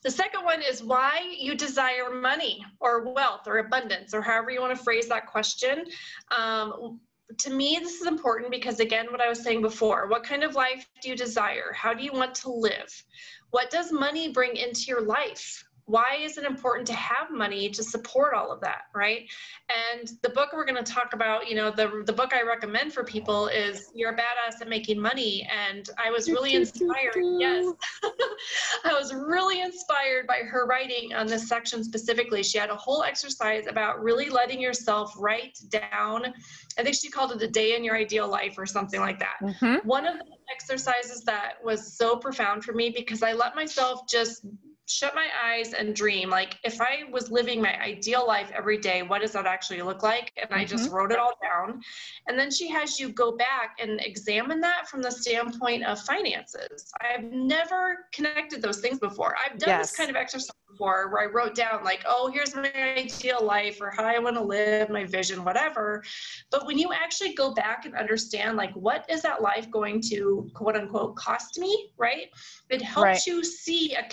The 0.04 0.12
second 0.12 0.43
one 0.43 0.62
is 0.62 0.84
why 0.84 1.36
you 1.38 1.56
desire 1.56 2.12
money 2.12 2.63
or 2.80 3.12
wealth 3.12 3.48
or 3.48 3.60
abundance 3.60 4.13
or 4.13 4.21
however 4.21 4.52
you 4.52 4.62
want 4.62 4.76
to 4.76 4.84
phrase 4.84 5.08
that 5.08 5.28
question. 5.28 5.86
Um, 6.36 7.00
to 7.40 7.50
me, 7.50 7.80
this 7.82 8.02
is 8.02 8.08
important 8.08 8.52
because, 8.52 8.80
again, 8.80 9.08
what 9.12 9.22
I 9.22 9.30
was 9.30 9.42
saying 9.42 9.62
before 9.62 10.08
what 10.08 10.24
kind 10.24 10.44
of 10.44 10.56
life 10.56 10.86
do 11.02 11.10
you 11.10 11.16
desire? 11.16 11.72
How 11.74 11.94
do 11.94 12.04
you 12.04 12.12
want 12.12 12.36
to 12.36 12.52
live? 12.52 13.04
What 13.52 13.70
does 13.70 13.92
money 13.92 14.32
bring 14.32 14.56
into 14.56 14.86
your 14.88 15.02
life? 15.02 15.64
Why 15.88 16.17
is 16.19 16.38
it 16.38 16.45
important 16.45 16.88
to 16.88 16.93
have 16.93 17.30
money 17.32 17.69
to 17.69 17.84
support 17.84 18.34
all 18.34 18.52
of 18.52 18.60
that 18.62 18.84
right? 18.93 19.30
And 19.69 20.10
the 20.24 20.30
book 20.30 20.50
we're 20.54 20.65
going 20.65 20.84
to 20.84 20.91
talk 20.91 21.13
about 21.13 21.48
you 21.48 21.56
know 21.56 21.71
the 21.71 22.04
the 22.06 22.13
book 22.13 22.34
i 22.34 22.41
recommend 22.41 22.93
for 22.93 23.04
people 23.04 23.48
is 23.48 23.91
you're 23.93 24.12
a 24.12 24.15
badass 24.15 24.62
at 24.62 24.67
making 24.67 25.00
money. 25.00 25.48
And 25.52 25.89
i 26.04 26.10
was 26.10 26.30
really 26.30 26.56
inspired 26.56 27.15
yes. 27.39 27.74
I 28.86 28.93
was 28.93 29.13
really 29.13 29.62
inspired 29.62 30.28
by 30.28 30.39
her 30.39 30.65
writing 30.65 31.13
on 31.13 31.28
this 31.28 31.48
section 31.48 31.84
specifically. 31.84 32.43
She 32.43 32.58
had 32.58 32.69
a 32.69 32.76
whole 32.76 33.04
exercise 33.04 33.67
about 33.67 34.02
really 34.04 34.30
letting 34.30 34.60
yourself 34.60 35.13
write 35.17 35.58
down 35.69 36.34
i 36.78 36.84
think 36.84 36.95
she 36.95 37.10
called 37.10 37.32
it 37.32 37.41
a 37.41 37.48
day 37.48 37.76
in 37.76 37.84
your 37.84 37.95
ideal 37.95 38.28
life 38.28 38.56
or 38.58 38.65
something 38.65 39.00
like 39.00 39.19
that. 39.19 39.36
Mm-hmm. 39.41 39.88
one 39.88 40.06
of 40.06 40.17
the 40.17 40.26
exercises 40.54 41.24
that 41.24 41.54
was 41.63 41.98
so 41.98 42.15
profound 42.15 42.63
for 42.63 42.74
me 42.74 42.89
because 42.89 43.24
i 43.24 43.34
let 43.34 43.56
myself 43.56 44.08
just 44.10 44.45
shut 44.88 45.15
my 45.15 45.28
eyes 45.43 45.74
and 45.74 45.95
dream 45.95 46.30
like 46.30 46.58
if 46.63 46.80
i 46.80 47.00
was 47.12 47.32
living 47.32 47.62
my 47.62 47.80
ideal 47.82 48.26
life 48.28 48.52
every 48.56 48.78
day 48.78 49.02
what 49.02 49.21
does 49.21 49.32
that 49.32 49.45
actually 49.45 49.82
look 49.82 50.04
like 50.04 50.32
and 50.38 50.52
i 50.52 50.63
just 50.63 50.86
mm-hmm. 50.86 50.95
wrote 50.95 51.12
it 51.12 51.17
all 51.17 51.34
down 51.41 51.82
and 52.28 52.38
then 52.38 52.52
she 52.52 52.69
has 52.69 53.00
you 53.00 53.10
go 53.10 53.36
back 53.36 53.78
and 53.80 54.00
examine 54.02 54.60
that 54.60 54.88
from 54.88 55.02
the 55.02 55.12
standpoint 55.12 55.84
of 55.84 56.00
finances 56.02 56.91
i've 57.02 57.24
never 57.24 58.06
connected 58.13 58.62
those 58.62 58.80
things 58.80 59.00
before 59.00 59.36
i've 59.43 59.58
done 59.58 59.69
yes. 59.69 59.89
this 59.89 59.98
kind 59.98 60.10
of 60.10 60.15
exercise 60.15 60.52
before 60.69 61.10
where 61.12 61.24
i 61.24 61.26
wrote 61.26 61.56
down 61.56 61.84
like 61.84 62.04
oh 62.06 62.30
here's 62.32 62.54
my 62.54 62.71
ideal 62.98 63.43
life 63.43 63.80
or 63.82 63.89
how 63.89 64.04
i 64.04 64.19
want 64.19 64.36
to 64.36 64.43
live 64.43 64.89
my 64.89 65.04
vision 65.06 65.43
whatever 65.43 66.04
but 66.52 66.67
when 66.67 66.78
you 66.78 66.91
actually 66.93 67.34
go 67.34 67.54
back 67.54 67.86
and 67.86 67.95
understand 67.95 68.56
like 68.58 68.74
what 68.76 69.06
is 69.10 69.21
that 69.21 69.41
life 69.41 69.69
going 69.71 70.02
to 70.02 70.48
quote 70.54 70.76
unquote 70.76 71.15
cost 71.15 71.58
me 71.58 71.89
right 71.98 72.28
it 72.69 72.82
helps 72.82 73.04
right. 73.04 73.26
you 73.26 73.43
see 73.43 73.95
a 73.95 74.04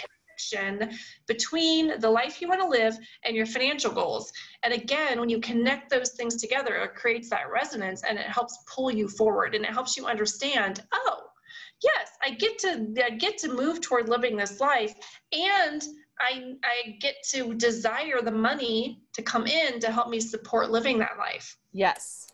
connection 0.50 0.96
between 1.26 1.98
the 2.00 2.09
life 2.09 2.40
you 2.40 2.48
want 2.48 2.61
to 2.61 2.66
live 2.66 2.96
and 3.24 3.37
your 3.37 3.46
financial 3.46 3.92
goals. 3.92 4.33
And 4.62 4.72
again, 4.72 5.20
when 5.20 5.28
you 5.28 5.40
connect 5.40 5.90
those 5.90 6.11
things 6.11 6.37
together, 6.37 6.76
it 6.76 6.94
creates 6.94 7.31
that 7.31 7.50
resonance 7.52 8.02
and 8.09 8.18
it 8.18 8.26
helps 8.26 8.59
pull 8.72 8.90
you 8.90 9.09
forward 9.09 9.55
and 9.55 9.64
it 9.64 9.70
helps 9.72 9.96
you 9.96 10.07
understand, 10.07 10.83
oh, 10.92 11.20
yes, 11.83 12.11
I 12.24 12.31
get 12.31 12.59
to 12.61 12.94
I 13.05 13.11
get 13.11 13.38
to 13.38 13.52
move 13.52 13.81
toward 13.81 14.09
living 14.09 14.37
this 14.37 14.61
life 14.61 14.94
and 15.33 15.83
I, 16.20 16.55
I 16.62 16.96
get 17.00 17.16
to 17.31 17.55
desire 17.55 18.20
the 18.22 18.31
money 18.31 19.02
to 19.14 19.22
come 19.22 19.46
in 19.46 19.81
to 19.81 19.90
help 19.90 20.09
me 20.09 20.20
support 20.20 20.70
living 20.70 20.98
that 20.98 21.18
life. 21.18 21.57
Yes. 21.72 22.28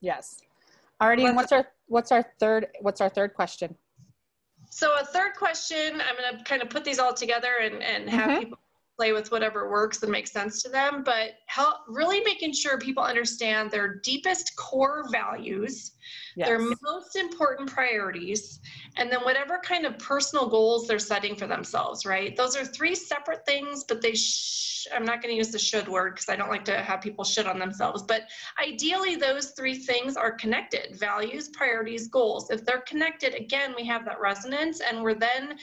Yes. 0.00 0.40
And 1.28 1.36
what's 1.36 1.52
our 1.52 1.66
what's 1.88 2.12
our 2.12 2.24
third 2.40 2.68
what's 2.80 3.00
our 3.00 3.10
third 3.10 3.34
question? 3.34 3.76
So 4.76 4.92
a 5.00 5.06
third 5.06 5.36
question, 5.36 6.02
I'm 6.02 6.16
going 6.18 6.36
to 6.36 6.44
kind 6.44 6.60
of 6.60 6.68
put 6.68 6.84
these 6.84 6.98
all 6.98 7.14
together 7.14 7.48
and, 7.62 7.82
and 7.82 8.10
have 8.10 8.28
mm-hmm. 8.28 8.38
people 8.40 8.58
play 8.96 9.12
with 9.12 9.30
whatever 9.30 9.70
works 9.70 10.02
and 10.02 10.10
makes 10.10 10.32
sense 10.32 10.62
to 10.62 10.68
them, 10.68 11.02
but 11.04 11.32
help 11.46 11.76
really 11.86 12.20
making 12.20 12.52
sure 12.52 12.78
people 12.78 13.02
understand 13.02 13.70
their 13.70 13.96
deepest 13.96 14.56
core 14.56 15.04
values, 15.12 15.92
yes. 16.34 16.48
their 16.48 16.58
most 16.58 17.16
important 17.16 17.70
priorities, 17.70 18.60
and 18.96 19.12
then 19.12 19.20
whatever 19.20 19.58
kind 19.62 19.84
of 19.84 19.98
personal 19.98 20.48
goals 20.48 20.86
they're 20.86 20.98
setting 20.98 21.36
for 21.36 21.46
themselves, 21.46 22.06
right? 22.06 22.36
Those 22.36 22.56
are 22.56 22.64
three 22.64 22.94
separate 22.94 23.44
things, 23.44 23.84
but 23.84 24.00
they, 24.00 24.14
sh- 24.14 24.86
I'm 24.94 25.04
not 25.04 25.20
going 25.20 25.32
to 25.32 25.36
use 25.36 25.50
the 25.50 25.58
should 25.58 25.88
word 25.88 26.14
because 26.14 26.28
I 26.30 26.36
don't 26.36 26.48
like 26.48 26.64
to 26.66 26.82
have 26.82 27.02
people 27.02 27.24
shit 27.24 27.46
on 27.46 27.58
themselves, 27.58 28.02
but 28.02 28.22
ideally 28.62 29.16
those 29.16 29.50
three 29.50 29.74
things 29.74 30.16
are 30.16 30.32
connected 30.32 30.98
values, 30.98 31.48
priorities, 31.48 32.08
goals. 32.08 32.50
If 32.50 32.64
they're 32.64 32.82
connected, 32.82 33.34
again, 33.34 33.74
we 33.76 33.84
have 33.86 34.06
that 34.06 34.20
resonance 34.20 34.80
and 34.80 35.02
we're 35.02 35.14
then 35.14 35.56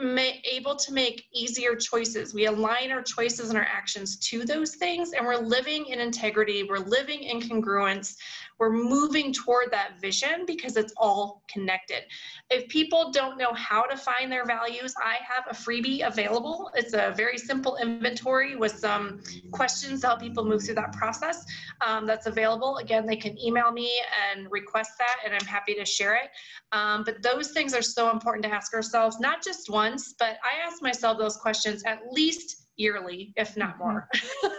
able 0.00 0.76
to 0.76 0.92
make 0.92 1.26
easier 1.32 1.74
choices. 1.74 2.34
We 2.34 2.46
align 2.46 2.90
our 2.90 3.02
choices 3.02 3.48
and 3.48 3.58
our 3.58 3.64
actions 3.64 4.16
to 4.28 4.44
those 4.44 4.76
things, 4.76 5.12
and 5.12 5.26
we're 5.26 5.36
living 5.36 5.86
in 5.86 6.00
integrity. 6.00 6.62
We're 6.62 6.78
living 6.78 7.22
in 7.22 7.40
congruence 7.40 8.14
we're 8.58 8.72
moving 8.72 9.32
toward 9.32 9.70
that 9.70 10.00
vision 10.00 10.44
because 10.46 10.76
it's 10.76 10.92
all 10.96 11.42
connected. 11.48 12.02
If 12.50 12.68
people 12.68 13.12
don't 13.12 13.38
know 13.38 13.52
how 13.54 13.82
to 13.82 13.96
find 13.96 14.32
their 14.32 14.44
values, 14.44 14.94
I 15.00 15.16
have 15.22 15.44
a 15.48 15.54
freebie 15.54 16.04
available. 16.06 16.70
It's 16.74 16.92
a 16.92 17.14
very 17.16 17.38
simple 17.38 17.76
inventory 17.76 18.56
with 18.56 18.72
some 18.72 19.20
questions 19.52 20.00
to 20.00 20.08
help 20.08 20.20
people 20.20 20.44
move 20.44 20.64
through 20.64 20.74
that 20.76 20.92
process. 20.92 21.44
Um, 21.86 22.06
that's 22.06 22.26
available. 22.26 22.78
Again, 22.78 23.06
they 23.06 23.16
can 23.16 23.38
email 23.38 23.70
me 23.70 23.92
and 24.32 24.50
request 24.50 24.92
that, 24.98 25.18
and 25.24 25.34
I'm 25.34 25.46
happy 25.46 25.74
to 25.74 25.84
share 25.84 26.16
it. 26.16 26.30
Um, 26.72 27.04
but 27.04 27.22
those 27.22 27.52
things 27.52 27.74
are 27.74 27.82
so 27.82 28.10
important 28.10 28.44
to 28.44 28.52
ask 28.52 28.74
ourselves, 28.74 29.20
not 29.20 29.42
just 29.42 29.70
once, 29.78 30.14
but 30.18 30.38
I 30.42 30.66
ask 30.66 30.82
myself 30.82 31.18
those 31.18 31.36
questions 31.36 31.84
at 31.84 32.00
least 32.10 32.66
yearly, 32.76 33.32
if 33.36 33.56
not 33.56 33.78
more. 33.78 34.08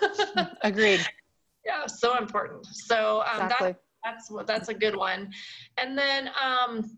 Agreed. 0.61 1.01
Yeah, 1.65 1.85
so 1.87 2.17
important. 2.17 2.65
So 2.65 3.21
um, 3.21 3.43
exactly. 3.43 3.67
that, 3.71 3.81
that's 4.03 4.31
what 4.31 4.47
that's 4.47 4.69
a 4.69 4.73
good 4.73 4.95
one. 4.95 5.31
And 5.77 5.97
then 5.97 6.29
um, 6.41 6.97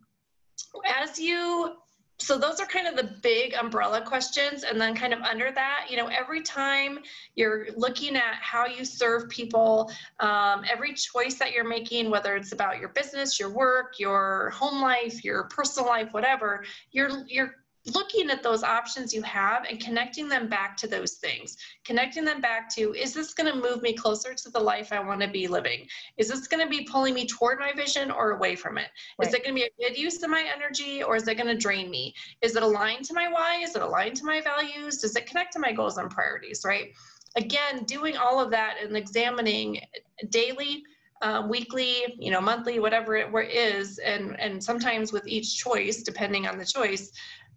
as 1.02 1.18
you 1.18 1.78
so 2.22 2.38
those 2.38 2.60
are 2.60 2.68
kind 2.68 2.88
of 2.88 2.96
the 2.96 3.16
big 3.24 3.56
umbrella 3.56 4.00
questions 4.06 4.64
and 4.64 4.80
then 4.80 4.94
kind 4.94 5.12
of 5.12 5.22
under 5.22 5.52
that 5.52 5.88
you 5.90 5.98
know 5.98 6.08
every 6.08 6.42
time 6.42 7.00
you're 7.36 7.68
looking 7.76 8.16
at 8.16 8.36
how 8.40 8.66
you 8.68 8.86
serve 8.86 9.28
people 9.30 9.92
um, 10.20 10.64
every 10.72 10.94
choice 10.94 11.36
that 11.36 11.52
you're 11.52 11.68
making 11.68 12.12
whether 12.12 12.36
it's 12.36 12.52
about 12.52 12.80
your 12.80 12.90
business 12.90 13.40
your 13.40 13.50
work 13.50 13.96
your 13.98 14.52
home 14.52 14.82
life 14.82 15.24
your 15.24 15.46
personal 15.46 15.90
life 15.90 16.10
whatever 16.12 16.64
you're 16.92 17.24
you're 17.28 17.56
looking 17.88 18.30
at 18.30 18.44
those 18.44 18.64
options 18.64 19.14
you 19.14 19.22
have 19.24 19.66
and 19.68 19.80
connecting 19.80 20.28
them 20.28 20.48
back 20.48 20.78
to 20.78 20.88
those 20.88 21.14
things. 21.14 21.58
Connecting 21.84 22.24
them 22.24 22.40
back 22.40 22.74
to 22.76 22.94
is 22.94 23.14
this 23.14 23.34
going 23.34 23.52
to 23.52 23.60
move 23.60 23.82
me 23.82 23.94
closer 23.94 24.34
to 24.34 24.50
the 24.50 24.60
life 24.60 24.94
i 24.94 25.00
want 25.00 25.22
to 25.22 25.28
be 25.28 25.48
living? 25.48 25.88
Is 26.18 26.30
this 26.30 26.48
going 26.48 26.64
to 26.64 26.70
be 26.70 26.86
pulling 26.86 27.14
me 27.14 27.26
toward 27.26 27.60
my 27.60 27.74
vision 27.74 28.12
or 28.12 28.32
away 28.32 28.56
from 28.56 28.78
it? 28.78 28.88
Right. 29.18 29.28
is 29.28 29.34
it 29.34 29.44
going 29.44 29.56
to 29.56 29.62
be 29.62 29.68
a 29.68 29.90
good 29.90 29.98
use 29.98 30.22
of 30.22 30.30
my 30.30 30.48
energy 30.54 31.02
or 31.02 31.16
is 31.16 31.28
it 31.28 31.36
going 31.36 31.48
to 31.48 31.58
drain 31.58 31.90
me? 31.90 32.14
Is 32.42 32.56
it 32.56 32.64
aligned 32.64 33.06
to 33.06 33.14
my 33.14 33.28
why? 33.28 33.62
Is 33.62 33.76
it 33.76 33.82
aligned 33.82 34.18
to 34.18 34.26
my 34.26 34.42
values? 34.42 35.00
Does 35.00 35.16
it 35.16 35.26
connect 35.26 35.54
to 35.54 35.60
my 35.60 35.72
goals 35.72 35.98
and 35.98 36.10
priorities 36.10 36.62
right? 36.66 36.90
Again 37.36 37.84
doing 37.86 38.18
all 38.18 38.40
of 38.40 38.52
that 38.52 38.76
and 38.84 38.96
examining 38.96 39.82
daily 40.30 40.84
um, 41.24 41.50
weekly, 41.50 42.16
you 42.18 42.32
know, 42.32 42.42
monthly, 42.42 42.80
whatever 42.80 43.16
it 43.16 43.52
is, 43.52 44.00
and 44.00 44.40
and 44.40 44.64
sometimes 44.64 45.14
with 45.14 45.28
each 45.28 45.56
choice, 45.56 46.02
depending 46.02 46.48
on 46.48 46.58
the 46.58 46.66
choice, 46.66 47.12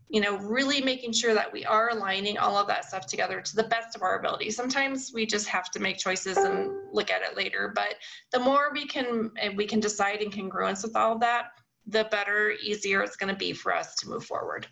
you 0.08 0.20
know, 0.20 0.36
really 0.38 0.80
making 0.80 1.12
sure 1.12 1.34
that 1.34 1.52
we 1.52 1.64
are 1.64 1.90
aligning 1.90 2.38
all 2.38 2.56
of 2.56 2.66
that 2.66 2.84
stuff 2.84 3.06
together 3.06 3.40
to 3.40 3.56
the 3.56 3.64
best 3.64 3.96
of 3.96 4.02
our 4.02 4.18
ability. 4.18 4.50
Sometimes 4.50 5.12
we 5.14 5.26
just 5.26 5.48
have 5.48 5.70
to 5.70 5.80
make 5.80 5.98
choices 5.98 6.36
and 6.36 6.70
look 6.92 7.10
at 7.10 7.22
it 7.22 7.36
later, 7.36 7.72
but 7.74 7.94
the 8.32 8.38
more 8.38 8.70
we 8.72 8.86
can 8.86 9.30
eh, 9.38 9.50
we 9.56 9.66
can 9.66 9.80
decide 9.80 10.22
in 10.22 10.30
congruence 10.30 10.82
with 10.82 10.94
all 10.94 11.14
of 11.14 11.20
that, 11.20 11.46
the 11.86 12.06
better, 12.10 12.52
easier 12.62 13.02
it's 13.02 13.16
going 13.16 13.32
to 13.32 13.38
be 13.38 13.52
for 13.52 13.74
us 13.74 13.94
to 13.96 14.08
move 14.08 14.24
forward. 14.24 14.66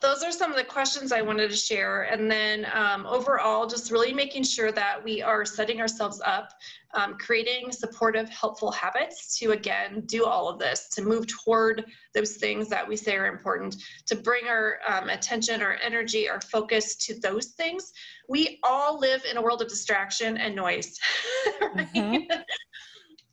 Those 0.00 0.22
are 0.22 0.30
some 0.30 0.50
of 0.50 0.56
the 0.56 0.64
questions 0.64 1.12
I 1.12 1.22
wanted 1.22 1.50
to 1.50 1.56
share. 1.56 2.02
And 2.02 2.30
then 2.30 2.66
um, 2.72 3.06
overall, 3.06 3.66
just 3.66 3.90
really 3.90 4.12
making 4.12 4.44
sure 4.44 4.72
that 4.72 5.02
we 5.02 5.22
are 5.22 5.44
setting 5.44 5.80
ourselves 5.80 6.20
up, 6.24 6.52
um, 6.94 7.16
creating 7.18 7.72
supportive, 7.72 8.28
helpful 8.28 8.70
habits 8.70 9.38
to, 9.38 9.52
again, 9.52 10.02
do 10.06 10.24
all 10.24 10.48
of 10.48 10.58
this, 10.58 10.88
to 10.90 11.02
move 11.02 11.26
toward 11.26 11.84
those 12.14 12.36
things 12.36 12.68
that 12.68 12.86
we 12.86 12.96
say 12.96 13.16
are 13.16 13.26
important, 13.26 13.76
to 14.06 14.16
bring 14.16 14.46
our 14.46 14.78
um, 14.88 15.08
attention, 15.08 15.62
our 15.62 15.78
energy, 15.82 16.28
our 16.28 16.40
focus 16.40 16.96
to 16.96 17.18
those 17.20 17.46
things. 17.48 17.92
We 18.28 18.58
all 18.62 18.98
live 18.98 19.24
in 19.30 19.36
a 19.36 19.42
world 19.42 19.62
of 19.62 19.68
distraction 19.68 20.36
and 20.36 20.54
noise. 20.54 20.98
Right? 21.74 21.92
Mm-hmm 21.94 22.42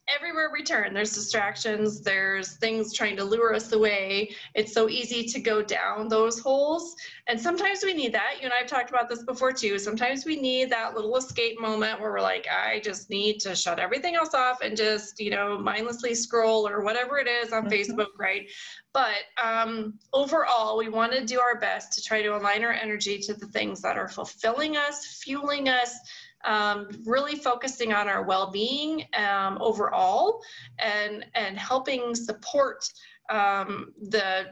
everywhere 0.08 0.50
we 0.52 0.62
turn. 0.62 0.92
There's 0.92 1.14
distractions 1.14 2.00
there's 2.00 2.56
things 2.56 2.92
trying 2.92 3.16
to 3.16 3.24
lure 3.24 3.54
us 3.54 3.72
away. 3.72 4.34
It's 4.54 4.72
so 4.72 4.88
easy 4.88 5.24
to 5.24 5.40
go 5.40 5.62
down 5.62 6.08
those 6.08 6.38
holes. 6.38 6.94
And 7.26 7.40
sometimes 7.40 7.82
we 7.82 7.94
need 7.94 8.12
that. 8.12 8.36
You 8.40 8.44
and 8.44 8.52
i've 8.58 8.66
talked 8.66 8.90
about 8.90 9.08
this 9.08 9.22
before 9.22 9.52
too. 9.52 9.78
Sometimes 9.78 10.24
we 10.24 10.36
need 10.36 10.70
that 10.70 10.94
little 10.94 11.16
escape 11.16 11.60
moment 11.60 12.00
where 12.00 12.12
we're 12.12 12.20
like 12.20 12.46
i 12.48 12.80
just 12.80 13.10
need 13.10 13.38
to 13.40 13.54
shut 13.54 13.78
everything 13.78 14.14
else 14.14 14.34
off 14.34 14.60
and 14.62 14.76
just 14.76 15.20
you 15.20 15.30
know 15.30 15.58
mindlessly 15.58 16.14
scroll 16.14 16.68
or 16.68 16.82
whatever 16.82 17.18
it 17.18 17.28
is 17.28 17.52
on 17.52 17.64
mm-hmm. 17.64 17.72
facebook 17.72 18.08
right 18.18 18.48
but 18.94 19.24
um, 19.42 19.98
overall 20.14 20.78
we 20.78 20.88
want 20.88 21.12
to 21.12 21.26
do 21.26 21.38
our 21.38 21.58
best 21.60 21.92
to 21.92 22.02
try 22.02 22.22
to 22.22 22.36
align 22.36 22.64
our 22.64 22.72
energy 22.72 23.18
to 23.18 23.34
the 23.34 23.46
things 23.48 23.82
that 23.82 23.98
are 23.98 24.08
fulfilling 24.08 24.76
us 24.76 25.20
fueling 25.22 25.68
us 25.68 25.98
um, 26.44 26.88
really 27.04 27.36
focusing 27.36 27.92
on 27.92 28.08
our 28.08 28.22
well-being 28.22 29.04
um, 29.16 29.58
overall 29.60 30.40
and 30.78 31.26
and 31.34 31.58
helping 31.58 32.14
support 32.14 32.88
um, 33.30 33.92
the 34.10 34.46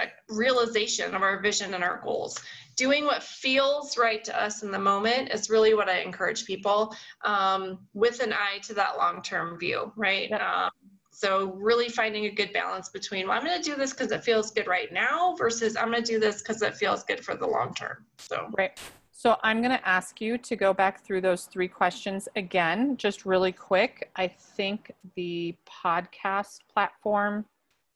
uh, 0.00 0.06
realization 0.28 1.14
of 1.14 1.22
our 1.22 1.40
vision 1.40 1.74
and 1.74 1.82
our 1.82 2.00
goals. 2.02 2.40
Doing 2.76 3.04
what 3.04 3.22
feels 3.22 3.98
right 3.98 4.22
to 4.24 4.42
us 4.42 4.62
in 4.62 4.70
the 4.70 4.78
moment 4.78 5.30
is 5.30 5.50
really 5.50 5.74
what 5.74 5.88
i 5.88 5.98
encourage 6.00 6.46
people 6.46 6.94
um, 7.24 7.80
with 7.92 8.20
an 8.20 8.32
eye 8.32 8.58
to 8.62 8.74
that 8.74 8.96
long-term 8.96 9.58
view 9.58 9.92
right? 9.96 10.30
Um, 10.32 10.70
So, 11.20 11.52
really 11.58 11.90
finding 11.90 12.24
a 12.24 12.30
good 12.30 12.50
balance 12.54 12.88
between, 12.88 13.28
well, 13.28 13.36
I'm 13.36 13.44
going 13.44 13.60
to 13.60 13.62
do 13.62 13.76
this 13.76 13.92
because 13.92 14.10
it 14.10 14.24
feels 14.24 14.50
good 14.52 14.66
right 14.66 14.90
now 14.90 15.34
versus 15.36 15.76
I'm 15.76 15.90
going 15.90 16.02
to 16.02 16.12
do 16.12 16.18
this 16.18 16.40
because 16.40 16.62
it 16.62 16.74
feels 16.76 17.04
good 17.04 17.22
for 17.22 17.34
the 17.34 17.46
long 17.46 17.74
term. 17.74 18.06
So, 18.16 18.48
right. 18.56 18.80
So, 19.12 19.36
I'm 19.42 19.60
going 19.60 19.76
to 19.76 19.86
ask 19.86 20.18
you 20.22 20.38
to 20.38 20.56
go 20.56 20.72
back 20.72 21.04
through 21.04 21.20
those 21.20 21.44
three 21.44 21.68
questions 21.68 22.26
again, 22.36 22.96
just 22.96 23.26
really 23.26 23.52
quick. 23.52 24.10
I 24.16 24.28
think 24.28 24.92
the 25.14 25.54
podcast 25.68 26.60
platform 26.72 27.44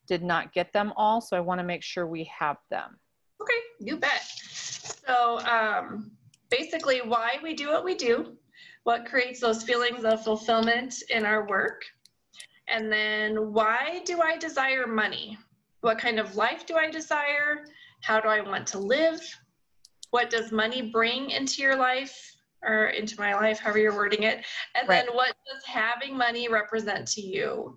did 0.07 0.23
not 0.23 0.53
get 0.53 0.71
them 0.75 0.93
all, 0.95 1.23
so 1.23 1.35
I 1.35 1.41
want 1.41 1.61
to 1.61 1.65
make 1.65 1.83
sure 1.83 2.07
we 2.07 2.25
have 2.25 2.59
them. 2.69 2.99
Okay, 3.41 3.61
you 3.81 3.97
bet. 3.97 4.21
So, 4.23 5.39
um, 5.47 6.11
basically, 6.51 7.01
why 7.01 7.39
we 7.43 7.55
do 7.55 7.71
what 7.71 7.87
we 7.87 7.95
do, 7.95 8.37
what 8.83 9.07
creates 9.07 9.41
those 9.41 9.63
feelings 9.63 10.05
of 10.05 10.23
fulfillment 10.23 11.03
in 11.09 11.25
our 11.25 11.49
work, 11.49 11.85
and 12.69 12.91
then 12.91 13.53
why 13.53 14.03
do 14.05 14.21
I 14.21 14.37
desire 14.37 14.87
money? 14.87 15.39
What 15.81 15.99
kind 15.99 16.19
of 16.19 16.37
life 16.37 16.67
do 16.67 16.77
I 16.77 16.91
desire? 16.91 17.67
How 18.03 18.21
do 18.21 18.29
I 18.29 18.41
want 18.41 18.67
to 18.69 18.79
live? 18.79 19.21
What 20.11 20.31
does 20.31 20.53
money 20.53 20.83
bring 20.83 21.31
into 21.31 21.63
your 21.63 21.77
life? 21.77 22.31
Or 22.67 22.87
into 22.87 23.21
my 23.21 23.35
life, 23.35 23.59
however 23.61 23.79
you're 23.79 23.95
wording 23.95 24.23
it. 24.23 24.43
And 24.75 24.89
right. 24.89 25.05
then 25.05 25.15
what 25.15 25.35
does 25.47 25.63
having 25.67 26.17
money 26.17 26.49
represent 26.49 27.07
to 27.09 27.21
you? 27.21 27.77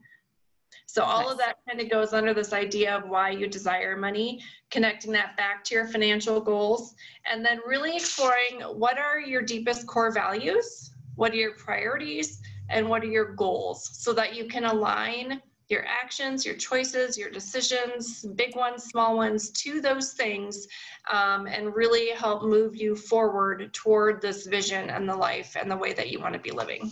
So 0.86 1.04
all 1.04 1.24
nice. 1.24 1.34
of 1.34 1.38
that 1.40 1.58
kind 1.68 1.82
of 1.82 1.90
goes 1.90 2.14
under 2.14 2.34
this 2.34 2.54
idea 2.54 2.96
of 2.96 3.10
why 3.10 3.32
you 3.32 3.48
desire 3.48 3.98
money, 3.98 4.42
connecting 4.72 5.12
that 5.12 5.36
back 5.36 5.66
to 5.66 5.76
your 5.76 5.88
financial 5.88 6.40
goals, 6.40 6.96
and 7.30 7.44
then 7.44 7.60
really 7.68 7.98
exploring 7.98 8.62
what 8.62 8.98
are 8.98 9.20
your 9.20 9.42
deepest 9.42 9.86
core 9.86 10.10
values, 10.10 10.92
what 11.16 11.34
are 11.34 11.36
your 11.36 11.56
priorities, 11.56 12.42
and 12.70 12.88
what 12.88 13.04
are 13.04 13.08
your 13.08 13.34
goals 13.34 13.90
so 13.94 14.14
that 14.14 14.36
you 14.36 14.46
can 14.46 14.66
align 14.66 15.42
your 15.70 15.86
actions, 15.86 16.46
your 16.46 16.56
choices, 16.56 17.18
your 17.18 17.30
decisions, 17.30 18.24
big 18.36 18.56
ones, 18.56 18.84
small 18.84 19.18
ones, 19.18 19.50
to 19.52 19.82
those 19.82 20.14
things 20.14 20.68
um, 21.12 21.46
and 21.46 21.76
really 21.76 22.12
help 22.12 22.44
move 22.44 22.76
you 22.76 22.96
forward 22.96 23.74
toward 23.74 24.22
this 24.22 24.48
vision 24.48 24.90
and 24.90 25.08
the 25.08 25.16
life 25.16 25.58
and 25.60 25.70
the 25.70 25.76
way 25.76 25.94
that 25.94 26.10
you 26.10 26.20
want 26.20 26.34
to 26.34 26.40
be 26.40 26.52
living. 26.52 26.90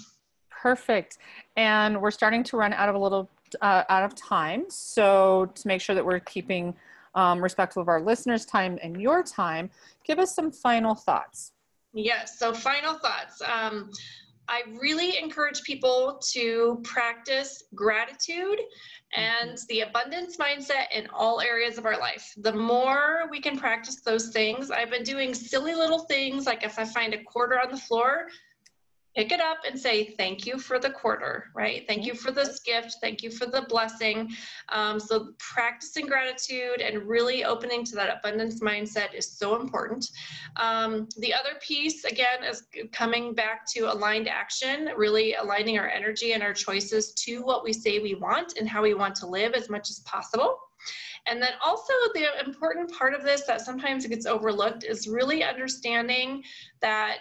Perfect. 0.50 1.20
And 1.56 2.02
we're 2.02 2.12
starting 2.12 2.44
to 2.46 2.58
run 2.58 2.74
out 2.74 2.90
of 2.90 2.96
a 2.96 3.00
little 3.00 3.30
uh, 3.62 3.84
out 3.88 4.04
of 4.04 4.14
time. 4.16 4.66
So 4.70 5.52
to 5.56 5.68
make 5.68 5.80
sure 5.80 5.96
that 5.96 6.06
we're 6.06 6.20
keeping 6.20 6.76
um, 7.14 7.42
respectful 7.42 7.82
of 7.82 7.88
our 7.88 8.02
listeners' 8.02 8.46
time 8.46 8.78
and 8.82 9.02
your 9.02 9.24
time, 9.24 9.70
give 10.04 10.20
us 10.20 10.36
some 10.36 10.52
final 10.52 10.96
thoughts. 10.96 11.54
Yes. 11.94 12.38
So 12.38 12.54
final 12.54 12.96
thoughts. 12.96 13.42
Um, 13.42 13.90
I 14.48 14.64
really 14.80 15.18
encourage 15.18 15.64
people 15.64 16.22
to 16.34 16.82
practice 16.84 17.64
gratitude 17.74 18.60
and 19.16 19.52
mm-hmm. 19.52 19.66
the 19.70 19.82
abundance 19.82 20.38
mindset 20.38 20.86
in 20.94 21.08
all 21.14 21.42
areas 21.42 21.78
of 21.78 21.86
our 21.86 22.00
life. 22.00 22.34
The 22.38 22.54
more 22.54 23.28
we 23.30 23.40
can 23.42 23.58
practice 23.58 24.02
those 24.02 24.30
things, 24.30 24.72
I've 24.72 24.92
been 24.92 25.04
doing 25.04 25.34
silly 25.34 25.74
little 25.74 26.00
things 26.00 26.46
like 26.46 26.64
if 26.64 26.78
I 26.78 26.86
find 26.86 27.14
a 27.14 27.24
quarter 27.24 27.60
on 27.60 27.72
the 27.72 27.78
floor, 27.78 28.28
pick 29.16 29.32
it 29.32 29.40
up 29.40 29.60
and 29.68 29.80
say 29.80 30.16
thank 30.18 30.46
you 30.46 30.60
for 30.60 30.80
the 30.80 30.90
quarter 30.90 31.46
right? 31.56 31.86
Thank 31.88 32.06
you 32.06 32.14
for 32.14 32.32
this 32.32 32.60
gift. 32.60 32.98
Thank 33.02 33.24
you 33.24 33.32
for 33.32 33.46
the 33.46 33.64
blessing. 33.64 34.32
Um, 34.70 35.00
so 35.00 35.30
practicing 35.40 36.06
gratitude 36.06 36.82
and 36.82 37.08
really 37.08 37.44
opening 37.46 37.84
to 37.86 37.96
that 37.96 38.18
abundance 38.18 38.60
mindset 38.60 39.14
is 39.14 39.38
so 39.38 39.60
important. 39.60 40.10
Um, 40.58 41.08
the 41.18 41.34
other 41.34 41.58
piece 41.62 42.04
again 42.04 42.44
is 42.44 42.64
coming 42.92 43.34
back 43.34 43.66
to 43.74 43.92
aligned 43.92 44.28
action 44.28 44.90
really 44.98 45.36
aligning 45.36 45.78
our 45.80 45.90
energy 45.90 46.34
and 46.34 46.44
our 46.44 46.54
choices 46.54 47.14
to 47.14 47.42
what 47.44 47.64
we 47.64 47.74
say 47.74 48.00
we 48.00 48.16
want 48.16 48.58
and 48.58 48.68
how 48.68 48.82
we 48.82 48.94
want 48.94 49.16
to 49.16 49.28
live 49.28 49.54
as 49.54 49.70
much 49.70 49.90
as 49.90 50.00
possible. 50.00 50.58
And 51.28 51.42
then 51.42 51.54
also 51.64 51.94
the 52.14 52.28
important 52.46 52.92
part 52.92 53.16
of 53.16 53.24
this 53.24 53.44
that 53.44 53.62
sometimes 53.62 54.06
gets 54.06 54.28
overlooked 54.28 54.84
is 54.84 55.08
really 55.08 55.44
understanding 55.44 56.44
that 56.82 57.20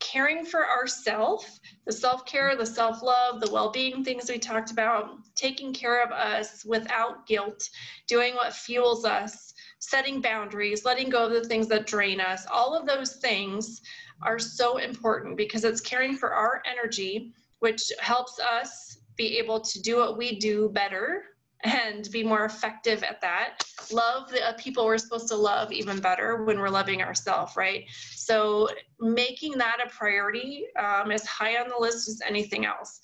caring 0.00 0.44
for 0.44 0.68
ourself, 0.68 1.58
the 1.86 1.92
self 1.92 2.24
care, 2.24 2.56
the 2.56 2.66
self 2.66 3.02
love, 3.02 3.40
the 3.40 3.50
well 3.50 3.70
being 3.70 4.04
things 4.04 4.30
we 4.30 4.38
talked 4.38 4.70
about, 4.70 5.10
taking 5.34 5.72
care 5.72 6.02
of 6.02 6.10
us 6.12 6.64
without 6.64 7.26
guilt, 7.26 7.68
doing 8.06 8.34
what 8.34 8.52
fuels 8.52 9.04
us, 9.04 9.54
setting 9.78 10.20
boundaries, 10.20 10.84
letting 10.84 11.08
go 11.08 11.26
of 11.26 11.32
the 11.32 11.44
things 11.44 11.68
that 11.68 11.86
drain 11.86 12.20
us, 12.20 12.46
all 12.50 12.74
of 12.74 12.86
those 12.86 13.16
things 13.16 13.80
are 14.22 14.38
so 14.38 14.78
important 14.78 15.36
because 15.36 15.64
it's 15.64 15.80
caring 15.80 16.16
for 16.16 16.32
our 16.32 16.62
energy, 16.66 17.32
which 17.60 17.92
helps 18.00 18.38
us 18.40 18.98
be 19.16 19.38
able 19.38 19.60
to 19.60 19.80
do 19.82 19.96
what 19.96 20.16
we 20.16 20.38
do 20.38 20.68
better 20.70 21.24
and 21.64 22.08
be 22.10 22.22
more 22.22 22.44
effective 22.44 23.02
at 23.02 23.20
that. 23.20 23.64
Love 23.92 24.30
the 24.30 24.46
uh, 24.46 24.52
people 24.58 24.84
we're 24.84 24.98
supposed 24.98 25.28
to 25.28 25.36
love 25.36 25.72
even 25.72 25.98
better 25.98 26.44
when 26.44 26.58
we're 26.58 26.68
loving 26.68 27.02
ourselves, 27.02 27.56
right? 27.56 27.84
So 28.14 28.68
making 29.00 29.58
that 29.58 29.78
a 29.84 29.88
priority 29.88 30.66
um, 30.78 31.10
as 31.10 31.26
high 31.26 31.56
on 31.56 31.68
the 31.68 31.76
list 31.78 32.08
as 32.08 32.20
anything 32.26 32.64
else. 32.64 33.00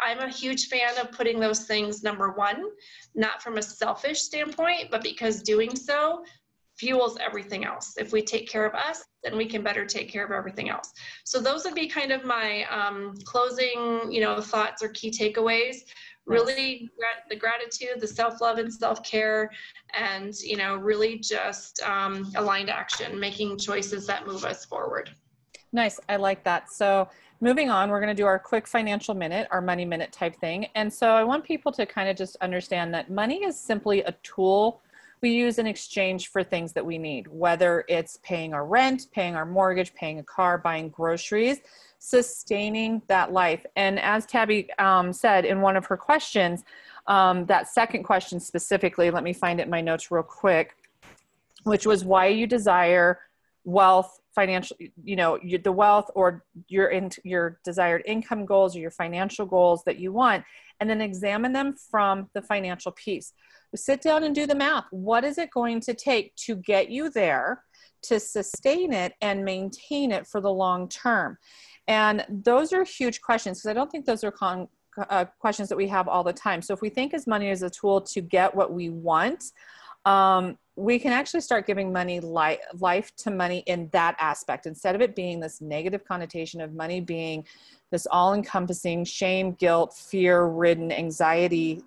I'm 0.00 0.20
a 0.20 0.28
huge 0.28 0.68
fan 0.68 0.96
of 0.98 1.10
putting 1.10 1.40
those 1.40 1.64
things 1.64 2.04
number 2.04 2.30
one, 2.30 2.64
not 3.14 3.42
from 3.42 3.58
a 3.58 3.62
selfish 3.62 4.20
standpoint, 4.20 4.90
but 4.90 5.02
because 5.02 5.42
doing 5.42 5.74
so 5.74 6.24
fuels 6.76 7.18
everything 7.18 7.64
else. 7.64 7.94
If 7.98 8.12
we 8.12 8.22
take 8.22 8.48
care 8.48 8.64
of 8.64 8.74
us, 8.74 9.04
then 9.24 9.36
we 9.36 9.46
can 9.46 9.62
better 9.62 9.84
take 9.84 10.08
care 10.08 10.24
of 10.24 10.30
everything 10.30 10.70
else. 10.70 10.92
So 11.24 11.40
those 11.40 11.64
would 11.64 11.74
be 11.74 11.88
kind 11.88 12.12
of 12.12 12.24
my 12.24 12.64
um, 12.70 13.14
closing, 13.24 14.12
you 14.12 14.20
know, 14.20 14.40
thoughts 14.40 14.82
or 14.82 14.88
key 14.90 15.10
takeaways 15.10 15.78
really 16.28 16.90
the 17.28 17.36
gratitude 17.36 17.98
the 17.98 18.06
self-love 18.06 18.58
and 18.58 18.72
self-care 18.72 19.50
and 19.94 20.38
you 20.40 20.56
know 20.56 20.76
really 20.76 21.18
just 21.18 21.82
um, 21.82 22.30
aligned 22.36 22.70
action 22.70 23.18
making 23.18 23.58
choices 23.58 24.06
that 24.06 24.26
move 24.26 24.44
us 24.44 24.64
forward. 24.64 25.10
Nice. 25.72 26.00
I 26.08 26.16
like 26.16 26.44
that. 26.44 26.70
So 26.70 27.08
moving 27.40 27.70
on 27.70 27.90
we're 27.90 28.00
going 28.00 28.14
to 28.14 28.20
do 28.20 28.26
our 28.26 28.38
quick 28.38 28.66
financial 28.66 29.14
minute 29.14 29.48
our 29.50 29.60
money 29.60 29.84
minute 29.84 30.12
type 30.12 30.36
thing. 30.40 30.66
And 30.74 30.92
so 30.92 31.10
i 31.10 31.24
want 31.24 31.44
people 31.44 31.72
to 31.72 31.86
kind 31.86 32.08
of 32.08 32.16
just 32.16 32.36
understand 32.40 32.92
that 32.94 33.10
money 33.10 33.44
is 33.44 33.58
simply 33.58 34.02
a 34.02 34.12
tool 34.22 34.82
we 35.22 35.30
use 35.30 35.58
in 35.58 35.66
exchange 35.66 36.28
for 36.28 36.42
things 36.42 36.72
that 36.72 36.84
we 36.84 36.98
need, 36.98 37.28
whether 37.28 37.84
it's 37.88 38.18
paying 38.22 38.54
our 38.54 38.66
rent, 38.66 39.06
paying 39.12 39.34
our 39.34 39.46
mortgage, 39.46 39.94
paying 39.94 40.18
a 40.18 40.22
car, 40.22 40.58
buying 40.58 40.88
groceries 40.88 41.60
sustaining 41.98 43.02
that 43.08 43.32
life. 43.32 43.64
And 43.76 43.98
as 43.98 44.24
Tabby 44.24 44.70
um, 44.78 45.12
said 45.12 45.44
in 45.44 45.60
one 45.60 45.76
of 45.76 45.86
her 45.86 45.96
questions, 45.96 46.64
um, 47.06 47.46
that 47.46 47.68
second 47.68 48.04
question 48.04 48.38
specifically, 48.38 49.10
let 49.10 49.24
me 49.24 49.32
find 49.32 49.60
it 49.60 49.64
in 49.64 49.70
my 49.70 49.80
notes 49.80 50.10
real 50.10 50.22
quick, 50.22 50.76
which 51.64 51.86
was 51.86 52.04
why 52.04 52.26
you 52.26 52.46
desire 52.46 53.20
wealth, 53.64 54.20
financial, 54.34 54.76
you 55.02 55.16
know, 55.16 55.38
the 55.64 55.72
wealth 55.72 56.10
or 56.14 56.44
your 56.68 56.88
in, 56.88 57.10
your 57.24 57.58
desired 57.64 58.02
income 58.06 58.46
goals 58.46 58.76
or 58.76 58.78
your 58.78 58.90
financial 58.90 59.44
goals 59.44 59.82
that 59.84 59.98
you 59.98 60.12
want, 60.12 60.44
and 60.80 60.88
then 60.88 61.00
examine 61.00 61.52
them 61.52 61.74
from 61.90 62.28
the 62.34 62.42
financial 62.42 62.92
piece. 62.92 63.32
Sit 63.74 64.00
down 64.00 64.24
and 64.24 64.34
do 64.34 64.46
the 64.46 64.54
math. 64.54 64.86
What 64.90 65.24
is 65.24 65.38
it 65.38 65.50
going 65.50 65.80
to 65.80 65.94
take 65.94 66.34
to 66.36 66.56
get 66.56 66.90
you 66.90 67.10
there? 67.10 67.64
to 68.02 68.20
sustain 68.20 68.92
it 68.92 69.14
and 69.20 69.44
maintain 69.44 70.12
it 70.12 70.26
for 70.26 70.40
the 70.40 70.52
long 70.52 70.88
term? 70.88 71.38
And 71.86 72.24
those 72.28 72.72
are 72.72 72.84
huge 72.84 73.20
questions 73.20 73.58
because 73.58 73.70
I 73.70 73.74
don't 73.74 73.90
think 73.90 74.04
those 74.04 74.24
are 74.24 74.30
con- 74.30 74.68
uh, 74.96 75.24
questions 75.38 75.68
that 75.68 75.76
we 75.76 75.88
have 75.88 76.08
all 76.08 76.24
the 76.24 76.32
time. 76.32 76.60
So 76.60 76.74
if 76.74 76.80
we 76.80 76.90
think 76.90 77.14
as 77.14 77.26
money 77.26 77.50
as 77.50 77.62
a 77.62 77.70
tool 77.70 78.00
to 78.02 78.20
get 78.20 78.54
what 78.54 78.72
we 78.72 78.90
want, 78.90 79.44
um, 80.04 80.58
we 80.76 80.98
can 80.98 81.12
actually 81.12 81.40
start 81.40 81.66
giving 81.66 81.92
money 81.92 82.20
li- 82.20 82.58
life 82.74 83.14
to 83.16 83.30
money 83.30 83.64
in 83.66 83.88
that 83.92 84.16
aspect 84.20 84.66
instead 84.66 84.94
of 84.94 85.00
it 85.00 85.16
being 85.16 85.40
this 85.40 85.60
negative 85.60 86.04
connotation 86.04 86.60
of 86.60 86.72
money 86.72 87.00
being 87.00 87.44
this 87.90 88.06
all 88.06 88.34
encompassing 88.34 89.04
shame, 89.04 89.52
guilt, 89.52 89.94
fear 89.94 90.44
ridden, 90.44 90.92
anxiety 90.92 91.82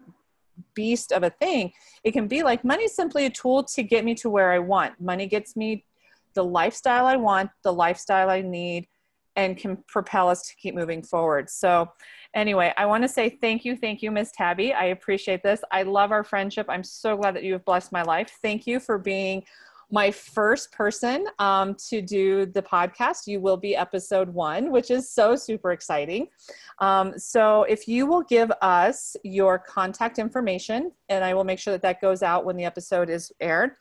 beast 0.75 1.11
of 1.11 1.23
a 1.23 1.29
thing. 1.29 1.71
It 2.03 2.11
can 2.11 2.27
be 2.27 2.43
like 2.43 2.63
money 2.63 2.83
is 2.85 2.95
simply 2.95 3.25
a 3.25 3.29
tool 3.29 3.63
to 3.63 3.83
get 3.83 4.05
me 4.05 4.15
to 4.15 4.29
where 4.29 4.51
I 4.51 4.59
want. 4.59 4.99
Money 4.99 5.27
gets 5.27 5.55
me 5.55 5.85
the 6.33 6.43
lifestyle 6.43 7.05
I 7.05 7.17
want, 7.17 7.51
the 7.63 7.73
lifestyle 7.73 8.29
I 8.29 8.41
need 8.41 8.87
and 9.35 9.57
can 9.57 9.77
propel 9.87 10.29
us 10.29 10.47
to 10.47 10.55
keep 10.55 10.75
moving 10.75 11.01
forward. 11.01 11.49
So, 11.49 11.89
anyway, 12.33 12.73
I 12.77 12.85
want 12.85 13.03
to 13.03 13.07
say 13.07 13.29
thank 13.29 13.63
you, 13.63 13.77
thank 13.77 14.01
you, 14.01 14.11
Miss 14.11 14.31
Tabby. 14.31 14.73
I 14.73 14.85
appreciate 14.85 15.41
this. 15.41 15.61
I 15.71 15.83
love 15.83 16.11
our 16.11 16.23
friendship. 16.23 16.65
I'm 16.69 16.83
so 16.83 17.15
glad 17.15 17.35
that 17.35 17.43
you 17.43 17.53
have 17.53 17.65
blessed 17.65 17.91
my 17.91 18.01
life. 18.03 18.37
Thank 18.41 18.67
you 18.67 18.79
for 18.79 18.97
being 18.97 19.43
my 19.91 20.09
first 20.09 20.71
person 20.71 21.27
um, 21.39 21.75
to 21.89 22.01
do 22.01 22.45
the 22.45 22.61
podcast. 22.61 23.27
You 23.27 23.39
will 23.39 23.57
be 23.57 23.75
episode 23.75 24.29
one, 24.29 24.71
which 24.71 24.89
is 24.89 25.11
so 25.11 25.35
super 25.35 25.71
exciting. 25.71 26.27
Um, 26.79 27.17
so, 27.17 27.63
if 27.63 27.87
you 27.87 28.05
will 28.05 28.23
give 28.23 28.51
us 28.61 29.15
your 29.23 29.59
contact 29.59 30.17
information, 30.19 30.91
and 31.09 31.23
I 31.23 31.33
will 31.33 31.43
make 31.43 31.59
sure 31.59 31.73
that 31.73 31.81
that 31.81 32.01
goes 32.01 32.23
out 32.23 32.45
when 32.45 32.57
the 32.57 32.65
episode 32.65 33.09
is 33.09 33.31
aired 33.39 33.71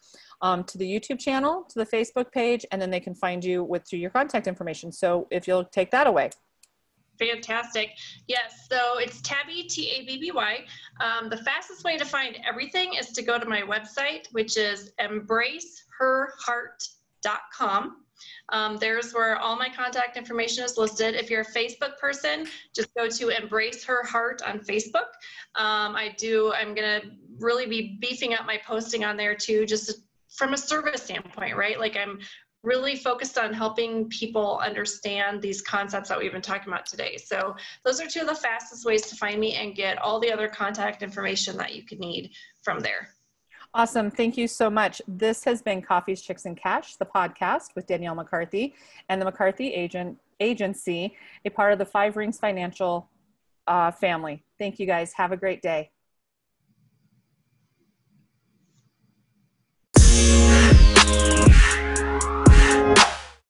um, 0.43 0.65
to 0.65 0.79
the 0.79 0.87
YouTube 0.87 1.19
channel, 1.19 1.65
to 1.69 1.79
the 1.79 1.87
Facebook 1.87 2.33
page, 2.33 2.65
and 2.73 2.81
then 2.81 2.91
they 2.91 3.01
can 3.01 3.15
find 3.15 3.45
you 3.45 3.65
with 3.65 3.87
through 3.87 4.01
your 4.01 4.11
contact 4.11 4.47
information. 4.47 4.91
So 4.93 5.29
if 5.31 5.47
you'll 5.47 5.65
take 5.65 5.91
that 5.91 6.07
away. 6.07 6.31
Fantastic. 7.21 7.91
Yes, 8.27 8.67
so 8.69 8.99
it's 8.99 9.21
Tabby, 9.21 9.63
T 9.65 9.91
A 9.91 10.05
B 10.07 10.19
B 10.19 10.33
Y. 10.33 10.65
Um, 11.01 11.29
the 11.29 11.37
fastest 11.37 11.85
way 11.85 11.99
to 11.99 12.05
find 12.05 12.39
everything 12.49 12.95
is 12.95 13.11
to 13.11 13.23
go 13.23 13.39
to 13.39 13.45
my 13.45 13.61
website, 13.61 14.27
which 14.33 14.57
is 14.57 14.93
embraceherheart.com. 14.99 17.97
Um, 18.51 18.77
there's 18.79 19.13
where 19.13 19.39
all 19.39 19.57
my 19.57 19.69
contact 19.69 20.17
information 20.17 20.65
is 20.65 20.79
listed. 20.79 21.15
If 21.15 21.31
you're 21.31 21.43
a 21.43 21.53
Facebook 21.53 21.99
person, 21.99 22.47
just 22.75 22.93
go 22.95 23.09
to 23.09 23.29
Embrace 23.29 23.85
Her 23.85 24.03
Heart 24.05 24.43
on 24.43 24.59
Facebook. 24.61 25.11
Um, 25.55 25.95
I 25.95 26.15
do, 26.19 26.53
I'm 26.53 26.75
going 26.75 27.01
to 27.01 27.11
really 27.39 27.67
be 27.67 27.97
beefing 28.01 28.35
up 28.35 28.47
my 28.47 28.59
posting 28.67 29.05
on 29.05 29.17
there 29.17 29.35
too, 29.35 29.67
just 29.67 30.03
from 30.29 30.55
a 30.55 30.59
service 30.59 31.03
standpoint, 31.03 31.57
right? 31.57 31.79
Like 31.79 31.97
I'm 31.97 32.19
really 32.63 32.95
focused 32.95 33.39
on 33.39 33.53
helping 33.53 34.09
people 34.09 34.61
understand 34.65 35.41
these 35.41 35.63
concepts 35.63 36.09
that 36.09 36.19
we've 36.19 36.33
been 36.33 36.43
talking 36.43 36.69
about 36.69 36.85
today. 36.85 37.17
So 37.17 37.57
those 37.85 38.01
are 38.01 38.07
two 38.07 38.21
of 38.21 38.27
the 38.27 38.35
fastest 38.35 38.85
ways 38.85 39.03
to 39.03 39.17
find 39.17 39.41
me 39.41 39.55
and 39.55 39.75
get 39.75 39.99
all 39.99 40.21
the 40.21 40.31
other 40.31 40.49
contact 40.49 41.03
information 41.03 41.57
that 41.57 41.75
you 41.75 41.83
could 41.85 42.01
need 42.01 42.31
from 42.63 42.81
there. 42.81 43.09
Awesome. 43.73 44.11
Thank 44.11 44.37
you 44.37 44.49
so 44.49 44.69
much. 44.69 45.01
This 45.07 45.45
has 45.45 45.63
been 45.63 45.81
Coffees, 45.81 46.23
Chicks, 46.23 46.45
and 46.45 46.57
Cash, 46.57 46.97
the 46.97 47.07
podcast 47.07 47.77
with 47.77 47.87
Danielle 47.87 48.17
McCarthy 48.17 48.75
and 49.09 49.21
the 49.21 49.25
McCarthy 49.25 49.73
Agent 49.73 50.19
Agency, 50.41 51.17
a 51.45 51.51
part 51.51 51.73
of 51.73 51.79
the 51.79 51.85
Five 51.85 52.17
Rings 52.17 52.39
Financial 52.39 53.09
uh, 53.69 53.93
family. 53.93 54.43
Thank 54.59 54.81
you 54.81 54.87
guys. 54.87 55.13
Have 55.13 55.31
a 55.31 55.37
great 55.37 55.63
day. 55.63 55.91